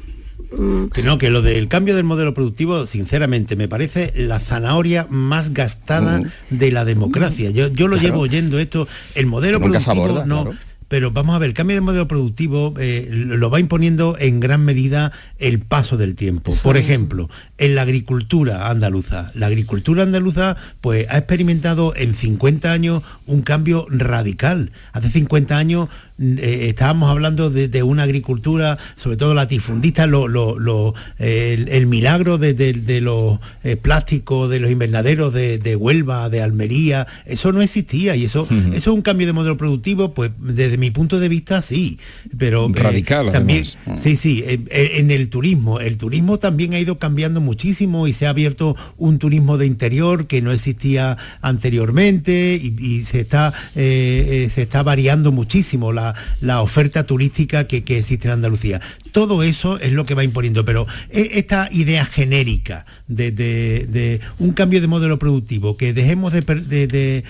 Mm. 0.51 0.87
Que 0.87 1.03
no, 1.03 1.19
que 1.19 1.29
lo 1.29 1.43
del 1.43 1.67
cambio 1.67 1.95
del 1.95 2.05
modelo 2.05 2.33
productivo, 2.33 2.87
sinceramente, 2.87 3.55
me 3.55 3.67
parece 3.67 4.11
la 4.15 4.39
zanahoria 4.39 5.05
más 5.09 5.53
gastada 5.53 6.21
mm. 6.21 6.25
de 6.49 6.71
la 6.71 6.85
democracia. 6.85 7.51
Yo, 7.51 7.67
yo 7.67 7.87
lo 7.87 7.97
llevo 7.97 8.19
oyendo 8.19 8.57
esto, 8.57 8.87
el 9.13 9.27
modelo 9.27 9.59
productivo 9.59 10.23
no, 10.25 10.49
pero 10.89 11.11
vamos 11.11 11.35
a 11.35 11.39
ver, 11.39 11.49
el 11.49 11.55
cambio 11.55 11.75
de 11.75 11.81
modelo 11.81 12.07
productivo 12.07 12.73
eh, 12.79 13.07
lo 13.09 13.49
va 13.49 13.59
imponiendo 13.59 14.17
en 14.19 14.39
gran 14.39 14.65
medida 14.65 15.11
el 15.37 15.59
paso 15.59 15.95
del 15.95 16.15
tiempo. 16.15 16.53
Por 16.63 16.77
ejemplo, 16.77 17.29
en 17.57 17.75
la 17.75 17.83
agricultura 17.83 18.69
andaluza. 18.69 19.31
La 19.35 19.45
agricultura 19.45 20.03
andaluza 20.03 20.57
pues, 20.81 21.07
ha 21.09 21.17
experimentado 21.17 21.95
en 21.95 22.15
50 22.15 22.71
años 22.71 23.03
un 23.27 23.43
cambio 23.43 23.85
radical. 23.89 24.71
Hace 24.91 25.11
50 25.11 25.57
años 25.57 25.89
eh, 26.21 26.67
estábamos 26.67 27.09
hablando 27.09 27.49
de, 27.49 27.81
una 27.83 28.03
agricultura, 28.03 28.77
sobre 28.97 29.15
todo 29.15 29.33
latifundista, 29.33 30.03
el, 30.03 31.87
milagro 31.87 32.37
de, 32.37 32.99
los 33.01 33.39
eh, 33.63 33.77
plásticos, 33.77 34.49
de 34.49 34.59
los 34.59 34.69
invernaderos 34.69 35.33
de, 35.33 35.75
Huelva, 35.77 36.29
de 36.29 36.41
Almería, 36.41 37.07
eso 37.25 37.53
no 37.53 37.61
existía 37.61 38.17
y 38.17 38.25
eso, 38.25 38.47
eso 38.49 38.75
es 38.75 38.87
un 38.87 39.01
cambio 39.01 39.27
de 39.27 39.33
modelo 39.33 39.55
productivo, 39.55 40.13
pues 40.13 40.31
desde 40.39 40.77
mi 40.77 40.91
punto 40.91 41.19
de 41.19 41.29
vista 41.29 41.61
sí, 41.61 41.99
pero 42.37 42.67
eh, 42.67 42.73
radical 42.75 43.31
también, 43.31 43.63
sí, 43.97 44.17
sí, 44.17 44.43
en 44.45 45.11
el 45.11 45.29
turismo, 45.29 45.79
el 45.79 45.97
turismo 45.97 46.37
también 46.37 46.73
ha 46.73 46.79
ido 46.79 46.99
cambiando 46.99 47.39
muchísimo 47.39 48.07
y 48.07 48.13
se 48.13 48.27
ha 48.27 48.31
abierto 48.31 48.75
un 48.97 49.19
turismo 49.19 49.57
de 49.57 49.67
interior 49.67 50.27
que 50.27 50.41
no 50.41 50.51
existía 50.51 51.17
anteriormente 51.41 52.59
y, 52.61 52.89
se 53.05 53.21
está 53.21 53.53
se 53.73 54.61
está 54.61 54.83
variando 54.83 55.31
muchísimo 55.31 55.93
la, 55.93 56.08
la, 56.41 56.61
oferta 56.61 57.05
turística 57.05 57.65
que, 57.65 57.77
existe 57.77 58.27
en 58.27 58.33
Andalucía. 58.33 58.81
Todo 59.11 59.43
eso 59.43 59.79
es 59.79 59.91
lo 59.91 60.05
que 60.05 60.13
va 60.13 60.23
imponiendo, 60.23 60.65
pero 60.65 60.87
e, 61.09 61.31
esta 61.35 61.69
idea 61.71 62.05
genérica 62.05 62.85
de, 63.07 64.21
un 64.37 64.53
cambio 64.53 64.81
de 64.81 64.87
modelo 64.87 65.19
productivo, 65.19 65.77
que 65.77 65.93
dejemos 65.93 66.33
de, 66.33 67.23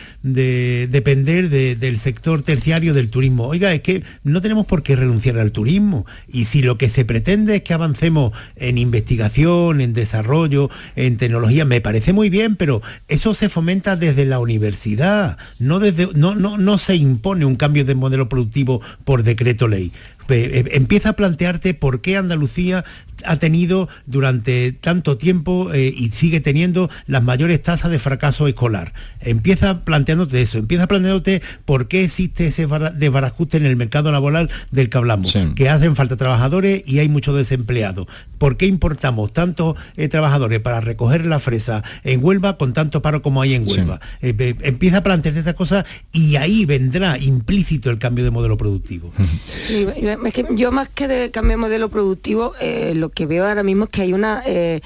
depender 0.90 1.50
del 1.50 2.00
sector 2.00 2.42
terciario 2.42 2.94
del 2.94 3.10
turismo. 3.10 3.48
Oiga, 3.48 3.74
es 3.74 3.82
que 3.82 4.04
no 4.24 4.42
tenemos 4.42 4.66
por 4.66 4.84
qué 4.84 4.96
renunciar 4.96 5.38
al 5.38 5.52
turismo. 5.52 6.06
Y 6.28 6.46
si 6.46 6.62
lo 6.62 6.78
que 6.78 6.90
se 6.90 7.06
pretende 7.06 7.58
es 7.58 7.62
que 7.64 7.74
avancemos 7.74 8.34
en 8.56 8.78
investigación, 8.78 9.82
en 9.82 9.94
desarrollo, 9.94 10.70
en 10.96 11.18
tecnología, 11.18 11.66
me 11.66 11.82
parece 11.82 12.14
muy 12.14 12.30
bien, 12.30 12.56
pero 12.56 12.82
eso 13.08 13.34
se 13.34 13.50
fomenta 13.50 13.96
desde 13.96 14.26
la 14.26 14.40
universidad, 14.40 15.38
no, 15.58 15.80
desde, 15.80 16.10
no, 16.16 16.36
no, 16.36 16.58
no 16.58 16.78
se 16.78 16.96
impone 16.96 17.46
un 17.46 17.56
cambio 17.56 17.86
de 17.86 17.96
modelo 17.96 18.30
productivo 18.30 18.69
por 19.04 19.24
decreto 19.24 19.68
ley. 19.68 19.92
Eh, 20.30 20.64
empieza 20.74 21.10
a 21.10 21.14
plantearte 21.14 21.74
por 21.74 22.02
qué 22.02 22.18
Andalucía 22.18 22.86
ha 23.26 23.38
tenido 23.38 23.90
durante 24.06 24.72
tanto 24.72 25.18
tiempo 25.18 25.74
eh, 25.74 25.94
y 25.96 26.10
sigue 26.12 26.40
teniendo 26.40 26.90
las 27.08 27.24
mayores 27.24 27.62
tasas 27.62 27.92
de 27.92 28.00
fracaso 28.00 28.48
escolar. 28.48 28.94
Empieza 29.22 29.84
planteándote 29.84 30.42
eso, 30.42 30.58
empieza 30.58 30.88
planteándote 30.88 31.42
por 31.66 31.88
qué 31.88 32.04
existe 32.04 32.48
ese 32.48 32.68
desbarajuste 32.96 33.58
en 33.58 33.66
el 33.66 33.76
mercado 33.76 34.12
laboral 34.12 34.50
del 34.72 34.90
que 34.90 34.98
hablamos, 34.98 35.36
que 35.56 35.70
hacen 35.70 35.96
falta 35.96 36.18
trabajadores 36.18 36.84
y 36.86 37.00
hay 37.00 37.10
muchos 37.10 37.36
desempleados. 37.36 38.08
¿Por 38.38 38.58
qué 38.58 38.66
importamos 38.66 39.34
tantos 39.34 39.76
eh, 39.98 40.08
trabajadores 40.08 40.60
para 40.62 40.80
recoger 40.80 41.26
la 41.26 41.40
fresa 41.40 41.84
en 42.04 42.24
Huelva 42.24 42.58
con 42.58 42.74
tanto 42.74 43.02
paro 43.02 43.22
como 43.22 43.42
hay 43.42 43.54
en 43.54 43.68
Huelva? 43.68 44.00
Eh, 44.22 44.56
empieza 44.62 44.98
a 44.98 45.04
plantearte 45.04 45.40
estas 45.40 45.56
cosas 45.56 45.86
y 46.12 46.38
ahí 46.38 46.66
vendrá 46.66 47.18
implícito 47.18 47.90
el 47.90 47.98
cambio 47.98 48.24
de 48.24 48.32
modelo 48.32 48.58
productivo. 48.58 49.12
Sí, 49.48 49.86
es 49.96 50.34
que 50.34 50.46
yo 50.52 50.72
más 50.72 50.90
que 50.90 51.08
de 51.08 51.32
cambio 51.32 51.52
de 51.52 51.58
modelo 51.58 51.90
productivo, 51.90 52.54
lo 52.94 53.09
que 53.10 53.26
veo 53.26 53.48
ahora 53.48 53.64
mismo 53.64 53.86
es 53.86 53.90
que 53.90 54.02
hay 54.02 54.14
una... 54.14 54.42
Eh, 54.46 54.82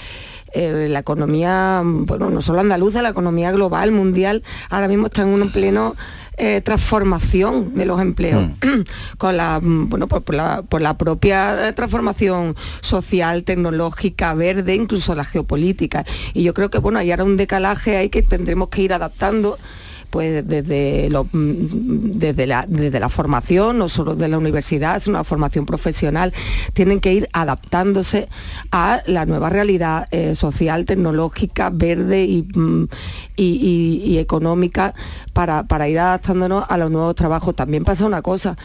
eh, 0.55 0.87
la 0.87 0.99
economía, 0.99 1.81
bueno, 1.83 2.29
no 2.29 2.39
solo 2.39 2.59
andaluza, 2.59 3.01
la 3.01 3.09
economía 3.09 3.51
global, 3.51 3.91
mundial, 3.91 4.43
ahora 4.69 4.87
mismo 4.87 5.07
está 5.07 5.23
en 5.23 5.29
un 5.29 5.49
pleno 5.49 5.95
eh, 6.37 6.61
transformación 6.61 7.73
de 7.73 7.87
los 7.87 7.99
empleos, 7.99 8.49
mm. 8.61 8.81
con 9.17 9.35
la, 9.35 9.59
bueno, 9.63 10.07
por, 10.07 10.35
la, 10.35 10.61
por, 10.61 10.79
la, 10.79 10.95
propia 10.95 11.73
transformación 11.73 12.55
social, 12.81 13.43
tecnológica, 13.43 14.35
verde, 14.35 14.75
incluso 14.75 15.15
la 15.15 15.23
geopolítica. 15.23 16.05
Y 16.35 16.43
yo 16.43 16.53
creo 16.53 16.69
que 16.69 16.77
bueno, 16.77 16.99
hay 16.99 17.09
ahora 17.09 17.23
un 17.23 17.35
decalaje 17.35 17.97
ahí 17.97 18.09
que 18.09 18.21
tendremos 18.21 18.69
que 18.69 18.83
ir 18.83 18.93
adaptando 18.93 19.57
pues 20.13 20.47
desde, 20.47 21.09
mm, 21.09 22.19
desde, 22.19 22.45
la, 22.45 22.65
desde 22.67 22.99
la 22.99 23.09
formación, 23.09 23.79
no 23.79 23.89
solo 23.89 24.15
de 24.15 24.27
la 24.27 24.37
universidad, 24.37 25.01
sino 25.01 25.17
la 25.17 25.23
formación 25.23 25.65
profesional, 25.65 26.31
tienen 26.73 26.99
que 26.99 27.13
ir 27.13 27.29
adaptándose 27.33 28.29
a 28.71 29.01
la 29.07 29.25
nueva 29.25 29.49
realidad 29.49 30.05
eh, 30.11 30.35
social, 30.35 30.85
tecnológica, 30.85 31.71
verde 31.71 32.45
mm, 32.53 32.83
y, 33.35 34.19
económica 34.19 34.93
para, 35.33 35.63
para 35.63 35.89
ir 35.89 35.97
adaptándonos 35.97 36.65
a 36.69 36.77
los 36.77 36.91
nuevos 36.91 37.15
trabajos. 37.15 37.55
También 37.55 37.83
pasa 37.83 38.05
una 38.05 38.21
cosa, 38.21 38.55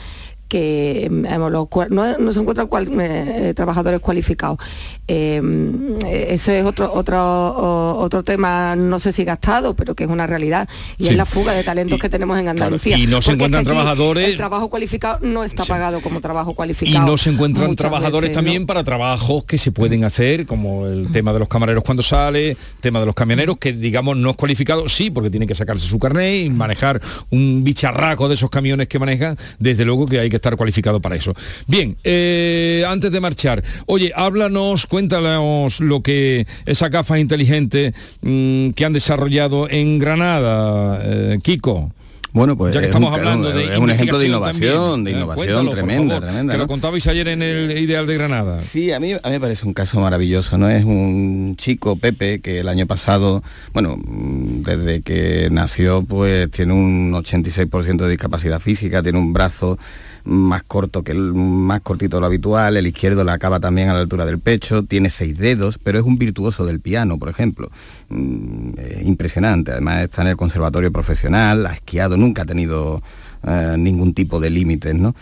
que 0.49 1.09
no, 1.11 2.33
se 2.33 2.41
encuentran 2.41 2.69
eh, 3.01 3.53
trabajadores 3.55 4.01
cualificados. 4.01 4.59
Em, 5.07 5.97
eh, 6.05 6.29
eso 6.31 6.53
es 6.53 6.65
otro, 6.65 6.93
otro, 6.93 7.99
otro 7.99 8.23
tema, 8.23 8.75
no 8.75 8.99
sé 8.99 9.13
si 9.13 9.25
gastado, 9.25 9.75
pero 9.75 9.95
que 9.95 10.05
es 10.05 10.11
una 10.11 10.27
realidad, 10.27 10.69
y 10.99 11.09
es 11.09 11.17
la 11.17 11.27
fuga 11.27 11.53
de 11.53 11.63
talentos 11.63 11.99
que 11.99 12.09
tenemos 12.09 12.39
en 12.39 12.49
Andalucía. 12.49 12.97
y 12.97 13.07
no 13.07 13.21
se 13.21 13.33
encuentran 13.33 13.65
trabajadores... 13.65 14.29
El 14.29 14.37
trabajo 14.37 14.69
cualificado 14.69 15.19
no 15.21 15.45
está 15.45 15.65
pagado 15.65 16.01
como 16.01 16.21
trabajo 16.21 16.55
cualificado. 16.55 17.05
Y 17.05 17.09
no 17.09 17.17
se 17.19 17.31
encuentran 17.31 17.75
trabajadores 17.77 18.33
también 18.33 18.67
para 18.67 18.83
trabajos 18.85 19.45
que 19.45 19.59
se 19.59 19.71
pueden 19.71 20.05
hacer, 20.05 20.47
como 20.47 20.87
el 20.87 21.13
tema 21.13 21.33
de 21.33 21.41
los 21.41 21.49
camareros 21.49 21.85
cuando 21.85 22.03
sale, 22.03 22.57
tema 22.81 23.01
de 23.01 23.07
los 23.07 23.15
camioneros, 23.15 23.59
que 23.59 23.73
digamos 23.73 24.17
no 24.17 24.31
es 24.31 24.37
cualificado, 24.37 24.89
sí, 24.89 25.11
porque 25.11 25.31
tienen 25.31 25.49
que 25.49 25.55
sacarse 25.55 25.87
su 25.87 25.99
carnet 25.99 26.47
y 26.47 26.51
manejar 26.51 27.01
un 27.31 27.63
bicharraco 27.65 28.29
de 28.29 28.35
esos 28.35 28.51
camiones 28.51 28.89
que 28.89 28.99
manejan, 28.99 29.37
desde 29.59 29.85
luego 29.85 30.07
que 30.07 30.21
hay 30.21 30.31
que 30.31 30.38
estar 30.38 30.57
cualificado 30.57 31.01
para 31.01 31.16
eso. 31.16 31.35
Bien, 31.66 31.96
eh, 32.05 32.85
antes 32.87 33.11
de 33.11 33.20
marchar, 33.20 33.62
oye, 33.87 34.12
háblanos, 34.14 34.87
cuéntanos 34.87 35.81
lo 35.81 36.03
que 36.03 36.46
esa 36.66 36.88
gafas 36.88 37.18
inteligente 37.18 37.94
mm, 38.22 38.70
que 38.70 38.85
han 38.85 38.92
desarrollado 38.92 39.68
en 39.70 39.98
Granada, 39.98 41.01
eh, 41.05 41.38
Kiko. 41.42 41.92
Bueno, 42.33 42.57
pues 42.57 42.74
ya 42.74 42.81
que 42.81 42.87
estamos 42.87 43.12
hablando 43.12 43.51
de 43.51 43.72
es 43.72 43.79
un 43.79 43.90
ejemplo 43.90 44.18
de 44.18 44.29
innovación, 44.29 45.03
de 45.03 45.12
innovación 45.12 45.70
tremenda, 45.70 46.20
tremenda. 46.20 46.53
Que 46.53 46.59
lo 46.59 46.68
contabais 46.68 47.07
ayer 47.07 47.27
en 47.29 47.42
el 47.42 47.79
Ideal 47.79 48.07
de 48.07 48.14
Granada. 48.14 48.61
Sí, 48.61 48.92
a 48.92 49.01
mí, 49.01 49.12
a 49.14 49.16
mí 49.16 49.31
me 49.31 49.40
parece 49.40 49.66
un 49.66 49.72
caso 49.72 49.98
maravilloso, 50.01 50.59
¿no? 50.59 50.68
Es 50.68 50.85
un 50.85 51.57
chico, 51.57 51.96
Pepe, 51.96 52.40
que 52.40 52.61
el 52.61 52.68
año 52.68 52.87
pasado, 52.87 53.42
bueno, 53.72 53.96
mm, 53.96 54.62
desde 54.62 55.01
que 55.01 55.48
nació, 55.51 56.05
pues 56.05 56.51
tiene 56.51 56.74
un 56.74 57.12
86% 57.12 58.05
de 58.05 58.11
discapacidad 58.11 58.61
física, 58.61 59.03
tiene 59.03 59.18
un 59.18 59.33
brazo 59.33 59.79
más 60.24 60.62
corto 60.62 61.02
que 61.02 61.12
el 61.12 61.33
más 61.35 61.81
cortito 61.81 62.20
lo 62.20 62.26
habitual, 62.26 62.76
el 62.76 62.87
izquierdo 62.87 63.24
le 63.24 63.33
acaba 63.33 63.61
también 63.61 63.88
a 63.88 63.94
la 63.94 64.00
altura 64.00 64.24
del 64.24 64.38
pecho, 64.38 64.83
tiene 64.83 65.11
seis 65.11 65.37
dedos, 65.37 65.78
pero 65.78 65.98
es 65.98 66.04
un 66.04 66.18
virtuoso 66.18 66.64
del 66.66 66.81
piano, 66.81 67.18
por 67.18 67.28
ejemplo. 67.28 67.70
Mm, 68.09 68.70
impresionante, 69.04 69.72
además 69.72 70.02
está 70.02 70.23
en 70.23 70.29
el 70.29 70.37
conservatorio 70.37 70.92
profesional, 70.92 71.66
ha 71.66 71.75
esquiado, 71.75 72.16
nunca 72.16 72.42
ha 72.42 72.46
tenido 72.46 73.02
eh, 73.42 73.77
ningún 73.79 74.14
tipo 74.14 74.40
de 74.40 74.50
límites, 74.50 74.94
¿no? 74.94 75.14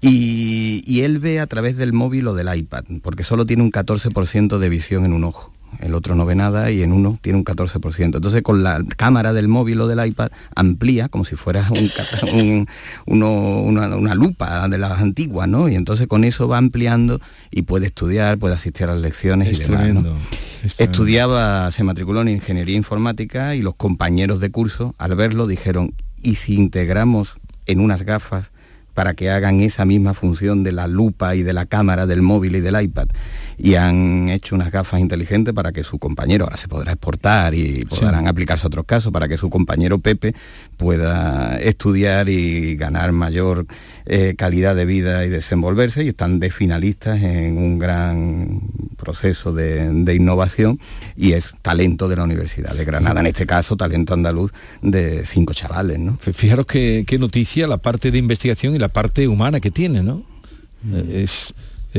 Y, 0.00 0.82
y 0.86 1.00
él 1.00 1.18
ve 1.18 1.40
a 1.40 1.46
través 1.46 1.76
del 1.76 1.92
móvil 1.92 2.28
o 2.28 2.34
del 2.34 2.54
iPad, 2.54 2.84
porque 3.02 3.24
solo 3.24 3.46
tiene 3.46 3.62
un 3.62 3.72
14% 3.72 4.58
de 4.58 4.68
visión 4.68 5.04
en 5.04 5.12
un 5.12 5.24
ojo 5.24 5.52
el 5.80 5.94
otro 5.94 6.14
no 6.14 6.26
ve 6.26 6.34
nada 6.34 6.70
y 6.70 6.82
en 6.82 6.92
uno 6.92 7.18
tiene 7.20 7.38
un 7.38 7.44
14%. 7.44 8.16
Entonces 8.16 8.42
con 8.42 8.62
la 8.62 8.82
cámara 8.96 9.32
del 9.32 9.48
móvil 9.48 9.80
o 9.80 9.86
del 9.86 10.04
iPad 10.04 10.30
amplía 10.54 11.08
como 11.08 11.24
si 11.24 11.36
fuera 11.36 11.68
un, 11.70 12.66
una, 13.06 14.14
lupa 14.14 14.68
de 14.68 14.78
las 14.78 15.00
antiguas, 15.00 15.48
¿no? 15.48 15.68
Y 15.68 15.74
entonces 15.74 16.06
con 16.06 16.24
eso 16.24 16.48
va 16.48 16.58
ampliando 16.58 17.20
y 17.50 17.62
puede 17.62 17.86
estudiar, 17.86 18.38
puede 18.38 18.54
asistir 18.54 18.86
a 18.86 18.94
las 18.94 19.00
lecciones 19.00 19.60
y 19.60 19.64
demás. 19.64 20.04
Estudiaba, 20.78 21.70
se 21.70 21.84
matriculó 21.84 22.22
en 22.22 22.28
ingeniería 22.28 22.76
informática 22.76 23.54
y 23.54 23.62
los 23.62 23.76
compañeros 23.76 24.40
de 24.40 24.50
curso 24.50 24.94
al 24.98 25.14
verlo 25.14 25.46
dijeron, 25.46 25.94
¿y 26.20 26.34
si 26.34 26.54
integramos 26.54 27.36
en 27.66 27.80
unas 27.80 28.02
gafas 28.02 28.50
para 28.98 29.14
que 29.14 29.30
hagan 29.30 29.60
esa 29.60 29.84
misma 29.84 30.12
función 30.12 30.64
de 30.64 30.72
la 30.72 30.88
lupa 30.88 31.36
y 31.36 31.44
de 31.44 31.52
la 31.52 31.66
cámara 31.66 32.04
del 32.06 32.20
móvil 32.20 32.56
y 32.56 32.60
del 32.60 32.82
iPad. 32.82 33.06
Y 33.58 33.74
han 33.74 34.28
hecho 34.28 34.54
unas 34.54 34.70
gafas 34.70 35.00
inteligentes 35.00 35.52
para 35.52 35.72
que 35.72 35.82
su 35.82 35.98
compañero, 35.98 36.44
ahora 36.44 36.56
se 36.56 36.68
podrá 36.68 36.92
exportar 36.92 37.54
y 37.54 37.84
podrán 37.84 38.28
aplicarse 38.28 38.66
a 38.66 38.68
otros 38.68 38.84
casos, 38.86 39.12
para 39.12 39.28
que 39.28 39.36
su 39.36 39.50
compañero 39.50 39.98
Pepe 39.98 40.34
pueda 40.76 41.58
estudiar 41.58 42.28
y 42.28 42.76
ganar 42.76 43.12
mayor 43.12 43.66
eh, 44.06 44.34
calidad 44.36 44.76
de 44.76 44.84
vida 44.84 45.24
y 45.24 45.28
desenvolverse. 45.28 46.04
Y 46.04 46.08
están 46.08 46.38
de 46.40 46.50
finalistas 46.50 47.20
en 47.22 47.58
un 47.58 47.78
gran 47.78 48.60
proceso 48.96 49.52
de, 49.52 49.88
de 49.90 50.14
innovación 50.14 50.78
y 51.16 51.32
es 51.32 51.54
talento 51.62 52.08
de 52.08 52.16
la 52.16 52.24
Universidad 52.24 52.74
de 52.74 52.84
Granada, 52.84 53.20
en 53.20 53.26
este 53.26 53.46
caso 53.46 53.76
talento 53.76 54.14
andaluz 54.14 54.52
de 54.82 55.24
cinco 55.24 55.54
chavales. 55.54 55.98
¿no? 55.98 56.18
Fijaros 56.18 56.66
qué, 56.66 57.04
qué 57.06 57.18
noticia 57.18 57.66
la 57.66 57.78
parte 57.78 58.10
de 58.10 58.18
investigación 58.18 58.74
y 58.74 58.78
la 58.78 58.88
parte 58.88 59.26
humana 59.28 59.60
que 59.60 59.70
tiene, 59.70 60.02
¿no? 60.02 60.22
Mm. 60.82 60.94
Es, 61.10 61.54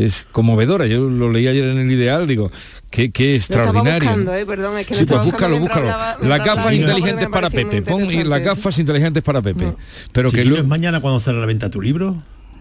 es 0.06 0.28
conmovedora. 0.32 0.86
Yo 0.86 1.10
lo 1.10 1.32
leí 1.32 1.48
ayer 1.48 1.66
en 1.66 1.78
el 1.78 1.92
ideal, 1.92 2.28
digo, 2.28 2.52
qué, 2.90 3.12
qué 3.12 3.36
extraordinario. 3.36 4.08
Buscando, 4.10 4.34
¿eh? 4.36 4.46
Perdón, 4.46 4.78
es 4.78 4.88
que 4.88 4.96
sí, 4.96 5.06
pues 5.06 5.24
búscalo, 5.24 5.60
búscalo. 5.60 5.88
las 6.22 6.46
gafas 6.46 6.74
inteligentes 6.74 7.30
para 7.30 7.50
Pepe. 7.50 7.82
Pon 7.82 8.08
las 8.30 8.42
gafas 8.42 8.80
inteligentes 8.80 9.24
para 9.24 9.42
Pepe. 9.42 9.74
Pero 10.12 10.32
que 10.32 10.46
luego 10.46 10.64
es 10.64 10.68
mañana 10.68 11.00
cuando 11.00 11.20
sale 11.20 11.40
la 11.40 11.46
venta 11.46 11.70
tu 11.70 11.82
libro. 11.82 12.16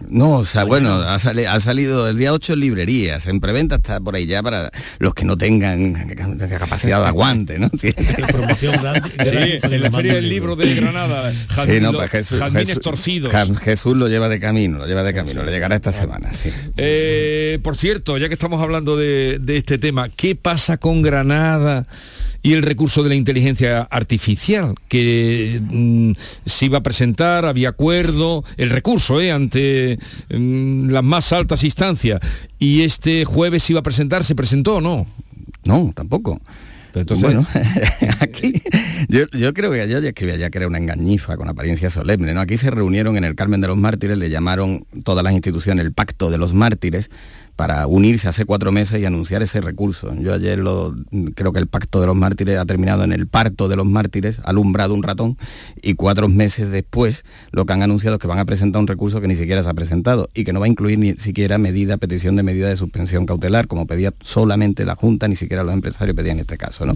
No, 0.07 0.37
o 0.37 0.45
sea, 0.45 0.63
bueno, 0.63 0.93
ha, 1.01 1.19
salido 1.19 2.07
el 2.07 2.17
día 2.17 2.33
8 2.33 2.53
en 2.53 2.59
librerías, 2.59 3.27
en 3.27 3.39
preventa 3.39 3.75
está 3.75 3.99
por 3.99 4.15
ahí 4.15 4.25
ya 4.25 4.41
para 4.41 4.71
los 4.97 5.13
que 5.13 5.25
no 5.25 5.37
tengan 5.37 5.93
capacidad 6.57 7.01
de 7.01 7.07
aguante, 7.07 7.59
¿no? 7.59 7.69
Sí, 7.79 7.93
en 9.61 9.81
la 9.81 9.91
Feria 9.91 10.15
del 10.15 10.29
Libro 10.29 10.55
de 10.55 10.73
Granada, 10.75 11.33
Jazmín, 11.49 11.85
sí, 11.85 11.91
pues 11.93 12.11
Jesús, 12.11 12.39
Jesús, 13.61 13.97
lo 13.97 14.07
lleva 14.07 14.29
de 14.29 14.39
camino, 14.39 14.79
lo 14.79 14.87
lleva 14.87 15.03
de 15.03 15.13
camino, 15.13 15.43
le 15.43 15.51
llegará 15.51 15.75
esta 15.75 15.91
semana, 15.91 16.31
eh, 16.77 17.59
por 17.61 17.75
cierto, 17.75 18.17
ya 18.17 18.27
que 18.27 18.33
estamos 18.33 18.61
hablando 18.61 18.97
de, 18.97 19.39
de 19.39 19.57
este 19.57 19.77
tema, 19.77 20.09
¿qué 20.09 20.35
pasa 20.35 20.77
con 20.77 21.01
Granada? 21.01 21.85
Y 22.41 22.53
el 22.53 22.63
recurso 22.63 23.03
de 23.03 23.09
la 23.09 23.15
inteligencia 23.15 23.81
artificial 23.81 24.75
que 24.87 25.61
mm, 25.61 26.11
se 26.45 26.65
iba 26.65 26.79
a 26.79 26.83
presentar, 26.83 27.45
había 27.45 27.69
acuerdo, 27.69 28.43
el 28.57 28.69
recurso 28.69 29.19
eh, 29.21 29.31
ante 29.31 29.99
mm, 30.29 30.89
las 30.89 31.03
más 31.03 31.33
altas 31.33 31.63
instancias 31.63 32.19
y 32.57 32.83
este 32.83 33.25
jueves 33.25 33.63
se 33.63 33.73
iba 33.73 33.79
a 33.79 33.83
presentar, 33.83 34.23
¿se 34.23 34.35
presentó 34.35 34.75
o 34.75 34.81
no? 34.81 35.05
No, 35.65 35.91
tampoco. 35.95 36.39
Pero 36.91 37.01
entonces, 37.01 37.23
bueno, 37.23 37.47
aquí 38.19 38.61
yo, 39.07 39.53
creo 39.53 39.71
que 39.71 39.87
yo 39.87 39.99
ya 39.99 40.09
escribía 40.09 40.37
ya 40.37 40.49
que 40.49 40.57
era 40.57 40.67
una 40.67 40.79
engañifa 40.79 41.37
con 41.37 41.47
apariencia 41.47 41.89
solemne, 41.89 42.33
¿no? 42.33 42.41
Aquí 42.41 42.57
se 42.57 42.71
reunieron 42.71 43.15
en 43.15 43.25
el 43.25 43.35
Carmen 43.35 43.61
de 43.61 43.67
los 43.67 43.77
Mártires, 43.77 44.17
le 44.17 44.29
llamaron 44.29 44.85
todas 45.03 45.23
las 45.23 45.33
instituciones 45.33 45.85
el 45.85 45.93
Pacto 45.93 46.31
de 46.31 46.37
los 46.37 46.53
Mártires, 46.53 47.11
para 47.59 47.87
unirse 47.87 48.29
hace 48.29 48.45
cuatro 48.45 48.71
meses 48.71 49.01
y 49.01 49.05
anunciar 49.05 49.43
ese 49.43 49.59
recurso. 49.59 50.15
Yo 50.15 50.33
ayer 50.33 50.57
lo, 50.59 50.95
creo 51.35 51.51
que 51.51 51.59
el 51.59 51.67
pacto 51.67 51.99
de 51.99 52.07
los 52.07 52.15
mártires 52.15 52.57
ha 52.57 52.63
terminado 52.65 53.03
en 53.03 53.11
el 53.11 53.27
parto 53.27 53.67
de 53.67 53.75
los 53.75 53.85
mártires, 53.85 54.39
alumbrado 54.45 54.93
un 54.93 55.03
ratón, 55.03 55.37
y 55.81 55.95
cuatro 55.95 56.29
meses 56.29 56.69
después 56.69 57.25
lo 57.51 57.65
que 57.65 57.73
han 57.73 57.83
anunciado 57.83 58.15
es 58.15 58.21
que 58.21 58.27
van 58.27 58.39
a 58.39 58.45
presentar 58.45 58.79
un 58.79 58.87
recurso 58.87 59.19
que 59.19 59.27
ni 59.27 59.35
siquiera 59.35 59.61
se 59.61 59.69
ha 59.69 59.73
presentado 59.73 60.29
y 60.33 60.45
que 60.45 60.53
no 60.53 60.61
va 60.61 60.67
a 60.67 60.69
incluir 60.69 60.99
ni 60.99 61.15
siquiera 61.15 61.57
medida, 61.57 61.97
petición 61.97 62.37
de 62.37 62.43
medida 62.43 62.69
de 62.69 62.77
suspensión 62.77 63.25
cautelar, 63.25 63.67
como 63.67 63.85
pedía 63.85 64.13
solamente 64.21 64.85
la 64.85 64.95
Junta, 64.95 65.27
ni 65.27 65.35
siquiera 65.35 65.61
los 65.65 65.73
empresarios 65.73 66.15
pedían 66.15 66.37
en 66.37 66.43
este 66.43 66.55
caso. 66.55 66.85
¿no? 66.85 66.95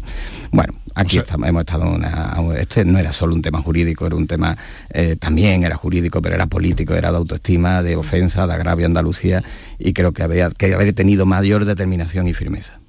Bueno, 0.53 0.75
aquí 0.95 1.17
estamos, 1.17 1.47
hemos 1.47 1.61
estado 1.61 1.89
una, 1.89 2.35
este 2.57 2.85
no 2.85 2.99
era 2.99 3.11
solo 3.11 3.33
un 3.33 3.41
tema 3.41 3.61
jurídico, 3.61 4.05
era 4.05 4.15
un 4.15 4.27
tema 4.27 4.57
eh, 4.89 5.15
también 5.17 5.63
era 5.63 5.75
jurídico, 5.75 6.21
pero 6.21 6.35
era 6.35 6.47
político, 6.47 6.93
era 6.93 7.11
de 7.11 7.17
autoestima, 7.17 7.81
de 7.81 7.95
ofensa, 7.95 8.47
de 8.47 8.53
agravio 8.53 8.85
a 8.85 8.87
Andalucía, 8.87 9.43
y 9.79 9.93
creo 9.93 10.11
que 10.11 10.23
había 10.23 10.49
que 10.49 10.73
haber 10.73 10.93
tenido 10.93 11.25
mayor 11.25 11.65
determinación 11.65 12.27
y 12.27 12.33
firmeza. 12.33 12.82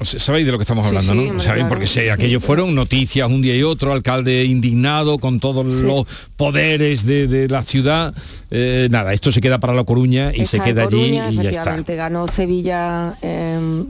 Sabéis 0.00 0.44
de 0.44 0.52
lo 0.52 0.58
que 0.58 0.62
estamos 0.62 0.84
hablando, 0.86 1.14
¿no? 1.14 1.40
¿Sabéis? 1.40 1.66
Porque 1.68 1.86
si 1.86 2.08
aquello 2.08 2.40
fueron 2.40 2.74
noticias 2.74 3.28
un 3.28 3.42
día 3.42 3.56
y 3.56 3.62
otro, 3.62 3.92
alcalde 3.92 4.44
indignado 4.44 5.18
con 5.18 5.40
todos 5.40 5.64
los 5.72 6.06
poderes 6.36 7.06
de, 7.06 7.48
la 7.48 7.62
ciudad. 7.62 8.14
Eh, 8.50 8.88
nada, 8.90 9.12
esto 9.12 9.32
se 9.32 9.40
queda 9.40 9.58
para 9.58 9.72
La 9.72 9.84
Coruña 9.84 10.32
y 10.34 10.46
se 10.46 10.60
queda 10.60 10.84
allí 10.84 11.18
y 11.30 11.36
ya 11.36 11.50
está. 11.50 11.76
ganó 11.94 12.26
Sevilla 12.26 13.16
em, 13.22 13.86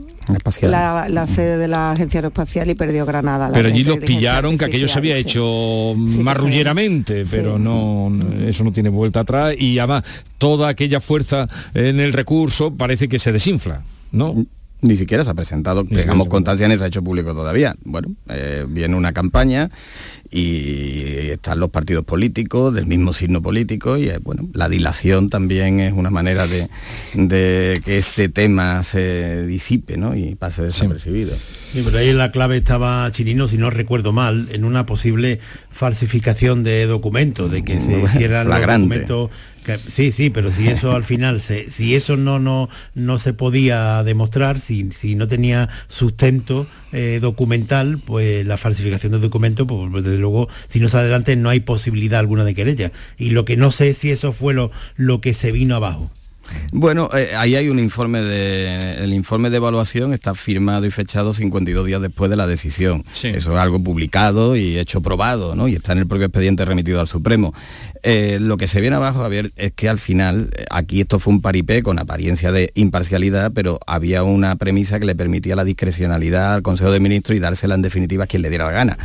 la, 0.61 1.27
sede 1.27 1.57
de 1.57 1.67
la 1.67 1.91
Agencia 1.91 2.19
Aeroespacial 2.19 2.69
y 2.69 2.75
perdió 2.75 3.05
Granada. 3.05 3.49
pero 3.53 3.67
allí 3.67 3.83
los 3.83 3.97
pillaron, 3.97 4.57
que 4.57 4.65
aquello 4.65 4.87
se 4.87 4.97
había 4.97 5.17
hecho 5.17 5.93
marrulleramente, 5.95 7.23
pero 7.29 7.59
no, 7.59 8.11
eso 8.47 8.63
no 8.63 8.71
tiene 8.71 8.89
vuelta 8.89 9.21
atrás 9.21 9.55
y 9.57 9.79
además 9.79 10.03
toda 10.37 10.69
aquella 10.69 10.99
fuerza 10.99 11.47
en 11.73 11.99
el 11.99 12.13
recurso 12.13 12.75
parece 12.75 13.07
que 13.07 13.19
se 13.19 13.31
desinfla, 13.31 13.83
¿no? 14.11 14.35
Ni 14.85 14.95
siquiera 14.95 15.23
se 15.23 15.31
ha 15.31 15.33
presentado, 15.33 15.83
digamos, 15.83 16.27
constancia 16.27 16.67
ni 16.67 16.77
se 16.77 16.83
ha 16.83 16.87
hecho 16.87 17.03
público 17.03 17.33
todavía. 17.33 17.75
Bueno, 17.83 18.15
eh, 18.29 18.65
viene 18.67 18.95
una 18.95 19.13
campaña 19.13 19.71
y 20.29 21.29
están 21.31 21.59
los 21.59 21.69
partidos 21.69 22.03
políticos 22.03 22.73
del 22.73 22.85
mismo 22.85 23.13
signo 23.13 23.41
político 23.41 23.97
y 23.97 24.09
eh, 24.09 24.19
bueno, 24.21 24.47
la 24.53 24.69
dilación 24.69 25.29
también 25.29 25.79
es 25.79 25.93
una 25.93 26.09
manera 26.09 26.45
de, 26.45 26.69
que 27.83 27.97
este 27.97 28.29
tema 28.29 28.83
se 28.83 29.45
disipe 29.47 29.97
¿no? 29.97 30.15
y 30.15 30.35
pase 30.35 30.61
desapercibido. 30.61 31.35
Sí, 31.71 31.81
pero 31.83 31.97
ahí 31.97 32.13
la 32.13 32.31
clave 32.31 32.57
estaba 32.57 33.11
Chirino, 33.11 33.47
si 33.47 33.57
no 33.57 33.69
recuerdo 33.69 34.11
mal, 34.11 34.49
en 34.51 34.65
una 34.65 34.85
posible 34.85 35.39
falsificación 35.71 36.63
de 36.63 36.85
documentos, 36.85 37.51
de 37.51 37.63
que 37.63 37.79
se 37.79 38.03
hicieran 38.03 38.47
los 38.47 38.61
documentos 38.61 39.29
sí, 39.89 40.11
sí, 40.11 40.29
pero 40.29 40.51
si 40.51 40.67
eso 40.67 40.95
al 40.95 41.03
final, 41.03 41.41
si 41.41 41.95
eso 41.95 42.17
no, 42.17 42.39
no, 42.39 42.69
no 42.93 43.19
se 43.19 43.33
podía 43.33 44.03
demostrar, 44.03 44.61
si, 44.61 44.91
si 44.91 45.15
no 45.15 45.27
tenía 45.27 45.69
sustento 45.87 46.67
eh, 46.91 47.19
documental, 47.21 47.99
pues 47.99 48.45
la 48.45 48.57
falsificación 48.57 49.11
de 49.11 49.19
documentos, 49.19 49.67
pues 49.67 50.03
desde 50.03 50.17
luego, 50.17 50.49
si 50.67 50.79
no 50.79 50.89
se 50.89 50.97
adelante 50.97 51.35
no 51.35 51.49
hay 51.49 51.59
posibilidad 51.59 52.19
alguna 52.19 52.43
de 52.43 52.55
querella. 52.55 52.91
Y 53.17 53.31
lo 53.31 53.45
que 53.45 53.57
no 53.57 53.71
sé 53.71 53.89
es 53.89 53.97
si 53.97 54.11
eso 54.11 54.33
fue 54.33 54.53
lo, 54.53 54.71
lo 54.95 55.21
que 55.21 55.33
se 55.33 55.51
vino 55.51 55.75
abajo. 55.75 56.11
Bueno, 56.71 57.09
eh, 57.13 57.31
ahí 57.35 57.55
hay 57.55 57.69
un 57.69 57.79
informe 57.79 58.21
de 58.21 59.03
el 59.03 59.13
informe 59.13 59.49
de 59.49 59.57
evaluación 59.57 60.13
está 60.13 60.35
firmado 60.35 60.85
y 60.85 60.91
fechado 60.91 61.33
52 61.33 61.85
días 61.85 62.01
después 62.01 62.29
de 62.29 62.35
la 62.35 62.47
decisión. 62.47 63.03
Eso 63.23 63.31
es 63.31 63.47
algo 63.47 63.81
publicado 63.81 64.55
y 64.55 64.77
hecho 64.77 65.01
probado, 65.01 65.55
¿no? 65.55 65.67
Y 65.67 65.75
está 65.75 65.93
en 65.93 65.99
el 65.99 66.07
propio 66.07 66.27
expediente 66.27 66.65
remitido 66.65 66.99
al 66.99 67.07
Supremo. 67.07 67.53
Eh, 68.03 68.37
lo 68.39 68.57
que 68.57 68.67
se 68.67 68.81
viene 68.81 68.95
abajo, 68.95 69.21
Javier, 69.21 69.51
es 69.55 69.71
que 69.73 69.89
al 69.89 69.99
final 69.99 70.49
eh, 70.55 70.65
aquí 70.69 71.01
esto 71.01 71.19
fue 71.19 71.33
un 71.33 71.41
paripé 71.41 71.81
con 71.81 71.97
apariencia 71.97 72.51
de 72.51 72.71
imparcialidad, 72.75 73.51
pero 73.53 73.79
había 73.87 74.23
una 74.23 74.55
premisa 74.57 74.99
que 74.99 75.05
le 75.05 75.15
permitía 75.15 75.55
la 75.55 75.63
discrecionalidad 75.63 76.55
al 76.55 76.61
Consejo 76.61 76.91
de 76.91 76.99
Ministros 76.99 77.37
y 77.37 77.39
dársela 77.39 77.75
en 77.75 77.81
definitiva 77.81 78.25
a 78.25 78.27
quien 78.27 78.41
le 78.41 78.49
diera 78.49 78.65
la 78.65 78.71
gana 78.71 78.97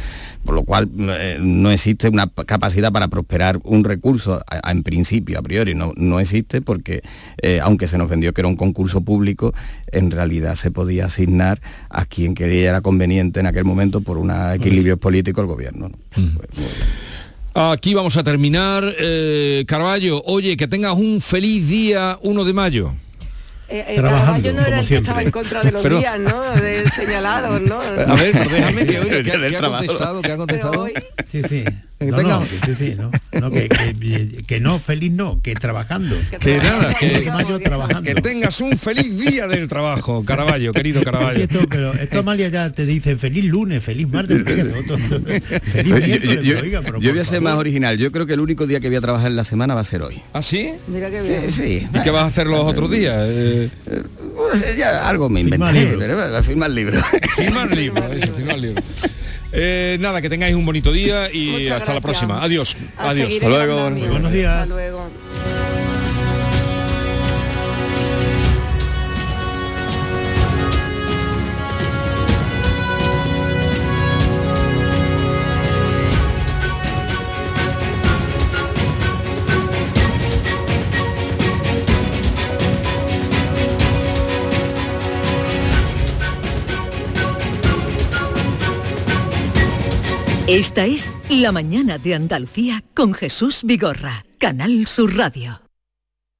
por 0.45 0.55
lo 0.55 0.64
cual 0.64 0.88
eh, 0.99 1.38
no 1.41 1.70
existe 1.70 2.09
una 2.09 2.26
capacidad 2.26 2.91
para 2.91 3.09
prosperar 3.09 3.61
un 3.64 3.84
recurso, 3.84 4.43
en 4.66 4.82
principio, 4.82 5.38
a 5.38 5.43
priori, 5.43 5.74
no, 5.74 5.93
no 5.97 6.18
existe 6.18 6.62
porque 6.62 7.03
eh, 7.43 7.61
aunque 7.62 7.89
se 7.89 7.99
nos 7.99 8.09
vendió 8.09 8.33
que 8.33 8.41
era 8.41 8.49
un 8.49 8.57
concurso 8.57 9.01
público, 9.01 9.53
en 9.93 10.11
realidad 10.11 10.55
se 10.55 10.70
podía 10.70 11.07
asignar 11.07 11.61
a 11.89 12.05
quien 12.05 12.35
quería 12.35 12.70
era 12.70 12.81
conveniente 12.81 13.41
en 13.41 13.47
aquel 13.47 13.64
momento 13.64 14.01
por 14.01 14.18
un 14.18 14.31
equilibrio 14.31 14.97
político 14.97 15.41
el 15.41 15.47
gobierno. 15.47 15.91
Aquí 17.55 17.95
vamos 17.95 18.16
a 18.16 18.22
terminar. 18.22 18.85
Eh, 18.99 19.64
Carballo, 19.66 20.22
oye, 20.24 20.57
que 20.57 20.68
tengas 20.68 20.95
un 20.95 21.20
feliz 21.20 21.68
día 21.68 22.18
1 22.22 22.45
de 22.45 22.53
mayo. 22.53 22.93
Eh, 23.71 23.85
eh, 23.89 23.97
trabajando, 23.97 24.53
no 24.53 24.61
era 24.61 24.71
como 24.71 24.85
siempre. 24.85 24.97
estaba 24.97 25.23
en 25.23 25.31
contra 25.31 25.62
de 25.62 25.71
los 25.71 25.83
Pero... 25.83 25.99
días, 25.99 26.18
¿no? 26.18 26.51
De 26.57 26.91
señalados, 26.91 27.62
¿no? 27.62 27.81
A 28.07 28.14
ver, 28.16 28.49
déjame 28.49 28.85
que 28.85 28.99
oye, 28.99 29.23
que, 29.23 29.23
que 29.23 29.57
ha 29.57 29.61
contestado, 29.61 30.23
que 30.23 30.33
ha 30.33 30.37
contestado. 30.37 30.89
Sí, 31.25 31.43
sí. 31.43 31.64
No, 32.01 32.23
no, 32.23 32.47
que, 32.49 32.59
sí, 32.64 32.75
sí, 32.75 32.95
no, 32.97 33.11
no 33.39 33.51
que, 33.51 33.68
que, 33.68 34.43
que, 34.47 34.59
no, 34.59 34.79
feliz 34.79 35.12
no, 35.12 35.43
que 35.43 35.55
trabajando. 35.55 36.16
Que, 36.41 36.57
nada, 36.57 36.95
que, 36.95 37.31
mayo 37.31 37.59
trabajando. 37.59 38.03
que 38.03 38.14
tengas 38.23 38.59
un 38.62 38.79
feliz 38.79 39.18
día 39.18 39.47
del 39.47 39.68
trabajo, 39.68 40.25
Caraballo, 40.25 40.73
querido 40.73 41.05
Caraballo. 41.05 41.41
Esto, 41.41 41.59
pero 41.68 41.93
esto 41.93 42.21
Amalia 42.21 42.49
ya 42.49 42.73
te 42.73 42.87
dice 42.87 43.18
feliz 43.18 43.45
lunes, 43.45 43.85
feliz 43.85 44.09
martes, 44.09 44.43
feliz 44.45 45.93
miércoles, 45.93 46.41
yo, 46.43 46.61
oiga, 46.61 46.81
pero 46.81 47.01
yo 47.01 47.11
voy 47.11 47.21
a 47.21 47.25
ser 47.27 47.43
más 47.43 47.59
original, 47.59 47.99
yo 47.99 48.11
creo 48.11 48.25
que 48.25 48.33
el 48.33 48.41
único 48.41 48.66
día 48.66 48.81
que 48.81 48.89
voy 48.89 48.97
a 48.97 49.03
trabajar 49.03 49.27
en 49.27 49.37
la 49.37 49.45
semana 49.45 49.75
va 49.75 49.83
a 49.83 49.85
ser 49.85 50.01
hoy. 50.01 50.23
¿Ah, 50.33 50.41
sí? 50.41 50.71
Mira 50.89 51.11
qué 51.11 51.21
bien. 51.21 51.53
Sí. 51.53 51.87
¿Y 51.93 52.03
qué 52.03 52.11
vas 52.11 52.23
a 52.23 52.27
hacer 52.29 52.47
los 52.47 52.61
otros 52.61 52.91
días? 52.91 53.27
Eh, 53.29 53.60
pues 54.37 54.77
ya 54.77 55.09
algo 55.09 55.29
me 55.29 55.41
inventé, 55.41 55.97
pero 55.99 56.43
firmar 56.43 56.71
libro. 56.71 57.01
Firmar 57.37 57.71
libro, 57.75 58.03
eso, 58.13 58.33
firmar 58.33 58.59
libro. 58.59 58.83
Eh, 59.53 59.97
nada, 60.01 60.23
que 60.23 60.29
tengáis 60.31 60.55
un 60.55 60.65
bonito 60.65 60.93
día 60.93 61.29
y 61.33 61.47
Muchas 61.51 61.61
hasta 61.63 61.93
gracias. 61.93 61.95
la 61.95 62.01
próxima. 62.01 62.43
Adiós. 62.43 62.77
A 62.97 63.11
Adiós. 63.11 63.33
Hasta 63.35 63.49
luego. 63.49 63.91
Buenos 63.91 64.33
días. 64.33 64.63
Hasta 64.63 64.75
luego. 64.75 65.11
Esta 90.51 90.84
es 90.84 91.14
La 91.28 91.53
Mañana 91.53 91.96
de 91.96 92.16
Andalucía 92.16 92.82
con 92.92 93.14
Jesús 93.14 93.61
Vigorra, 93.62 94.24
Canal 94.36 94.88
Sur 94.88 95.16
Radio. 95.16 95.62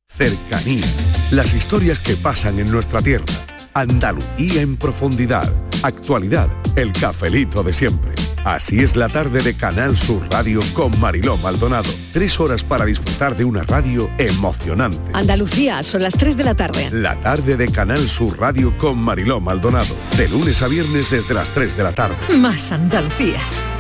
Cercanía. 0.08 0.84
Las 1.30 1.54
historias 1.54 2.00
que 2.00 2.16
pasan 2.16 2.58
en 2.58 2.72
nuestra 2.72 3.00
tierra. 3.00 3.24
Andalucía 3.72 4.62
en 4.62 4.76
profundidad. 4.76 5.48
Actualidad. 5.84 6.48
El 6.74 6.90
cafelito 6.90 7.62
de 7.62 7.72
siempre. 7.72 8.12
Así 8.44 8.80
es 8.80 8.96
la 8.96 9.08
tarde 9.08 9.42
de 9.42 9.56
Canal 9.56 9.96
Sur 9.96 10.28
Radio 10.28 10.61
con 10.74 10.98
Mariló 10.98 11.36
Maldonado. 11.36 11.88
Tres 12.12 12.40
horas 12.40 12.64
para 12.64 12.86
disfrutar 12.86 13.36
de 13.36 13.44
una 13.44 13.62
radio 13.62 14.11
emocionante. 14.18 15.12
Andalucía, 15.12 15.84
son 15.84 16.02
las 16.02 16.14
3 16.14 16.36
de 16.36 16.42
la 16.42 16.56
tarde. 16.56 16.90
La 16.90 17.14
tarde 17.20 17.56
de 17.56 17.68
Canal 17.70 18.08
Sur 18.08 18.40
Radio 18.40 18.76
con 18.76 18.98
Mariló 18.98 19.38
Maldonado. 19.38 19.94
De 20.16 20.28
lunes 20.28 20.62
a 20.62 20.66
viernes 20.66 21.08
desde 21.12 21.32
las 21.32 21.50
3 21.50 21.76
de 21.76 21.82
la 21.84 21.92
tarde. 21.92 22.16
Más 22.36 22.72
Andalucía. 22.72 23.38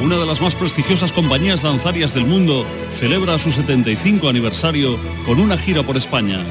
una 0.00 0.16
de 0.16 0.26
las 0.26 0.40
más 0.40 0.54
prestigiosas 0.54 1.12
compañías 1.12 1.62
danzarias 1.62 2.14
del 2.14 2.26
mundo, 2.26 2.66
celebra 2.90 3.38
su 3.38 3.52
75 3.52 4.28
aniversario 4.28 4.98
con 5.26 5.38
una 5.38 5.56
gira 5.56 5.82
por 5.82 5.96
España. 5.96 6.44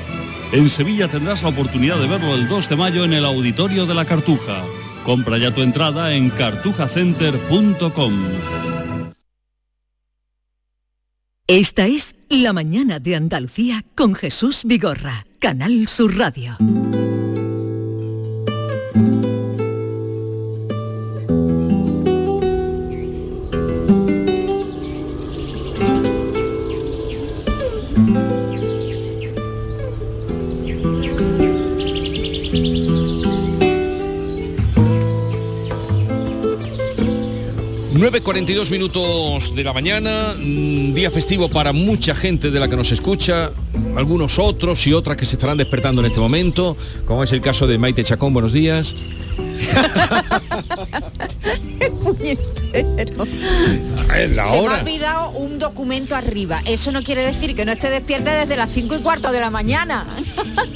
En 0.51 0.69
Sevilla 0.69 1.07
tendrás 1.07 1.43
la 1.43 1.49
oportunidad 1.49 1.99
de 1.99 2.07
verlo 2.07 2.35
el 2.35 2.47
2 2.47 2.69
de 2.69 2.75
mayo 2.75 3.03
en 3.03 3.13
el 3.13 3.25
Auditorio 3.25 3.85
de 3.85 3.93
la 3.93 4.05
Cartuja. 4.05 4.63
Compra 5.03 5.37
ya 5.37 5.53
tu 5.53 5.61
entrada 5.61 6.13
en 6.13 6.29
cartujacenter.com. 6.29 8.13
Esta 11.47 11.87
es 11.87 12.15
La 12.29 12.53
Mañana 12.53 12.99
de 12.99 13.15
Andalucía 13.15 13.83
con 13.95 14.13
Jesús 14.13 14.61
Vigorra, 14.65 15.25
Canal 15.39 15.87
Sur 15.87 16.15
Radio. 16.15 16.57
9.42 37.99 38.71
minutos 38.71 39.53
de 39.53 39.61
la 39.61 39.73
mañana, 39.73 40.33
mm, 40.39 40.93
día 40.93 41.11
festivo 41.11 41.49
para 41.49 41.73
mucha 41.73 42.15
gente 42.15 42.49
de 42.49 42.57
la 42.57 42.69
que 42.69 42.77
nos 42.77 42.93
escucha, 42.93 43.51
algunos 43.97 44.39
otros 44.39 44.87
y 44.87 44.93
otras 44.93 45.17
que 45.17 45.25
se 45.25 45.35
estarán 45.35 45.57
despertando 45.57 45.99
en 45.99 46.07
este 46.07 46.21
momento, 46.21 46.77
como 47.05 47.25
es 47.25 47.33
el 47.33 47.41
caso 47.41 47.67
de 47.67 47.77
Maite 47.77 48.05
Chacón, 48.05 48.31
buenos 48.31 48.53
días. 48.53 48.95
La 54.29 54.45
Se 54.45 54.61
me 54.61 54.67
ha 54.67 54.79
olvidado 54.79 55.29
un 55.31 55.59
documento 55.59 56.15
arriba. 56.15 56.61
Eso 56.65 56.91
no 56.91 57.03
quiere 57.03 57.25
decir 57.25 57.55
que 57.55 57.65
no 57.65 57.71
esté 57.71 57.89
despierta 57.89 58.33
desde 58.33 58.55
las 58.55 58.69
5 58.71 58.95
y 58.95 58.99
cuarto 58.99 59.31
de 59.31 59.39
la 59.39 59.49
mañana. 59.49 60.05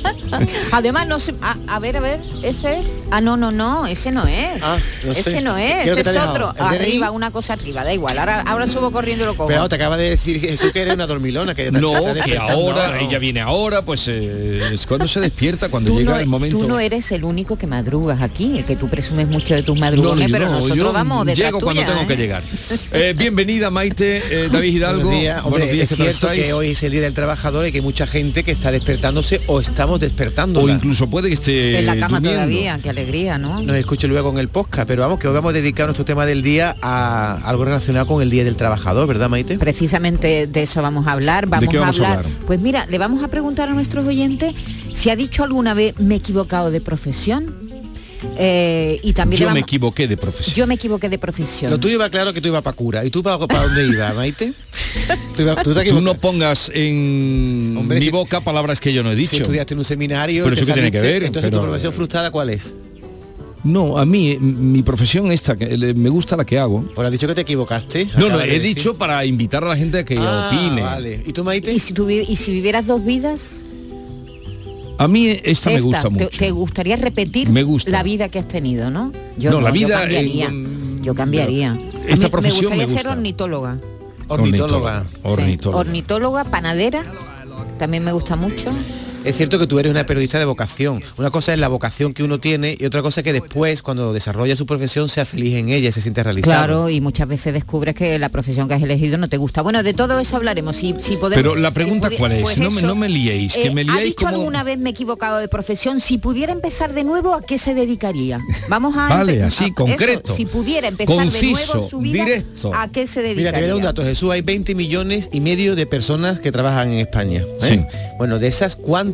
Además, 0.72 1.08
no 1.08 1.20
sé. 1.20 1.34
A, 1.68 1.80
ver, 1.80 1.98
a 1.98 2.00
ver, 2.00 2.20
ese 2.44 2.80
es. 2.80 2.88
Ah, 3.12 3.22
no, 3.22 3.38
no, 3.38 3.52
no, 3.52 3.86
ese 3.88 4.12
no 4.12 4.26
es. 4.26 4.62
Ah, 4.62 4.78
ese 5.06 5.42
no 5.42 5.58
es, 5.58 5.88
ese 5.88 6.02
es 6.02 6.18
otro. 6.18 6.54
Arriba, 6.58 7.12
una 7.12 7.32
cosa 7.32 7.54
arriba, 7.54 7.84
da 7.84 7.94
igual. 7.94 8.18
Ahora, 8.18 8.42
ahora 8.42 8.68
subo 8.68 8.92
corriendo 8.92 9.24
y 9.24 9.28
lo 9.28 9.36
cojo. 9.36 9.48
Pero 9.48 9.70
te 9.70 9.76
acaba 9.76 9.98
de 9.98 10.10
decir 10.12 10.44
eso 10.46 10.72
que 10.72 10.82
eres 10.82 10.96
una 10.96 11.08
dormilona, 11.08 11.54
que 11.54 11.72
No, 11.72 11.94
que 12.24 12.38
ahora, 12.38 13.00
ella 13.00 13.20
viene 13.20 13.42
ahora, 13.42 13.84
pues 13.84 14.08
eh, 14.08 14.62
es 14.74 14.86
cuando 14.86 15.08
se 15.08 15.20
despierta, 15.20 15.70
cuando 15.70 15.96
llega 15.98 16.20
el 16.20 16.28
momento. 16.28 16.58
Tú 16.58 16.68
no 16.68 16.80
eres 16.80 17.12
el 17.12 17.24
único 17.24 17.58
que 17.58 17.68
madrugas 17.68 18.22
aquí, 18.22 18.53
que 18.62 18.76
tú 18.76 18.88
presumes 18.88 19.28
mucho 19.28 19.56
de 19.56 19.64
tus 19.64 19.80
madrugones, 19.80 20.30
pero 20.32 20.50
nosotros 20.50 20.94
vamos 20.94 21.26
de 21.26 21.36
Llego 21.36 21.60
cuando 21.60 21.84
tengo 21.84 22.06
que 22.06 22.14
¿eh? 22.14 22.18
llegar. 22.18 22.44
Eh, 22.92 23.16
bienvenida 23.18 23.72
Maite, 23.72 24.18
eh, 24.18 24.50
David 24.52 24.76
Hidalgo. 24.76 25.04
Buenos 25.04 25.22
días, 25.22 25.46
Hombre, 25.46 25.82
es 25.82 25.90
cierto 25.90 26.30
que 26.30 26.54
hoy 26.54 26.70
es 26.70 26.84
el 26.84 26.92
Día 26.92 27.02
del 27.02 27.14
Trabajador 27.14 27.66
y 27.66 27.72
que 27.72 27.80
hay 27.80 27.84
mucha 27.84 28.06
gente 28.06 28.44
que 28.44 28.52
está 28.52 28.72
despertándose 28.72 29.42
o 29.48 29.60
estamos 29.60 30.00
despertando. 30.00 30.62
O 30.62 30.70
incluso 30.70 31.10
puede 31.10 31.30
que 31.30 31.34
esté 31.34 31.80
En 31.80 31.88
la 31.88 31.98
cama 31.98 32.22
todavía, 32.22 32.80
qué 32.84 32.90
alegría, 32.90 33.38
¿no? 33.38 33.62
Nos 33.62 33.76
escuche 33.76 34.08
luego 34.08 34.30
en 34.30 34.38
el 34.38 34.50
podcast, 34.50 34.88
pero 34.88 35.02
vamos, 35.02 35.20
que 35.20 35.28
hoy 35.28 35.34
vamos 35.34 35.50
a 35.50 35.54
dedicar 35.54 35.88
nuestro 35.88 36.06
tema 36.06 36.26
del 36.26 36.44
día 36.44 36.76
a 36.82 37.42
algo 37.48 37.66
relacionado 37.66 38.06
con 38.06 38.22
el 38.22 38.30
Día 38.30 38.44
del 38.44 38.56
Trabajador, 38.56 39.08
¿verdad 39.08 39.30
Maite? 39.30 39.58
Precisamente 39.58 40.48
de 40.48 40.62
eso 40.62 40.82
vamos 40.82 41.08
a 41.08 41.14
hablar. 41.14 41.48
Vamos, 41.48 41.74
a, 41.74 41.88
hablar, 41.88 42.26
Pues 42.46 42.60
mira, 42.60 42.86
le 42.88 42.98
vamos 42.98 43.24
a 43.24 43.28
preguntar 43.30 43.70
a 43.70 43.74
nuestros 43.74 44.08
oyentes 44.08 44.54
si 44.94 45.10
ha 45.10 45.16
dicho 45.16 45.44
alguna 45.44 45.74
vez 45.74 46.00
me 46.00 46.16
he 46.16 46.18
equivocado 46.18 46.72
de 46.72 46.82
profesión. 46.82 47.63
Eh, 48.38 49.00
y 49.04 49.14
también 49.14 49.42
yo 49.42 49.52
me 49.52 49.60
equivoqué 49.60 50.08
de 50.08 50.18
profesión. 50.18 50.56
Yo 50.56 50.68
me 50.68 50.76
equivoqué 50.76 51.10
de 51.10 51.18
profesión. 51.18 51.72
Lo 51.72 51.80
tuyo 51.80 51.96
iba 51.96 52.10
claro 52.10 52.34
que 52.34 52.42
tú 52.42 52.50
ibas 52.50 52.62
para 52.62 52.76
cura. 52.76 53.06
¿Y 53.06 53.10
tú 53.10 53.22
para, 53.24 53.40
para 53.40 53.64
dónde 53.64 53.86
ibas, 53.88 54.16
Maite? 54.16 54.54
¿Tú, 55.36 56.02
no 56.02 56.16
pongas 56.16 56.72
en 56.74 57.88
mi 57.88 58.10
boca 58.10 58.42
palabras 58.42 58.80
que 58.80 58.94
yo 58.94 59.04
no 59.04 59.12
he 59.12 59.16
dicho. 59.16 59.32
Si 59.32 59.38
estudiaste 59.38 59.74
en 59.74 59.80
un 59.80 59.86
seminario. 59.86 60.44
Pero 60.44 60.56
eso 60.56 60.66
que 60.66 60.74
tiene 60.74 60.92
que 60.92 61.00
ver. 61.00 61.24
Entonces 61.24 61.52
tu 61.52 61.62
profesión 61.62 61.94
frustrada, 61.94 62.32
¿cuál 62.32 62.50
es? 62.50 62.74
No, 63.64 63.98
a 63.98 64.06
mí 64.06 64.38
mi 64.40 64.84
profesión 64.84 65.32
esta, 65.32 65.56
que 65.56 65.94
me 65.96 66.10
gusta 66.10 66.36
la 66.36 66.46
que 66.46 66.60
hago. 66.60 66.84
Por 66.94 67.06
has 67.06 67.12
dicho 67.12 67.28
que 67.28 67.36
te 67.36 67.42
equivocaste. 67.42 68.10
No, 68.18 68.30
no, 68.30 68.42
he 68.42 68.60
dicho 68.60 68.98
para 68.98 69.26
invitar 69.26 69.64
a 69.64 69.70
la 69.70 69.78
gente 69.78 70.00
a 70.00 70.06
que 70.06 70.18
ah, 70.20 70.52
opine. 70.52 70.82
Vale. 70.82 71.24
¿Y 71.26 71.32
tú, 71.32 71.44
Maite? 71.44 71.72
¿Y 71.72 71.80
si, 71.80 71.94
¿Y 72.28 72.36
si 72.36 72.52
vivieras 72.52 72.88
dos 72.88 73.04
vidas? 73.04 73.63
A 75.04 75.08
mí 75.10 75.38
esta, 75.44 75.70
me 75.70 75.82
gusta 75.82 76.10
mucho. 76.10 76.30
Te, 76.30 76.52
gustaría 76.52 76.96
repetir 76.96 77.50
me 77.50 77.64
gusta. 77.64 77.92
la 77.92 78.04
vida 78.04 78.30
que 78.30 78.40
has 78.40 78.48
tenido, 78.48 78.90
¿no? 78.90 79.12
Yo 79.38 79.52
no, 79.52 79.60
la 79.60 79.72
vida 79.72 80.08
Yo 81.02 81.14
cambiaría. 81.14 81.78
Esta 82.08 82.28
me, 82.28 82.30
profesión 82.30 82.72
me 82.72 82.78
gustaría 82.78 82.78
me 82.78 82.86
gusta. 82.86 83.02
ser 83.02 83.08
ornitóloga. 83.12 83.80
Ornitóloga. 84.30 85.06
Ornitóloga. 85.24 85.80
Ornitóloga, 85.82 86.44
panadera, 86.46 87.04
también 87.78 88.06
me 88.06 88.14
gusta 88.14 88.38
mucho. 88.38 88.72
Es 89.24 89.38
cierto 89.38 89.58
que 89.58 89.68
tú 89.68 89.80
eres 89.80 89.90
una 89.90 90.06
periodista 90.06 90.38
de 90.38 90.46
vocación. 90.46 91.02
Una 91.18 91.30
cosa 91.32 91.54
es 91.54 91.60
la 91.60 91.70
vocación 91.70 92.14
que 92.14 92.24
uno 92.24 92.40
tiene 92.40 92.76
y 92.78 92.86
otra 92.86 93.02
cosa 93.02 93.22
es 93.22 93.24
que 93.24 93.32
después, 93.34 93.82
cuando 93.82 94.12
desarrolla 94.12 94.56
su 94.56 94.66
profesión, 94.66 95.08
sea 95.08 95.24
feliz 95.26 95.56
en 95.56 95.70
ella 95.70 95.90
y 95.90 95.92
se 95.94 96.02
siente 96.02 96.22
realizado. 96.24 96.52
Claro, 96.54 96.90
y 96.90 97.00
muchas 97.00 97.28
veces 97.28 97.54
descubres 97.54 97.96
que 97.96 98.20
la 98.20 98.30
profesión 98.30 98.68
que 98.68 98.74
has 98.74 98.82
elegido 98.84 99.18
no 99.18 99.30
te 99.30 99.38
gusta. 99.38 99.62
Bueno, 99.62 99.82
de 99.82 99.94
todo 99.94 100.20
eso 100.20 100.36
hablaremos. 100.36 100.76
Si, 100.76 100.94
si 101.00 101.16
podemos, 101.16 101.36
Pero 101.42 101.56
la 101.56 101.72
pregunta 101.72 102.10
si 102.10 102.18
cuál 102.18 102.34
es, 102.34 102.42
pues 102.42 102.58
no, 102.58 102.70
me, 102.70 102.78
eso. 102.80 102.88
no 102.88 102.96
me 102.96 103.08
liéis, 103.08 103.54
que 103.54 103.68
Eh, 103.68 103.74
me 103.74 103.82
¿Ha 103.90 104.00
dicho 104.00 104.26
como... 104.26 104.38
alguna 104.38 104.64
vez 104.64 104.78
me 104.78 104.90
he 104.90 104.92
equivocado 104.92 105.38
de 105.38 105.48
profesión? 105.48 106.02
Si 106.02 106.18
pudiera 106.18 106.52
empezar 106.52 106.94
de 106.94 107.04
nuevo, 107.06 107.34
¿a 107.34 107.42
qué 107.42 107.58
se 107.58 107.74
dedicaría? 107.74 108.40
Vamos 108.68 108.96
a 108.98 109.08
Vale, 109.08 109.42
así, 109.44 109.64
a- 109.64 109.68
eso, 109.68 109.76
concreto, 109.76 110.34
si 110.36 110.46
pudiera 110.46 110.88
empezar 110.90 111.16
de 111.16 111.24
conciso, 111.24 111.74
nuevo 111.76 111.90
su 111.90 112.00
vida, 112.00 112.26
directo. 112.26 112.72
¿a 112.76 112.90
qué 112.90 113.08
se 113.08 113.22
Mira, 113.22 113.30
te 113.30 113.34
voy 113.36 113.42
a 113.42 113.52
dedicaría? 113.52 113.68
dar 113.68 113.76
un 113.78 113.82
dato, 113.84 114.04
Jesús. 114.04 114.32
Hay 114.32 114.42
20 114.42 114.76
millones 114.76 115.30
y 115.32 115.40
medio 115.40 115.76
de 115.78 115.86
personas 115.86 116.42
que 116.42 116.52
trabajan 116.52 116.92
en 116.92 117.00
España. 117.00 117.44
¿eh? 117.64 117.88
Bueno, 118.18 118.38
de 118.40 118.48
esas, 118.48 118.76
¿cuántas 118.76 119.13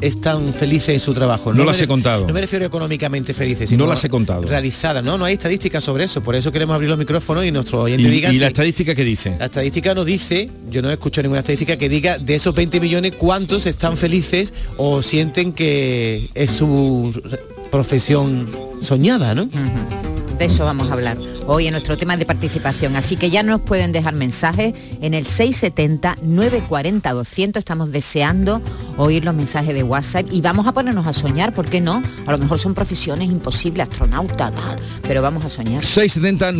están 0.00 0.52
felices 0.54 0.90
en 0.90 1.00
su 1.00 1.12
trabajo? 1.14 1.52
No 1.52 1.60
me 1.64 1.70
las 1.72 1.80
he 1.80 1.86
contado. 1.86 2.26
No 2.26 2.32
me 2.32 2.40
refiero 2.40 2.64
económicamente 2.64 3.34
felices, 3.34 3.70
No 3.70 3.76
sino 3.76 3.86
las 3.86 4.02
he 4.04 4.08
contado. 4.08 4.42
Realizadas. 4.42 5.04
No, 5.04 5.18
no 5.18 5.24
hay 5.24 5.34
estadísticas 5.34 5.82
sobre 5.84 6.04
eso. 6.04 6.22
Por 6.22 6.34
eso 6.34 6.50
queremos 6.52 6.74
abrir 6.74 6.88
los 6.88 6.98
micrófonos 6.98 7.44
y 7.44 7.50
nuestros 7.52 7.84
oyentes 7.84 8.06
¿Y, 8.06 8.10
digan 8.10 8.34
y 8.34 8.38
la 8.38 8.46
si- 8.46 8.52
estadística 8.52 8.94
qué 8.94 9.04
dice? 9.04 9.36
La 9.38 9.46
estadística 9.46 9.94
nos 9.94 10.06
dice, 10.06 10.48
yo 10.70 10.82
no 10.82 10.90
he 10.90 10.94
escuchado 10.94 11.22
ninguna 11.24 11.40
estadística 11.40 11.76
que 11.76 11.88
diga 11.88 12.18
de 12.18 12.34
esos 12.34 12.54
20 12.54 12.80
millones 12.80 13.12
cuántos 13.16 13.66
están 13.66 13.96
felices 13.96 14.52
o 14.76 15.02
sienten 15.02 15.52
que 15.52 16.30
es 16.34 16.50
su 16.50 17.12
profesión 17.70 18.48
soñada, 18.80 19.34
¿no? 19.34 19.48
De 20.40 20.46
eso 20.46 20.64
vamos 20.64 20.90
a 20.90 20.94
hablar 20.94 21.18
hoy 21.46 21.66
en 21.66 21.72
nuestro 21.72 21.98
tema 21.98 22.16
de 22.16 22.24
participación. 22.24 22.96
Así 22.96 23.16
que 23.16 23.28
ya 23.28 23.42
nos 23.42 23.60
pueden 23.60 23.92
dejar 23.92 24.14
mensajes 24.14 24.72
en 25.02 25.12
el 25.12 25.26
670-940-200. 25.26 27.58
Estamos 27.58 27.92
deseando 27.92 28.62
oír 28.96 29.22
los 29.22 29.34
mensajes 29.34 29.74
de 29.74 29.82
WhatsApp 29.82 30.28
y 30.30 30.40
vamos 30.40 30.66
a 30.66 30.72
ponernos 30.72 31.06
a 31.06 31.12
soñar, 31.12 31.52
¿por 31.52 31.68
qué 31.68 31.82
no? 31.82 32.02
A 32.24 32.32
lo 32.32 32.38
mejor 32.38 32.58
son 32.58 32.72
profesiones 32.72 33.28
imposibles, 33.28 33.90
astronauta, 33.90 34.50
tal, 34.50 34.78
pero 35.02 35.20
vamos 35.20 35.44
a 35.44 35.50
soñar. 35.50 35.84
670 35.84 36.52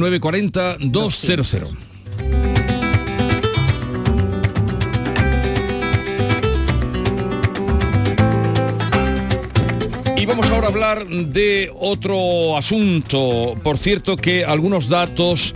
ahora 10.60 10.68
hablar 10.68 11.06
de 11.06 11.72
otro 11.74 12.54
asunto. 12.54 13.56
Por 13.62 13.78
cierto 13.78 14.16
que 14.16 14.44
algunos 14.44 14.90
datos 14.90 15.54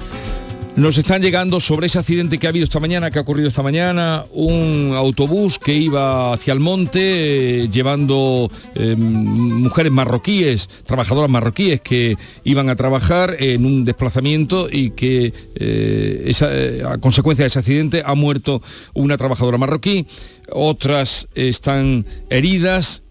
nos 0.77 0.99
están 0.99 1.23
llegando 1.23 1.61
sobre 1.61 1.87
ese 1.87 1.99
accidente 1.99 2.39
que 2.39 2.47
ha 2.47 2.51
habido 2.51 2.65
esta 2.65 2.81
mañana, 2.81 3.11
que 3.11 3.19
ha 3.19 3.23
ocurrido 3.23 3.49
esta 3.49 3.63
mañana, 3.63 4.25
un 4.33 4.93
autobús 4.97 5.59
que 5.59 5.75
iba 5.75 6.33
hacia 6.33 6.53
el 6.53 6.61
monte 6.61 7.65
eh, 7.65 7.69
llevando 7.69 8.51
eh, 8.75 8.97
mujeres 8.97 9.93
marroquíes, 9.93 10.69
trabajadoras 10.85 11.31
marroquíes 11.31 11.81
que 11.81 12.17
iban 12.43 12.71
a 12.71 12.77
trabajar 12.77 13.37
en 13.39 13.67
un 13.67 13.85
desplazamiento 13.85 14.69
y 14.71 14.91
que 14.91 15.33
eh, 15.55 16.33
eh, 16.41 16.83
a 16.85 16.99
consecuencia 16.99 17.45
de 17.45 17.49
ese 17.49 17.59
accidente 17.61 18.03
ha 18.05 18.15
muerto 18.15 18.61
una 18.95 19.17
trabajadora 19.17 19.59
marroquí, 19.59 20.07
otras 20.51 21.29
están 21.35 22.05
heridas 22.31 23.03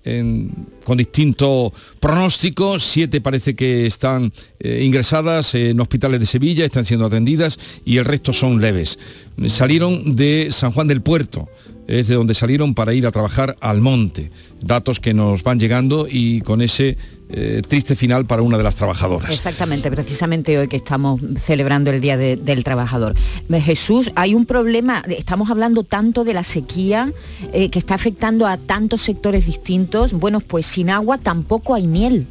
con 0.83 0.97
distinto 0.97 1.73
pronóstico, 1.99 2.79
siete 2.79 3.21
parece 3.21 3.55
que 3.55 3.85
están 3.85 4.33
eh, 4.59 4.83
ingresadas 4.83 5.55
en 5.55 5.79
hospitales 5.79 6.19
de 6.19 6.25
Sevilla, 6.25 6.65
están 6.65 6.85
siendo 6.85 7.05
atendidas 7.05 7.57
y 7.85 7.97
el 7.97 8.05
resto 8.05 8.33
son 8.33 8.59
leves. 8.59 8.99
Salieron 9.47 10.15
de 10.15 10.49
San 10.51 10.73
Juan 10.73 10.87
del 10.87 11.01
Puerto, 11.01 11.49
es 11.87 12.07
de 12.07 12.15
donde 12.15 12.33
salieron 12.33 12.73
para 12.73 12.93
ir 12.93 13.05
a 13.07 13.11
trabajar 13.11 13.55
al 13.59 13.81
monte. 13.81 14.31
Datos 14.61 14.99
que 14.99 15.13
nos 15.13 15.43
van 15.43 15.59
llegando 15.59 16.07
y 16.09 16.41
con 16.41 16.61
ese 16.61 16.97
eh, 17.29 17.61
triste 17.67 17.95
final 17.95 18.25
para 18.25 18.41
una 18.41 18.57
de 18.57 18.63
las 18.63 18.75
trabajadoras. 18.75 19.31
Exactamente, 19.31 19.89
precisamente 19.91 20.57
hoy 20.57 20.67
que 20.67 20.77
estamos 20.77 21.19
celebrando 21.43 21.89
el 21.91 21.99
Día 21.99 22.15
de- 22.15 22.35
del 22.37 22.63
Trabajador. 22.63 23.15
Eh, 23.49 23.59
Jesús, 23.61 24.11
hay 24.15 24.35
un 24.35 24.45
problema, 24.45 25.03
estamos 25.09 25.49
hablando 25.49 25.83
tanto 25.83 26.23
de 26.23 26.33
la 26.33 26.43
sequía 26.43 27.11
eh, 27.51 27.69
que 27.69 27.79
está 27.79 27.95
afectando 27.95 28.45
a 28.47 28.57
tantos 28.57 29.01
sectores 29.01 29.45
distintos. 29.47 30.13
Bueno, 30.13 30.39
pues 30.41 30.65
sin 30.65 30.89
agua 30.89 31.17
tampoco 31.17 31.73
hay 31.75 31.87
miel. 31.87 32.27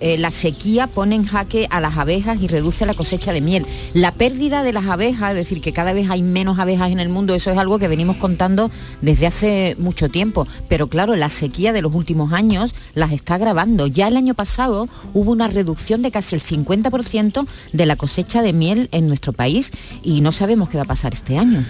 Eh, 0.00 0.18
la 0.18 0.30
sequía 0.30 0.86
pone 0.86 1.14
en 1.14 1.24
jaque 1.24 1.66
a 1.70 1.80
las 1.80 1.96
abejas 1.96 2.40
y 2.40 2.48
reduce 2.48 2.86
la 2.86 2.94
cosecha 2.94 3.32
de 3.32 3.40
miel. 3.40 3.66
La 3.92 4.12
pérdida 4.12 4.62
de 4.62 4.72
las 4.72 4.86
abejas, 4.86 5.30
es 5.30 5.36
decir, 5.36 5.60
que 5.60 5.72
cada 5.72 5.92
vez 5.92 6.10
hay 6.10 6.22
menos 6.22 6.58
abejas 6.58 6.90
en 6.90 7.00
el 7.00 7.08
mundo, 7.08 7.34
eso 7.34 7.50
es 7.50 7.58
algo 7.58 7.78
que 7.78 7.88
venimos 7.88 8.16
contando 8.16 8.70
desde 9.02 9.26
hace 9.26 9.76
mucho 9.78 10.08
tiempo. 10.08 10.46
Pero 10.68 10.88
claro, 10.88 11.14
la 11.16 11.30
sequía 11.30 11.72
de 11.72 11.82
los 11.82 11.94
últimos 11.94 12.32
años 12.32 12.74
las 12.94 13.12
está 13.12 13.34
agravando. 13.34 13.86
Ya 13.86 14.08
el 14.08 14.16
año 14.16 14.34
pasado 14.34 14.88
hubo 15.14 15.32
una 15.32 15.48
reducción 15.48 16.02
de 16.02 16.10
casi 16.10 16.34
el 16.34 16.42
50% 16.42 17.46
de 17.72 17.86
la 17.86 17.96
cosecha 17.96 18.42
de 18.42 18.52
miel 18.52 18.88
en 18.92 19.06
nuestro 19.06 19.32
país 19.32 19.70
y 20.02 20.20
no 20.20 20.32
sabemos 20.32 20.68
qué 20.68 20.78
va 20.78 20.84
a 20.84 20.86
pasar 20.86 21.14
este 21.14 21.38
año. 21.38 21.64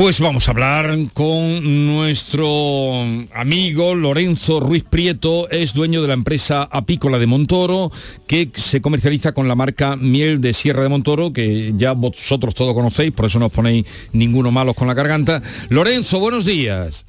Pues 0.00 0.18
vamos 0.18 0.48
a 0.48 0.52
hablar 0.52 0.96
con 1.12 1.86
nuestro 1.86 2.46
amigo 3.34 3.94
Lorenzo 3.94 4.58
Ruiz 4.58 4.82
Prieto, 4.82 5.46
es 5.50 5.74
dueño 5.74 6.00
de 6.00 6.08
la 6.08 6.14
empresa 6.14 6.62
apícola 6.72 7.18
de 7.18 7.26
Montoro, 7.26 7.92
que 8.26 8.50
se 8.54 8.80
comercializa 8.80 9.32
con 9.32 9.46
la 9.46 9.56
marca 9.56 9.96
Miel 9.96 10.40
de 10.40 10.54
Sierra 10.54 10.82
de 10.82 10.88
Montoro, 10.88 11.34
que 11.34 11.74
ya 11.76 11.92
vosotros 11.92 12.54
todos 12.54 12.72
conocéis, 12.72 13.12
por 13.12 13.26
eso 13.26 13.38
no 13.38 13.48
os 13.48 13.52
ponéis 13.52 13.84
ninguno 14.14 14.50
malos 14.50 14.74
con 14.74 14.88
la 14.88 14.94
garganta. 14.94 15.42
Lorenzo, 15.68 16.18
buenos 16.18 16.46
días. 16.46 17.04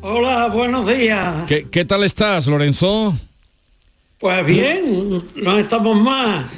Hola, 0.00 0.46
buenos 0.46 0.86
días. 0.86 1.44
¿Qué, 1.48 1.66
qué 1.68 1.84
tal 1.84 2.04
estás, 2.04 2.46
Lorenzo? 2.46 3.16
Pues 4.20 4.46
bien, 4.46 5.24
no 5.34 5.58
estamos 5.58 6.00
más, 6.00 6.52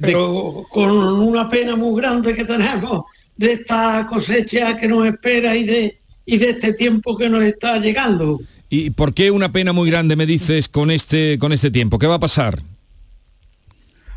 pero 0.00 0.64
con 0.70 0.90
una 0.90 1.50
pena 1.50 1.76
muy 1.76 2.00
grande 2.00 2.34
que 2.34 2.46
tenemos 2.46 3.04
de 3.38 3.52
esta 3.54 4.06
cosecha 4.06 4.76
que 4.76 4.88
nos 4.88 5.06
espera 5.06 5.56
y 5.56 5.64
de, 5.64 5.98
y 6.26 6.36
de 6.36 6.50
este 6.50 6.74
tiempo 6.74 7.16
que 7.16 7.30
nos 7.30 7.42
está 7.42 7.78
llegando. 7.78 8.40
¿Y 8.68 8.90
por 8.90 9.14
qué 9.14 9.30
una 9.30 9.50
pena 9.50 9.72
muy 9.72 9.88
grande 9.88 10.16
me 10.16 10.26
dices 10.26 10.68
con 10.68 10.90
este, 10.90 11.38
con 11.38 11.52
este 11.52 11.70
tiempo? 11.70 11.98
¿Qué 11.98 12.06
va 12.06 12.16
a 12.16 12.20
pasar? 12.20 12.60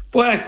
Pues 0.10 0.42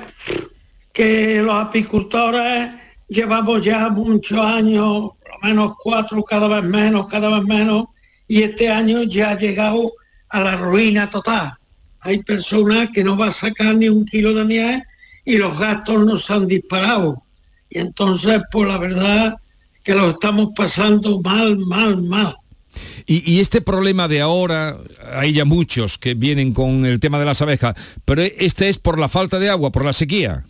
que 0.92 1.42
los 1.42 1.56
apicultores 1.56 2.72
llevamos 3.08 3.64
ya 3.64 3.88
muchos 3.90 4.40
años, 4.40 5.12
por 5.22 5.32
lo 5.32 5.48
menos 5.48 5.74
cuatro, 5.82 6.24
cada 6.24 6.48
vez 6.48 6.64
menos, 6.64 7.08
cada 7.08 7.30
vez 7.30 7.44
menos, 7.48 7.86
y 8.28 8.44
este 8.44 8.70
año 8.70 9.04
ya 9.04 9.32
ha 9.32 9.38
llegado 9.38 9.94
a 10.30 10.42
la 10.42 10.56
ruina 10.58 11.10
total. 11.10 11.54
Hay 12.02 12.22
personas 12.24 12.90
que 12.92 13.04
no 13.04 13.16
va 13.16 13.28
a 13.28 13.32
sacar 13.32 13.76
ni 13.76 13.88
un 13.88 14.06
kilo 14.06 14.34
de 14.34 14.44
miel 14.44 14.84
y 15.24 15.38
los 15.38 15.58
gastos 15.58 16.06
nos 16.06 16.30
han 16.30 16.48
disparado. 16.48 17.23
Y 17.74 17.80
entonces, 17.80 18.40
pues 18.52 18.70
la 18.70 18.78
verdad 18.78 19.36
que 19.84 19.96
lo 19.96 20.12
estamos 20.12 20.50
pasando 20.56 21.20
mal, 21.22 21.58
mal, 21.58 22.02
mal. 22.04 22.36
Y, 23.08 23.32
y 23.32 23.40
este 23.40 23.62
problema 23.62 24.08
de 24.08 24.22
ahora, 24.22 24.78
hay 25.16 25.34
ya 25.34 25.44
muchos 25.44 25.98
que 25.98 26.14
vienen 26.14 26.54
con 26.54 26.86
el 26.86 27.00
tema 27.00 27.18
de 27.20 27.26
las 27.26 27.42
abejas, 27.42 27.74
pero 28.06 28.22
este 28.22 28.70
es 28.70 28.78
por 28.78 29.00
la 29.00 29.10
falta 29.10 29.40
de 29.40 29.50
agua, 29.50 29.72
por 29.72 29.86
la 29.86 29.94
sequía. 29.94 30.46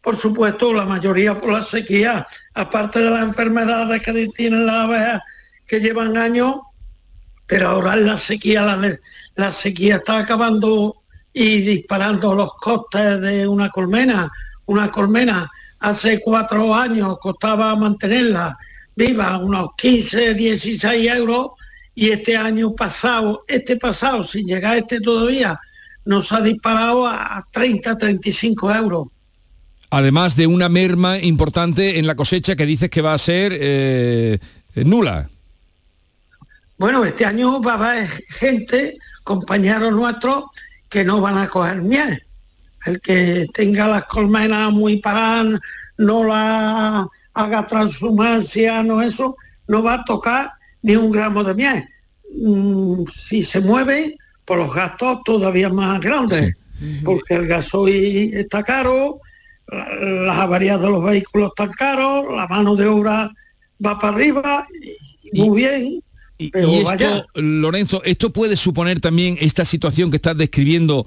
Por 0.00 0.16
supuesto, 0.16 0.72
la 0.72 0.86
mayoría 0.86 1.38
por 1.38 1.52
la 1.52 1.64
sequía, 1.64 2.24
aparte 2.54 3.00
de 3.00 3.10
las 3.10 3.22
enfermedades 3.22 4.00
que 4.00 4.28
tienen 4.36 4.66
las 4.66 4.86
abejas 4.86 5.22
que 5.66 5.80
llevan 5.80 6.16
años, 6.16 6.54
pero 7.46 7.68
ahora 7.68 7.96
la 7.96 8.16
sequía, 8.16 8.62
la, 8.62 8.98
la 9.34 9.52
sequía 9.52 9.96
está 9.96 10.18
acabando 10.18 11.02
y 11.32 11.62
disparando 11.62 12.32
los 12.32 12.52
costes 12.54 13.20
de 13.20 13.46
una 13.48 13.70
colmena. 13.70 14.30
Una 14.66 14.88
colmena 14.88 15.50
hace 15.80 16.20
cuatro 16.20 16.74
años 16.74 17.18
costaba 17.20 17.74
mantenerla 17.74 18.56
viva 18.94 19.38
unos 19.38 19.70
15, 19.76 20.34
16 20.34 21.10
euros 21.12 21.48
y 21.94 22.10
este 22.10 22.36
año 22.36 22.74
pasado, 22.74 23.42
este 23.48 23.76
pasado, 23.76 24.22
sin 24.22 24.46
llegar 24.46 24.74
a 24.74 24.78
este 24.78 25.00
todavía, 25.00 25.58
nos 26.04 26.32
ha 26.32 26.40
disparado 26.40 27.06
a 27.06 27.44
30, 27.52 27.98
35 27.98 28.74
euros. 28.74 29.08
Además 29.90 30.36
de 30.36 30.46
una 30.46 30.68
merma 30.68 31.18
importante 31.18 31.98
en 31.98 32.06
la 32.06 32.14
cosecha 32.14 32.56
que 32.56 32.64
dices 32.64 32.90
que 32.90 33.02
va 33.02 33.12
a 33.12 33.18
ser 33.18 33.56
eh, 33.58 34.38
nula. 34.76 35.28
Bueno, 36.78 37.04
este 37.04 37.24
año 37.24 37.60
va 37.60 37.72
a 37.72 37.90
haber 37.90 38.08
gente, 38.28 38.98
compañeros 39.24 39.92
nuestros, 39.92 40.44
que 40.88 41.04
no 41.04 41.20
van 41.20 41.38
a 41.38 41.48
coger 41.48 41.82
miel. 41.82 42.22
El 42.86 43.00
que 43.00 43.46
tenga 43.52 43.86
las 43.88 44.04
colmenas 44.06 44.72
muy 44.72 44.98
paradas, 44.98 45.60
no 45.98 46.24
la 46.24 47.06
haga 47.34 47.66
transhumancia, 47.66 48.82
no 48.82 49.02
eso, 49.02 49.36
no 49.68 49.82
va 49.82 49.94
a 49.94 50.04
tocar 50.04 50.52
ni 50.82 50.96
un 50.96 51.10
gramo 51.10 51.44
de 51.44 51.54
miel. 51.54 51.84
Mm, 52.42 53.04
si 53.06 53.42
se 53.42 53.60
mueve, 53.60 54.16
por 54.44 54.58
los 54.58 54.74
gastos 54.74 55.20
todavía 55.24 55.68
más 55.68 56.00
grandes. 56.00 56.54
porque 57.04 57.34
el 57.34 57.46
gasoil 57.46 58.34
está 58.34 58.62
caro, 58.62 59.20
las 59.66 60.38
averías 60.38 60.80
de 60.80 60.88
los 60.88 61.04
vehículos 61.04 61.50
están 61.50 61.72
caros, 61.72 62.26
la 62.34 62.46
mano 62.46 62.74
de 62.74 62.86
obra 62.86 63.30
va 63.84 63.98
para 63.98 64.14
arriba, 64.14 64.66
y, 65.32 65.40
muy 65.40 65.56
bien. 65.60 66.02
Y, 66.38 66.50
esto, 66.54 67.26
Lorenzo, 67.34 68.02
¿esto 68.04 68.32
puede 68.32 68.56
suponer 68.56 69.00
también 69.00 69.36
esta 69.40 69.64
situación 69.64 70.10
que 70.10 70.16
estás 70.16 70.36
describiendo 70.36 71.06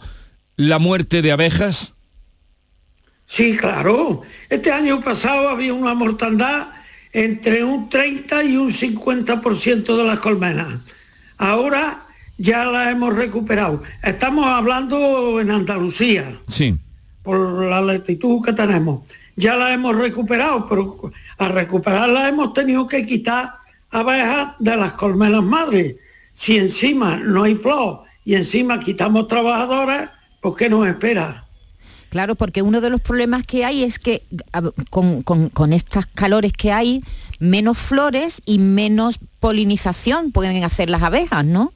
la 0.56 0.80
muerte 0.80 1.22
de 1.22 1.32
abejas? 1.32 1.94
Sí, 3.26 3.58
claro. 3.58 4.22
Este 4.50 4.72
año 4.72 5.02
pasado 5.02 5.50
había 5.50 5.74
una 5.74 5.94
mortandad 5.94 6.68
entre 7.12 7.64
un 7.64 7.90
30 7.90 8.44
y 8.44 8.58
un 8.58 8.72
50% 8.72 9.98
de 9.98 10.04
las 10.04 10.20
colmenas. 10.20 10.82
Ahora 11.38 12.06
ya 12.38 12.66
la 12.66 12.92
hemos 12.92 13.16
recuperado. 13.16 13.84
Estamos 14.04 14.46
hablando 14.46 15.40
en 15.40 15.52
Andalucía. 15.52 16.38
Sí. 16.48 16.76
Por 17.24 17.66
la 17.66 17.82
latitud 17.82 18.44
que 18.44 18.54
tenemos. 18.54 19.04
Ya 19.36 19.56
la 19.56 19.74
hemos 19.74 19.96
recuperado, 19.96 20.68
pero 20.68 21.12
a 21.38 21.50
recuperarla 21.50 22.28
hemos 22.28 22.54
tenido 22.54 22.88
que 22.88 23.06
quitar 23.06 23.54
abejas 23.90 24.56
de 24.60 24.76
las 24.76 24.94
colmenas 24.94 25.44
madres. 25.44 25.96
Si 26.34 26.58
encima 26.58 27.18
no 27.18 27.44
hay 27.44 27.56
flor 27.56 28.02
y 28.26 28.36
encima 28.36 28.80
quitamos 28.80 29.28
trabajadores, 29.28 30.10
pues 30.44 30.56
¿qué 30.58 30.70
nos 30.70 30.86
espera? 30.86 31.46
Claro, 32.10 32.36
porque 32.36 32.62
uno 32.62 32.82
de 32.82 32.90
los 32.90 33.02
problemas 33.02 33.48
que 33.48 33.66
hay 33.66 33.84
es 33.84 33.98
que 33.98 34.22
con, 34.92 35.24
con, 35.24 35.74
estas 35.74 36.06
calores 36.06 36.52
que 36.54 36.72
hay, 36.72 37.02
menos 37.40 37.78
flores 37.78 38.42
y 38.46 38.60
menos 38.60 39.20
polinización 39.40 40.32
pueden 40.32 40.64
hacer 40.64 40.90
las 40.90 41.02
abejas, 41.02 41.44
¿no? 41.46 41.74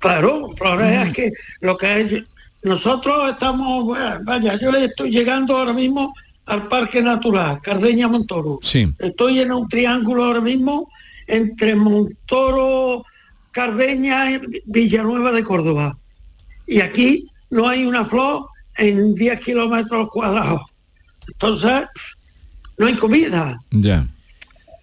Claro, 0.00 0.50
flores 0.58 0.98
es 0.98 1.08
mm. 1.08 1.12
que 1.12 1.32
lo 1.60 1.76
que 1.76 2.00
es, 2.00 2.24
nosotros 2.64 3.30
estamos, 3.30 3.96
vaya, 4.24 4.58
yo 4.60 4.70
estoy 4.74 5.10
llegando 5.10 5.56
ahora 5.56 5.72
mismo 5.72 6.12
al 6.46 6.66
Parque 6.66 7.00
Natural, 7.00 7.60
Cardeña 7.62 8.08
Montoro. 8.08 8.58
Sí. 8.62 8.92
Estoy 8.98 9.40
en 9.40 9.52
un 9.52 9.68
triángulo 9.68 10.24
ahora 10.24 10.40
mismo 10.40 10.90
entre 11.28 11.76
Montoro, 11.76 13.04
Cardeña 13.52 14.32
y 14.32 14.40
Villanueva 14.66 15.30
de 15.30 15.42
Córdoba. 15.44 15.96
Y 16.66 16.80
aquí 16.80 17.24
no 17.54 17.68
hay 17.68 17.86
una 17.86 18.04
flor 18.04 18.46
en 18.76 19.14
10 19.14 19.40
kilómetros 19.40 20.10
cuadrados. 20.10 20.62
Entonces, 21.28 21.84
no 22.76 22.86
hay 22.86 22.96
comida. 22.96 23.56
Ya. 23.70 24.04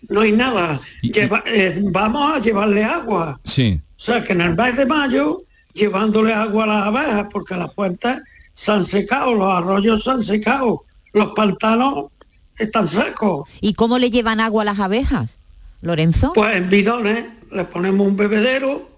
No 0.07 0.21
hay 0.21 0.31
nada. 0.31 0.79
Eh, 1.03 1.79
vamos 1.91 2.33
a 2.33 2.39
llevarle 2.39 2.85
agua. 2.85 3.39
Sí. 3.43 3.79
O 3.97 3.99
sea 3.99 4.23
que 4.23 4.31
en 4.31 4.41
el 4.41 4.55
mes 4.55 4.77
de 4.77 4.85
mayo, 4.85 5.43
llevándole 5.73 6.33
agua 6.33 6.63
a 6.63 6.67
las 6.67 6.87
abejas, 6.87 7.27
porque 7.29 7.55
las 7.55 7.73
fuentes 7.73 8.19
se 8.53 8.71
han 8.71 8.85
secado, 8.85 9.33
los 9.33 9.51
arroyos 9.51 10.05
se 10.05 10.11
han 10.11 10.23
secado, 10.23 10.85
los 11.11 11.33
pantanos 11.35 12.05
están 12.57 12.87
secos. 12.87 13.49
¿Y 13.59 13.73
cómo 13.73 13.99
le 13.99 14.09
llevan 14.09 14.39
agua 14.39 14.61
a 14.61 14.65
las 14.65 14.79
abejas, 14.79 15.39
Lorenzo? 15.81 16.31
Pues 16.33 16.55
en 16.55 16.69
bidones, 16.69 17.25
le 17.51 17.65
ponemos 17.65 18.07
un 18.07 18.15
bebedero, 18.15 18.89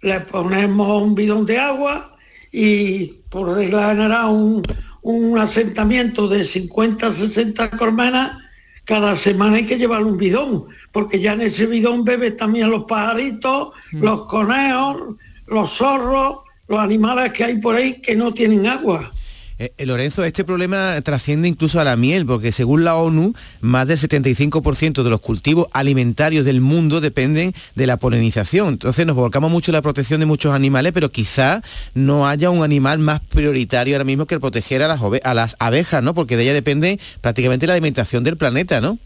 le 0.00 0.20
ponemos 0.20 1.02
un 1.02 1.14
bidón 1.14 1.44
de 1.44 1.58
agua 1.58 2.16
y 2.52 3.06
por 3.28 3.54
regla 3.56 3.90
general 3.90 4.30
un, 4.30 4.62
un 5.02 5.38
asentamiento 5.38 6.28
de 6.28 6.44
50, 6.44 7.10
60 7.10 7.70
colmenas, 7.70 8.36
cada 8.84 9.14
semana 9.14 9.56
hay 9.56 9.66
que 9.66 9.78
llevar 9.78 10.02
un 10.02 10.16
bidón, 10.16 10.66
porque 10.92 11.20
ya 11.20 11.34
en 11.34 11.42
ese 11.42 11.66
bidón 11.66 12.04
beben 12.04 12.36
también 12.36 12.70
los 12.70 12.84
pajaritos, 12.84 13.72
mm. 13.92 14.02
los 14.02 14.26
conejos, 14.26 15.16
los 15.46 15.70
zorros, 15.70 16.38
los 16.68 16.78
animales 16.80 17.32
que 17.32 17.44
hay 17.44 17.58
por 17.58 17.76
ahí 17.76 18.00
que 18.00 18.16
no 18.16 18.32
tienen 18.34 18.66
agua. 18.66 19.12
Eh, 19.60 19.74
eh, 19.76 19.84
Lorenzo, 19.84 20.24
este 20.24 20.42
problema 20.42 20.98
trasciende 21.02 21.46
incluso 21.46 21.82
a 21.82 21.84
la 21.84 21.94
miel, 21.94 22.24
porque 22.24 22.50
según 22.50 22.82
la 22.82 22.96
ONU, 22.96 23.34
más 23.60 23.86
del 23.86 23.98
75% 23.98 25.02
de 25.02 25.10
los 25.10 25.20
cultivos 25.20 25.66
alimentarios 25.74 26.46
del 26.46 26.62
mundo 26.62 27.02
dependen 27.02 27.52
de 27.74 27.86
la 27.86 27.98
polinización. 27.98 28.68
Entonces 28.68 29.04
nos 29.04 29.16
volcamos 29.16 29.50
mucho 29.50 29.70
en 29.70 29.74
la 29.74 29.82
protección 29.82 30.18
de 30.18 30.24
muchos 30.24 30.54
animales, 30.54 30.92
pero 30.94 31.12
quizá 31.12 31.62
no 31.92 32.26
haya 32.26 32.48
un 32.48 32.64
animal 32.64 33.00
más 33.00 33.20
prioritario 33.20 33.96
ahora 33.96 34.04
mismo 34.04 34.24
que 34.24 34.40
proteger 34.40 34.82
a 34.82 35.34
las, 35.34 35.56
abejas, 35.58 36.02
¿no? 36.02 36.14
Porque 36.14 36.38
de 36.38 36.44
ella 36.44 36.54
depende 36.54 36.98
prácticamente 37.20 37.66
la 37.66 37.74
alimentación 37.74 38.24
del 38.24 38.38
planeta, 38.38 38.80
¿no? 38.80 38.98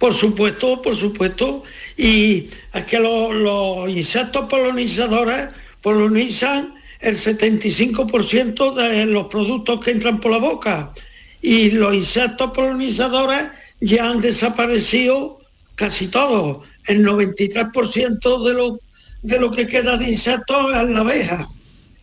Por 0.00 0.12
supuesto, 0.12 0.82
por 0.82 0.96
supuesto. 0.96 1.62
Y 1.96 2.48
es 2.74 2.84
que 2.84 2.98
los 2.98 3.88
insectos 3.90 4.46
polinizadores 4.48 5.50
polinizan 5.82 6.74
el 7.06 7.14
75% 7.14 8.74
de 8.74 9.06
los 9.06 9.28
productos 9.28 9.80
que 9.80 9.92
entran 9.92 10.18
por 10.18 10.32
la 10.32 10.38
boca 10.38 10.92
y 11.40 11.70
los 11.70 11.94
insectos 11.94 12.50
polinizadores 12.50 13.44
ya 13.80 14.10
han 14.10 14.20
desaparecido 14.20 15.38
casi 15.76 16.08
todos. 16.08 16.66
El 16.88 17.06
93% 17.06 18.44
de 18.44 18.54
lo, 18.54 18.80
de 19.22 19.38
lo 19.38 19.52
que 19.52 19.68
queda 19.68 19.96
de 19.96 20.10
insectos 20.10 20.74
es 20.74 20.88
la 20.88 21.00
abeja. 21.00 21.48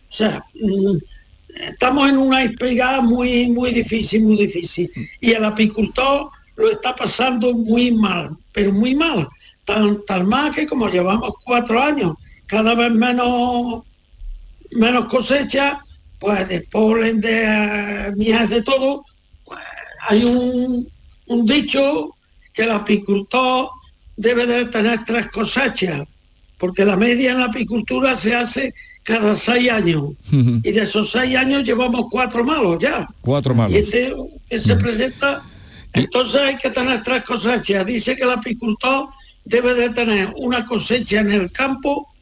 O 0.08 0.12
sea, 0.12 0.42
mm, 0.54 0.96
estamos 1.68 2.08
en 2.08 2.16
una 2.16 2.44
espiga 2.44 3.02
muy, 3.02 3.48
muy 3.48 3.72
difícil, 3.72 4.22
muy 4.22 4.38
difícil. 4.38 4.90
Y 5.20 5.32
el 5.32 5.44
apicultor 5.44 6.30
lo 6.56 6.70
está 6.70 6.94
pasando 6.94 7.52
muy 7.52 7.92
mal, 7.92 8.30
pero 8.52 8.72
muy 8.72 8.94
mal. 8.94 9.28
Tan, 9.66 10.02
tan 10.06 10.26
mal 10.26 10.50
que 10.50 10.66
como 10.66 10.88
llevamos 10.88 11.34
cuatro 11.44 11.82
años, 11.82 12.16
cada 12.46 12.74
vez 12.74 12.90
menos 12.90 13.82
menos 14.72 15.06
cosecha, 15.06 15.84
pues 16.18 16.48
de 16.48 16.60
polen, 16.62 17.20
de 17.20 18.12
uh, 18.16 18.48
de 18.48 18.62
todo, 18.62 19.04
pues, 19.44 19.60
hay 20.08 20.24
un, 20.24 20.88
dicho 21.46 22.14
que 22.52 22.64
el 22.64 22.70
apicultor 22.70 23.68
debe 24.16 24.46
de 24.46 24.66
tener 24.66 25.04
tres 25.04 25.26
cosechas, 25.28 26.06
porque 26.58 26.84
la 26.84 26.96
media 26.96 27.32
en 27.32 27.40
la 27.40 27.46
apicultura 27.46 28.16
se 28.16 28.34
hace 28.34 28.74
cada 29.02 29.36
seis 29.36 29.70
años. 29.70 30.12
Y 30.30 30.72
de 30.72 30.82
esos 30.82 31.10
seis 31.10 31.36
años 31.36 31.64
llevamos 31.64 32.06
cuatro 32.10 32.44
malos 32.44 32.78
ya. 32.78 33.06
Cuatro 33.20 33.54
malos. 33.54 33.72
Y 33.72 33.78
este 33.78 34.14
que 34.48 34.58
se 34.58 34.76
presenta, 34.76 35.42
entonces 35.92 36.40
hay 36.40 36.56
que 36.56 36.70
tener 36.70 37.02
tres 37.02 37.22
cosechas. 37.24 37.84
Dice 37.84 38.16
que 38.16 38.22
el 38.22 38.30
apicultor 38.30 39.08
debe 39.44 39.74
de 39.74 39.90
tener 39.90 40.32
una 40.36 40.64
cosecha 40.64 41.20
en 41.20 41.32
el 41.32 41.52
campo, 41.52 42.13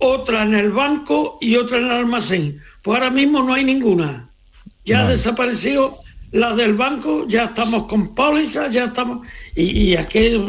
otra 0.00 0.42
en 0.42 0.54
el 0.54 0.70
banco 0.70 1.38
y 1.40 1.56
otra 1.56 1.78
en 1.78 1.84
el 1.84 1.90
almacén. 1.90 2.60
Pues 2.82 2.98
ahora 2.98 3.10
mismo 3.10 3.42
no 3.42 3.54
hay 3.54 3.64
ninguna. 3.64 4.28
Ya 4.84 5.06
ha 5.06 5.10
desaparecido 5.10 5.98
la 6.32 6.54
del 6.54 6.74
banco, 6.74 7.26
ya 7.28 7.44
estamos 7.44 7.84
con 7.84 8.14
pólizas, 8.14 8.72
ya 8.72 8.84
estamos... 8.86 9.26
Y, 9.54 9.94
aquí, 9.96 10.40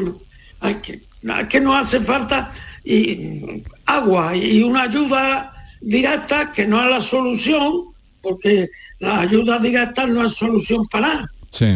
hay 0.61 0.75
que, 0.75 1.01
que 1.49 1.59
nos 1.59 1.75
hace 1.75 1.99
falta 1.99 2.51
y, 2.83 3.63
agua 3.85 4.35
y 4.35 4.63
una 4.63 4.83
ayuda 4.83 5.53
directa 5.81 6.51
que 6.51 6.65
no 6.65 6.83
es 6.83 6.89
la 6.89 7.01
solución, 7.01 7.85
porque 8.21 8.69
la 8.99 9.21
ayuda 9.21 9.59
directa 9.59 10.05
no 10.05 10.25
es 10.25 10.33
solución 10.33 10.87
para 10.87 11.07
nada. 11.07 11.31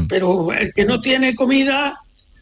Pero 0.07 0.53
el 0.53 0.73
que 0.73 0.85
no 0.85 1.01
tiene 1.01 1.35
comida, 1.35 1.99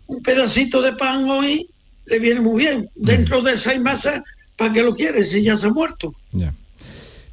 un 0.08 0.22
pedacito 0.22 0.82
de 0.82 0.94
pan 0.94 1.28
hoy 1.28 1.68
le 2.06 2.20
viene 2.20 2.42
muy 2.42 2.64
bien. 2.66 2.90
Dentro 2.96 3.42
de 3.42 3.58
seis 3.58 3.80
meses 3.80 4.22
¿Para 4.56 4.72
qué 4.72 4.84
lo 4.84 4.94
quieres 4.94 5.32
si 5.32 5.42
ya 5.42 5.58
se 5.58 5.68
ha 5.68 5.72
muerto? 5.72 6.14
Ya. 6.32 6.54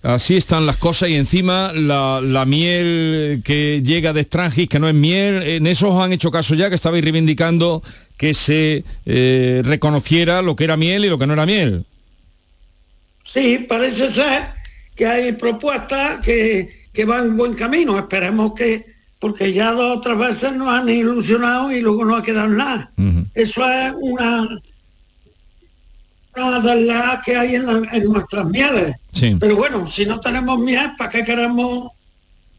Así 0.03 0.37
están 0.37 0.65
las 0.65 0.79
cosas 0.79 1.11
y 1.11 1.15
encima 1.15 1.73
la, 1.75 2.45
miel 2.47 3.43
que 3.45 3.83
llega 3.85 4.15
de 4.15 4.23
Strangis, 4.23 4.69
que 4.69 4.79
no 4.79 4.89
es 4.89 4.95
miel, 4.95 5.43
en 5.43 5.67
eso 5.67 5.89
os 5.89 6.03
han 6.03 6.13
hecho 6.13 6.31
caso 6.31 6.55
ya, 6.55 6.71
que 6.71 6.75
estabais 6.75 7.05
reivindicando 7.05 7.83
que 8.17 8.33
se 8.33 8.85
eh, 9.05 9.61
reconociera 9.63 10.41
lo 10.41 10.57
que 10.57 10.65
era 10.65 10.79
miel 10.79 11.05
y 11.05 11.09
lo 11.09 11.19
que 11.19 11.27
no 11.27 11.35
era 11.35 11.45
miel. 11.45 11.85
Sí, 13.25 13.67
parece 13.69 14.11
ser 14.11 14.43
que 14.97 15.07
hay 15.07 15.33
propuestas 15.33 16.25
que, 16.25 16.69
van 17.07 17.27
en 17.27 17.37
buen 17.37 17.55
camino. 17.55 17.99
Esperemos 17.99 18.55
que, 18.55 18.87
porque 19.19 19.53
ya 19.53 19.73
dos 19.73 19.99
otras 19.99 20.19
veces 20.19 20.55
nos 20.55 20.69
han 20.69 20.89
ilusionado 20.89 21.71
y 21.73 21.81
luego 21.81 22.07
no 22.07 22.17
ha 22.17 22.23
quedado 22.23 22.49
nada. 22.49 22.91
Eso 23.35 23.71
es 23.71 23.93
una, 23.99 24.49
las 26.41 27.25
que 27.25 27.37
hay 27.37 27.55
en, 27.57 27.65
nuestras 28.05 28.47
mieles. 28.47 28.97
Pero 29.39 29.57
bueno, 29.57 29.87
si 29.87 30.07
no 30.07 30.21
tenemos 30.21 30.59
miel, 30.59 30.93
¿para 30.97 31.11
qué 31.11 31.25
queremos 31.25 31.91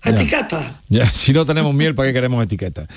etiquetas? 0.04 0.66
Ya, 0.90 1.08
si 1.14 1.34
no 1.34 1.46
tenemos 1.46 1.74
miel, 1.74 1.96
¿para 1.96 2.10
qué 2.10 2.14
queremos 2.14 2.44
etiquetas? 2.44 2.88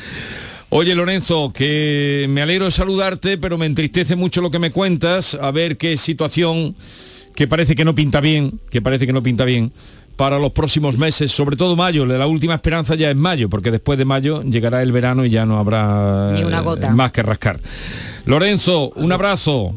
Oye 0.71 0.95
Lorenzo, 0.95 1.53
que 1.53 2.27
me 2.29 2.43
alegro 2.43 2.65
de 2.65 2.73
saludarte, 2.73 3.39
pero 3.39 3.57
me 3.57 3.67
entristece 3.67 4.17
mucho 4.17 4.41
lo 4.41 4.51
que 4.51 4.59
me 4.59 4.73
cuentas, 4.73 5.35
a 5.41 5.51
ver 5.51 5.77
qué 5.77 5.97
situación 5.97 6.75
que 7.35 7.47
parece 7.47 7.77
que 7.77 7.85
no 7.85 7.95
pinta 7.95 8.21
bien, 8.21 8.59
que 8.71 8.83
parece 8.83 9.07
que 9.07 9.13
no 9.13 9.23
pinta 9.23 9.45
bien 9.45 9.73
para 10.17 10.39
los 10.39 10.53
próximos 10.53 10.97
meses, 10.97 11.33
sobre 11.33 11.57
todo 11.57 11.77
mayo. 11.77 12.07
La 12.07 12.27
última 12.27 12.55
esperanza 12.55 12.95
ya 12.95 13.11
es 13.11 13.17
mayo, 13.17 13.49
porque 13.49 13.71
después 13.71 13.99
de 13.99 14.05
mayo 14.05 14.43
llegará 14.43 14.83
el 14.83 14.93
verano 14.93 15.25
y 15.25 15.31
ya 15.31 15.45
no 15.45 15.59
habrá 15.59 16.35
eh, 16.37 16.91
más 16.93 17.13
que 17.13 17.23
rascar. 17.23 17.61
Lorenzo, 18.25 18.91
un 18.97 19.13
abrazo. 19.13 19.75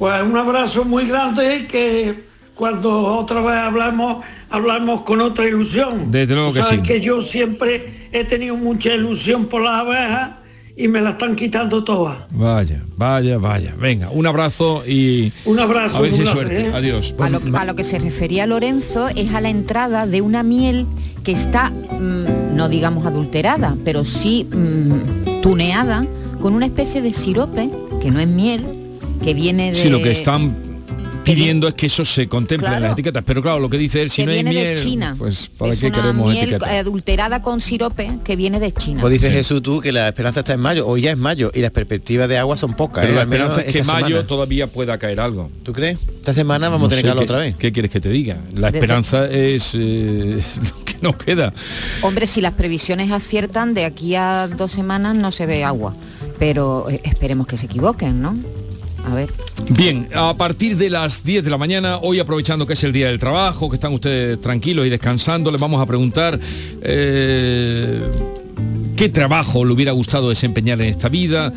Pues 0.00 0.22
un 0.22 0.34
abrazo 0.34 0.86
muy 0.86 1.06
grande 1.06 1.58
y 1.58 1.62
que 1.64 2.24
cuando 2.54 3.18
otra 3.18 3.42
vez 3.42 3.54
hablamos, 3.54 4.24
hablamos 4.48 5.02
con 5.02 5.20
otra 5.20 5.46
ilusión. 5.46 6.10
Desde 6.10 6.34
luego 6.34 6.54
que 6.54 6.64
sí. 6.64 6.78
que 6.78 7.02
yo 7.02 7.20
siempre 7.20 8.08
he 8.10 8.24
tenido 8.24 8.56
mucha 8.56 8.94
ilusión 8.94 9.44
por 9.44 9.60
las 9.60 9.82
abejas 9.82 10.30
y 10.74 10.88
me 10.88 11.02
la 11.02 11.10
están 11.10 11.36
quitando 11.36 11.84
todas. 11.84 12.16
Vaya, 12.30 12.82
vaya, 12.96 13.36
vaya. 13.36 13.74
Venga, 13.78 14.08
un 14.08 14.26
abrazo 14.26 14.82
y 14.88 15.34
un 15.44 15.60
abrazo. 15.60 15.98
A 15.98 16.00
ver 16.00 16.14
si 16.14 16.24
suerte. 16.24 16.68
¿eh? 16.68 16.72
Adiós. 16.74 17.14
A 17.18 17.28
lo, 17.28 17.58
a 17.58 17.66
lo, 17.66 17.76
que 17.76 17.84
se 17.84 17.98
refería 17.98 18.46
Lorenzo 18.46 19.08
es 19.08 19.34
a 19.34 19.42
la 19.42 19.50
entrada 19.50 20.06
de 20.06 20.22
una 20.22 20.42
miel 20.42 20.86
que 21.24 21.32
está, 21.32 21.68
mmm, 21.68 22.56
no 22.56 22.70
digamos 22.70 23.04
adulterada, 23.04 23.76
pero 23.84 24.06
sí 24.06 24.48
mmm, 24.50 25.42
tuneada 25.42 26.06
con 26.40 26.54
una 26.54 26.64
especie 26.64 27.02
de 27.02 27.12
sirope 27.12 27.68
que 28.00 28.10
no 28.10 28.18
es 28.18 28.28
miel, 28.28 28.79
que 29.22 29.34
viene 29.34 29.70
de. 29.72 29.74
Sí, 29.74 29.88
lo 29.88 30.00
que 30.02 30.10
están 30.12 30.70
pidiendo 31.22 31.68
es 31.68 31.74
que 31.74 31.86
eso 31.86 32.04
se 32.04 32.26
contemple 32.28 32.66
claro. 32.66 32.76
en 32.78 32.82
las 32.84 32.92
etiquetas. 32.92 33.22
Pero 33.24 33.42
claro, 33.42 33.60
lo 33.60 33.68
que 33.70 33.76
dice 33.78 34.00
él, 34.02 34.10
si 34.10 34.22
que 34.22 34.26
no 34.26 34.32
hay 34.32 34.42
viene 34.42 34.50
miel, 34.50 34.76
de 34.76 34.82
China. 34.82 35.14
pues 35.18 35.50
¿para 35.56 35.72
es 35.74 35.80
qué 35.80 35.86
una 35.86 35.96
queremos 36.00 36.26
miel 36.32 36.42
etiquetas? 36.48 36.68
adulterada 36.70 37.42
con 37.42 37.60
sirope 37.60 38.18
que 38.24 38.36
viene 38.36 38.58
de 38.58 38.72
China. 38.72 39.00
Pues 39.02 39.12
dice 39.12 39.30
Jesús 39.30 39.62
tú 39.62 39.80
que 39.80 39.92
la 39.92 40.08
esperanza 40.08 40.40
está 40.40 40.54
en 40.54 40.60
mayo, 40.60 40.86
hoy 40.88 41.02
ya 41.02 41.10
es 41.12 41.18
mayo 41.18 41.50
y 41.54 41.60
las 41.60 41.70
perspectivas 41.72 42.28
de 42.28 42.38
agua 42.38 42.56
son 42.56 42.74
pocas. 42.74 43.02
Pero 43.02 43.12
¿eh? 43.12 43.16
la 43.16 43.22
Al 43.22 43.28
menos 43.28 43.48
esperanza 43.50 43.70
es 43.78 43.86
que 43.86 43.92
mayo 43.92 44.06
semana. 44.08 44.26
todavía 44.26 44.66
pueda 44.72 44.98
caer 44.98 45.20
algo. 45.20 45.50
¿Tú 45.62 45.72
crees? 45.72 45.98
Esta 46.16 46.34
semana 46.34 46.68
vamos 46.70 46.86
a 46.86 46.88
tener 46.90 47.04
que 47.04 47.10
hablar 47.10 47.24
otra 47.24 47.38
vez. 47.38 47.54
¿Qué 47.56 47.70
quieres 47.70 47.90
que 47.90 48.00
te 48.00 48.08
diga? 48.08 48.38
La 48.54 48.68
Desde- 48.68 48.78
esperanza 48.78 49.26
es, 49.30 49.72
eh, 49.74 50.36
es 50.38 50.56
lo 50.70 50.84
que 50.84 50.94
nos 51.02 51.16
queda. 51.16 51.52
Hombre, 52.02 52.26
si 52.26 52.40
las 52.40 52.54
previsiones 52.54 53.12
aciertan, 53.12 53.74
de 53.74 53.84
aquí 53.84 54.14
a 54.16 54.48
dos 54.48 54.72
semanas 54.72 55.14
no 55.14 55.30
se 55.30 55.44
ve 55.46 55.64
agua. 55.64 55.94
Pero 56.38 56.88
eh, 56.90 57.00
esperemos 57.04 57.46
que 57.46 57.56
se 57.58 57.66
equivoquen, 57.66 58.20
¿no? 58.22 58.34
A 59.04 59.14
ver. 59.14 59.30
Bien, 59.70 60.08
a 60.14 60.34
partir 60.36 60.76
de 60.76 60.90
las 60.90 61.24
10 61.24 61.44
de 61.44 61.50
la 61.50 61.58
mañana, 61.58 61.98
hoy 61.98 62.20
aprovechando 62.20 62.66
que 62.66 62.74
es 62.74 62.84
el 62.84 62.92
día 62.92 63.06
del 63.08 63.18
trabajo, 63.18 63.70
que 63.70 63.76
están 63.76 63.92
ustedes 63.92 64.40
tranquilos 64.40 64.86
y 64.86 64.90
descansando, 64.90 65.50
les 65.50 65.60
vamos 65.60 65.80
a 65.80 65.86
preguntar 65.86 66.38
eh, 66.82 68.02
qué 68.96 69.08
trabajo 69.08 69.64
le 69.64 69.72
hubiera 69.72 69.92
gustado 69.92 70.28
desempeñar 70.28 70.80
en 70.80 70.88
esta 70.88 71.08
vida, 71.08 71.52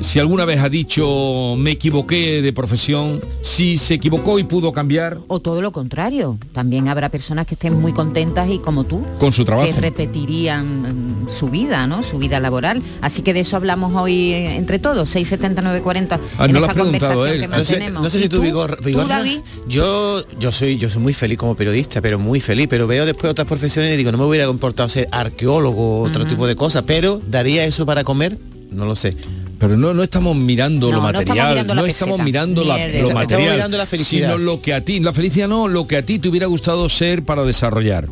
si 0.00 0.18
alguna 0.18 0.44
vez 0.44 0.60
ha 0.60 0.68
dicho 0.68 1.54
me 1.58 1.72
equivoqué 1.72 2.42
de 2.42 2.52
profesión, 2.52 3.20
si 3.42 3.76
se 3.78 3.94
equivocó 3.94 4.38
y 4.38 4.44
pudo 4.44 4.72
cambiar 4.72 5.18
O 5.28 5.40
todo 5.40 5.60
lo 5.62 5.72
contrario. 5.72 6.38
También 6.52 6.88
habrá 6.88 7.08
personas 7.10 7.46
que 7.46 7.54
estén 7.54 7.78
muy 7.80 7.92
contentas 7.92 8.48
y 8.50 8.58
como 8.58 8.84
tú, 8.84 9.02
con 9.18 9.32
su 9.32 9.44
trabajo. 9.44 9.68
que 9.72 9.80
repetirían 9.80 11.24
mm, 11.24 11.28
su 11.28 11.48
vida, 11.50 11.86
¿no? 11.86 12.02
Su 12.02 12.18
vida 12.18 12.40
laboral. 12.40 12.82
Así 13.00 13.22
que 13.22 13.32
de 13.34 13.40
eso 13.40 13.56
hablamos 13.56 13.94
hoy 13.94 14.32
eh, 14.32 14.56
entre 14.56 14.78
todos, 14.78 15.08
679 15.10 15.82
40 15.82 16.20
Ah, 16.38 16.46
en 16.46 16.52
no 16.52 16.60
lo 16.60 16.66
esta 16.66 16.70
has 16.70 16.74
preguntado 16.86 17.12
conversación 17.14 17.28
él. 17.34 17.40
que 17.40 17.48
No 17.48 17.64
sé, 17.64 17.72
mantenemos. 17.72 18.02
no 18.02 18.10
sé 18.10 18.18
¿Y 18.18 18.22
si 18.22 18.28
tú, 18.28 18.42
Vigor- 18.42 18.76
¿Tú, 18.78 18.84
Vigorra, 18.84 19.06
David? 19.18 19.40
yo 19.68 20.24
yo 20.38 20.52
soy 20.52 20.76
yo 20.78 20.88
soy 20.88 21.02
muy 21.02 21.12
feliz 21.14 21.38
como 21.38 21.54
periodista, 21.54 22.00
pero 22.00 22.18
muy 22.18 22.40
feliz, 22.40 22.66
pero 22.68 22.86
veo 22.86 23.04
después 23.06 23.30
otras 23.30 23.46
profesiones 23.46 23.92
y 23.92 23.96
digo, 23.96 24.10
no 24.12 24.18
me 24.18 24.24
hubiera 24.24 24.46
comportado 24.46 24.88
ser 24.88 25.06
arqueólogo 25.12 26.00
o 26.00 26.02
otro 26.04 26.26
tipo 26.26 26.46
de 26.46 26.56
cosas, 26.56 26.84
pero 26.86 27.20
daría 27.28 27.64
eso 27.64 27.84
para 27.86 28.02
comer, 28.04 28.38
no 28.70 28.84
lo 28.86 28.96
sé. 28.96 29.16
Pero 29.60 29.76
no, 29.76 29.92
no 29.94 30.02
estamos 30.02 30.34
mirando 30.34 30.90
No, 30.90 30.96
lo 30.96 31.02
no 31.02 31.08
estamos 31.10 31.28
material, 31.28 31.48
mirando 31.50 31.74
la 31.74 31.80
no 31.82 31.86
estamos 31.86 32.18
mirando 32.20 32.64
la- 32.64 32.78
lo 32.78 32.82
Estamos 32.86 33.14
material, 33.14 33.52
mirando 33.56 33.76
la 33.78 33.86
felicidad. 33.86 34.28
sino 34.28 34.38
lo 34.38 34.62
que 34.62 34.72
a 34.74 34.82
ti, 34.84 34.98
la 35.00 35.12
felicidad 35.12 35.48
no, 35.48 35.68
lo 35.68 35.86
que 35.86 35.96
a 35.98 36.02
ti 36.06 36.18
te 36.18 36.28
hubiera 36.30 36.46
gustado 36.46 36.88
ser 36.88 37.22
para 37.24 37.44
desarrollar. 37.44 38.08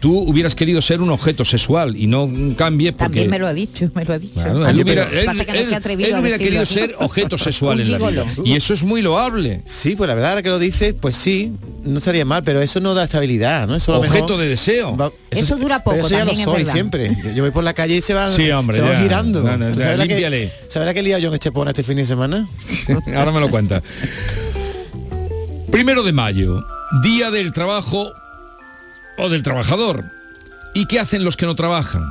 Tú 0.00 0.16
hubieras 0.16 0.54
querido 0.54 0.80
ser 0.80 1.00
un 1.02 1.10
objeto 1.10 1.44
sexual 1.44 1.96
y 1.96 2.06
no 2.06 2.30
cambies 2.56 2.92
porque... 2.92 3.04
También 3.04 3.30
me 3.30 3.38
lo 3.40 3.48
ha 3.48 3.52
dicho, 3.52 3.90
me 3.96 4.04
lo 4.04 4.14
ha 4.14 4.18
dicho. 4.20 4.34
Claro, 4.34 4.68
él 4.68 4.76
no, 4.76 4.82
hubiera, 4.82 5.06
pero 5.08 5.20
él- 5.20 5.26
pasa 5.26 5.44
que 5.44 5.52
no 5.52 5.58
se 5.58 5.64
ha 5.64 5.68
él- 5.68 5.74
atrevido 5.74 6.08
él 6.08 6.14
a 6.14 6.20
hubiera 6.20 6.38
decirlo 6.38 6.60
querido 6.60 6.84
aquí. 6.84 6.92
ser 6.94 6.96
objeto 7.04 7.36
sexual 7.38 7.80
Un 7.80 7.86
en 7.86 7.92
la 7.92 7.98
vida. 8.08 8.24
Y 8.44 8.54
eso 8.54 8.74
es 8.74 8.84
muy 8.84 9.02
loable. 9.02 9.62
Sí, 9.66 9.96
pues 9.96 10.06
la 10.06 10.14
verdad 10.14 10.30
ahora 10.30 10.42
que 10.44 10.50
lo 10.50 10.60
dices, 10.60 10.94
pues 11.00 11.16
sí, 11.16 11.52
no 11.82 11.98
estaría 11.98 12.24
mal, 12.24 12.44
pero 12.44 12.60
eso 12.62 12.78
no 12.78 12.94
da 12.94 13.04
estabilidad, 13.04 13.66
¿no? 13.66 13.74
Eso 13.74 13.96
Objeto 13.98 14.22
mejor 14.24 14.40
de 14.40 14.48
deseo. 14.48 14.96
va- 14.96 15.10
Eso 15.32 15.56
dura 15.56 15.82
poco, 15.82 15.96
Pero 15.96 16.06
eso 16.06 16.14
ya 16.16 16.24
lo 16.24 16.30
también 16.30 16.44
soy 16.48 16.64
siempre. 16.66 17.16
Yo, 17.34 17.42
voy 17.42 17.50
por 17.50 17.64
la 17.64 17.74
calle 17.74 17.96
y 17.96 18.00
se 18.02 18.14
van, 18.14 18.30
Sí, 18.30 18.48
hombre, 18.52 18.76
se 18.76 18.82
van 18.82 18.92
ya. 18.92 19.00
girando. 19.00 19.42
No, 19.42 19.56
no, 19.56 19.72
¿Tú 19.72 19.78
ya, 19.80 19.82
¿Sabes 19.84 19.98
la 19.98 20.06
que. 20.06 20.50
¿sabes 20.68 20.86
la 20.86 20.94
que 20.94 21.00
he 21.00 21.02
liado 21.02 21.22
yo 21.22 21.28
en 21.30 21.34
Estepona 21.34 21.70
este 21.72 21.82
fin 21.82 21.96
de 21.96 22.06
semana? 22.06 22.48
Ahora 23.16 23.32
me 23.32 23.40
lo 23.40 23.48
cuenta. 23.50 23.82
Primero 25.70 26.02
de 26.02 26.12
mayo, 26.12 26.64
día 27.02 27.30
del 27.30 27.52
trabajo 27.52 28.10
o 29.18 29.28
del 29.28 29.42
trabajador. 29.42 30.04
¿Y 30.74 30.86
qué 30.86 31.00
hacen 31.00 31.24
los 31.24 31.36
que 31.36 31.46
no 31.46 31.54
trabajan? 31.54 32.04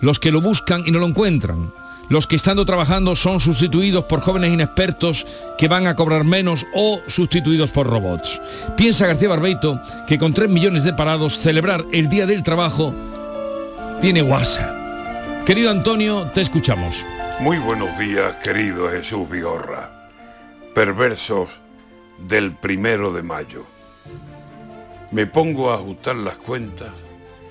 Los 0.00 0.18
que 0.18 0.30
lo 0.30 0.40
buscan 0.40 0.84
y 0.86 0.90
no 0.90 0.98
lo 0.98 1.06
encuentran. 1.06 1.72
Los 2.08 2.28
que 2.28 2.36
estando 2.36 2.64
trabajando 2.64 3.16
son 3.16 3.40
sustituidos 3.40 4.04
por 4.04 4.20
jóvenes 4.20 4.52
inexpertos 4.52 5.26
que 5.58 5.66
van 5.66 5.88
a 5.88 5.96
cobrar 5.96 6.22
menos 6.22 6.64
o 6.74 7.00
sustituidos 7.08 7.72
por 7.72 7.88
robots. 7.88 8.40
Piensa 8.76 9.06
García 9.06 9.28
Barbeito 9.28 9.80
que 10.06 10.18
con 10.18 10.32
3 10.32 10.48
millones 10.48 10.84
de 10.84 10.92
parados 10.92 11.38
celebrar 11.38 11.84
el 11.92 12.08
Día 12.08 12.26
del 12.26 12.44
Trabajo 12.44 12.94
tiene 14.00 14.22
guasa. 14.22 15.42
Querido 15.44 15.70
Antonio, 15.70 16.30
te 16.32 16.42
escuchamos. 16.42 17.04
Muy 17.40 17.58
buenos 17.58 17.98
días, 17.98 18.36
querido 18.42 18.88
Jesús 18.90 19.28
Vigorra. 19.28 19.90
Perversos 20.74 21.48
del 22.18 22.52
primero 22.52 23.12
de 23.12 23.22
mayo. 23.22 23.66
Me 25.12 25.26
pongo 25.26 25.70
a 25.70 25.76
ajustar 25.76 26.16
las 26.16 26.36
cuentas 26.36 26.90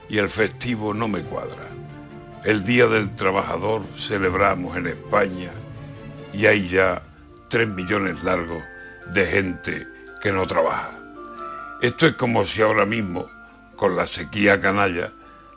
y 0.09 0.17
el 0.17 0.29
festivo 0.29 0.93
no 0.93 1.07
me 1.07 1.21
cuadra. 1.21 1.69
El 2.43 2.65
Día 2.65 2.87
del 2.87 3.15
Trabajador 3.15 3.81
celebramos 3.97 4.75
en 4.75 4.87
España 4.87 5.51
y 6.33 6.45
hay 6.47 6.67
ya 6.67 7.01
tres 7.47 7.67
millones 7.67 8.23
largos 8.23 8.61
de 9.13 9.25
gente 9.25 9.87
que 10.21 10.33
no 10.33 10.45
trabaja. 10.45 10.91
Esto 11.81 12.07
es 12.07 12.13
como 12.13 12.45
si 12.45 12.61
ahora 12.61 12.85
mismo, 12.85 13.27
con 13.77 13.95
la 13.95 14.05
sequía 14.05 14.59
canalla, 14.59 15.11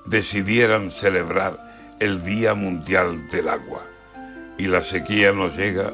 decidieran 0.07 0.91
celebrar 0.91 1.97
el 1.99 2.23
Día 2.23 2.55
Mundial 2.55 3.29
del 3.31 3.49
Agua 3.49 3.83
y 4.57 4.67
la 4.69 4.85
sequía 4.85 5.33
nos 5.33 5.57
llega 5.57 5.93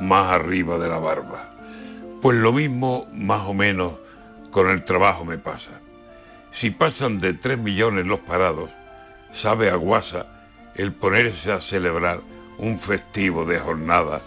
más 0.00 0.32
arriba 0.32 0.78
de 0.78 0.88
la 0.88 0.98
barba. 0.98 1.48
Pues 2.20 2.36
lo 2.36 2.52
mismo, 2.52 3.08
más 3.14 3.42
o 3.46 3.54
menos, 3.54 3.92
con 4.56 4.70
el 4.70 4.84
trabajo 4.84 5.26
me 5.26 5.36
pasa. 5.36 5.82
Si 6.50 6.70
pasan 6.70 7.20
de 7.20 7.34
3 7.34 7.58
millones 7.58 8.06
los 8.06 8.20
parados, 8.20 8.70
sabe 9.30 9.68
a 9.68 9.76
guasa 9.76 10.28
el 10.74 10.94
ponerse 10.94 11.52
a 11.52 11.60
celebrar 11.60 12.22
un 12.56 12.78
festivo 12.78 13.44
de 13.44 13.58
jornada, 13.58 14.22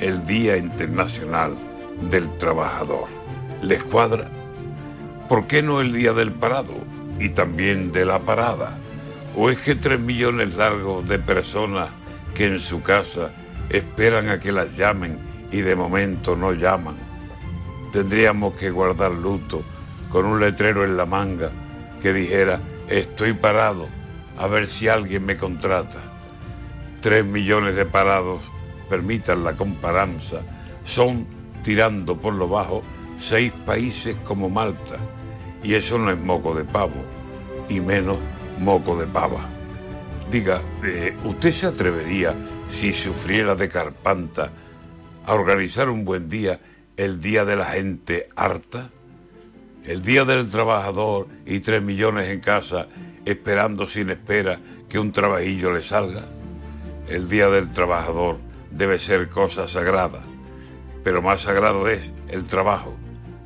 el 0.00 0.26
Día 0.26 0.56
Internacional 0.56 1.56
del 2.10 2.36
Trabajador. 2.36 3.06
¿Les 3.62 3.84
cuadra? 3.84 4.28
¿Por 5.28 5.46
qué 5.46 5.62
no 5.62 5.80
el 5.80 5.92
Día 5.92 6.12
del 6.12 6.32
Parado 6.32 6.74
y 7.20 7.28
también 7.28 7.92
de 7.92 8.06
la 8.06 8.18
parada? 8.18 8.76
¿O 9.36 9.50
es 9.50 9.60
que 9.60 9.76
tres 9.76 10.00
millones 10.00 10.56
largos 10.56 11.08
de 11.08 11.20
personas 11.20 11.90
que 12.34 12.48
en 12.48 12.58
su 12.58 12.82
casa 12.82 13.30
esperan 13.68 14.30
a 14.30 14.40
que 14.40 14.50
las 14.50 14.76
llamen 14.76 15.16
y 15.52 15.60
de 15.60 15.76
momento 15.76 16.34
no 16.34 16.52
llaman? 16.54 17.03
Tendríamos 17.94 18.54
que 18.54 18.72
guardar 18.72 19.12
luto 19.12 19.62
con 20.10 20.26
un 20.26 20.40
letrero 20.40 20.82
en 20.84 20.96
la 20.96 21.06
manga 21.06 21.52
que 22.02 22.12
dijera, 22.12 22.58
estoy 22.88 23.34
parado, 23.34 23.86
a 24.36 24.48
ver 24.48 24.66
si 24.66 24.88
alguien 24.88 25.24
me 25.24 25.36
contrata. 25.36 26.00
Tres 27.00 27.24
millones 27.24 27.76
de 27.76 27.86
parados, 27.86 28.42
permitan 28.90 29.44
la 29.44 29.52
comparanza, 29.52 30.40
son, 30.84 31.24
tirando 31.62 32.16
por 32.16 32.34
lo 32.34 32.48
bajo, 32.48 32.82
seis 33.20 33.52
países 33.64 34.16
como 34.24 34.50
Malta. 34.50 34.96
Y 35.62 35.74
eso 35.74 35.96
no 35.96 36.10
es 36.10 36.18
moco 36.18 36.52
de 36.52 36.64
pavo, 36.64 37.00
y 37.68 37.78
menos 37.78 38.16
moco 38.58 38.98
de 38.98 39.06
pava. 39.06 39.48
Diga, 40.32 40.60
eh, 40.82 41.16
¿usted 41.22 41.52
se 41.52 41.66
atrevería, 41.66 42.34
si 42.80 42.92
sufriera 42.92 43.54
de 43.54 43.68
carpanta, 43.68 44.50
a 45.24 45.32
organizar 45.32 45.88
un 45.88 46.04
buen 46.04 46.28
día, 46.28 46.58
el 46.96 47.20
día 47.20 47.44
de 47.44 47.56
la 47.56 47.66
gente 47.66 48.28
harta? 48.36 48.90
El 49.84 50.02
día 50.02 50.24
del 50.24 50.48
trabajador 50.48 51.28
y 51.44 51.60
tres 51.60 51.82
millones 51.82 52.28
en 52.28 52.40
casa 52.40 52.88
esperando 53.24 53.86
sin 53.86 54.10
espera 54.10 54.60
que 54.88 54.98
un 54.98 55.12
trabajillo 55.12 55.72
le 55.72 55.82
salga. 55.82 56.24
El 57.08 57.28
día 57.28 57.48
del 57.48 57.70
trabajador 57.70 58.38
debe 58.70 58.98
ser 58.98 59.28
cosa 59.28 59.68
sagrada, 59.68 60.22
pero 61.02 61.20
más 61.20 61.42
sagrado 61.42 61.88
es 61.88 62.12
el 62.28 62.44
trabajo 62.44 62.96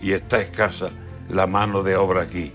y 0.00 0.12
está 0.12 0.40
escasa 0.40 0.90
la 1.28 1.46
mano 1.46 1.82
de 1.82 1.96
obra 1.96 2.22
aquí 2.22 2.52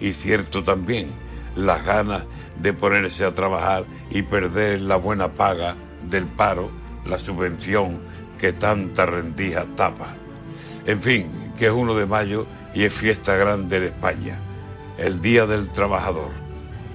y 0.00 0.12
cierto 0.12 0.62
también 0.62 1.10
las 1.56 1.84
ganas 1.84 2.24
de 2.60 2.72
ponerse 2.72 3.24
a 3.24 3.32
trabajar 3.32 3.84
y 4.10 4.22
perder 4.22 4.80
la 4.82 4.96
buena 4.96 5.32
paga 5.32 5.76
del 6.08 6.26
paro, 6.26 6.70
la 7.04 7.18
subvención 7.18 8.00
que 8.38 8.52
tanta 8.52 9.06
rendija 9.06 9.64
tapa. 9.76 10.14
En 10.86 11.02
fin, 11.02 11.52
que 11.58 11.66
es 11.66 11.72
1 11.72 11.96
de 11.96 12.06
mayo 12.06 12.46
y 12.72 12.84
es 12.84 12.94
fiesta 12.94 13.34
grande 13.34 13.78
en 13.78 13.82
España, 13.82 14.38
el 14.98 15.20
Día 15.20 15.44
del 15.44 15.68
Trabajador, 15.70 16.30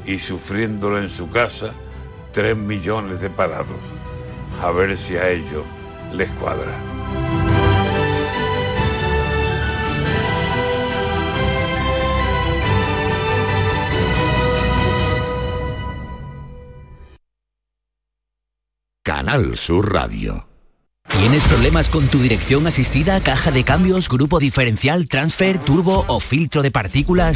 y 0.06 0.18
sufriéndolo 0.20 0.98
en 0.98 1.10
su 1.10 1.30
casa, 1.30 1.74
3 2.32 2.56
millones 2.56 3.20
de 3.20 3.30
parados. 3.30 3.82
A 4.62 4.72
ver 4.72 4.98
si 4.98 5.18
a 5.18 5.30
ellos 5.30 5.66
les 6.14 6.30
cuadra. 6.32 6.72
Canal 19.04 19.58
Sur 19.58 19.92
Radio. 19.92 20.51
¿Tienes 21.18 21.44
problemas 21.44 21.90
con 21.90 22.08
tu 22.08 22.20
dirección 22.20 22.68
asistida, 22.68 23.20
caja 23.22 23.52
de 23.52 23.66
cambios, 23.66 24.08
grupo 24.08 24.40
diferencial, 24.40 25.10
transfer, 25.10 25.60
turbo 25.60 26.06
o 26.08 26.22
filtro 26.22 26.64
de 26.64 26.72
partículas? 26.72 27.36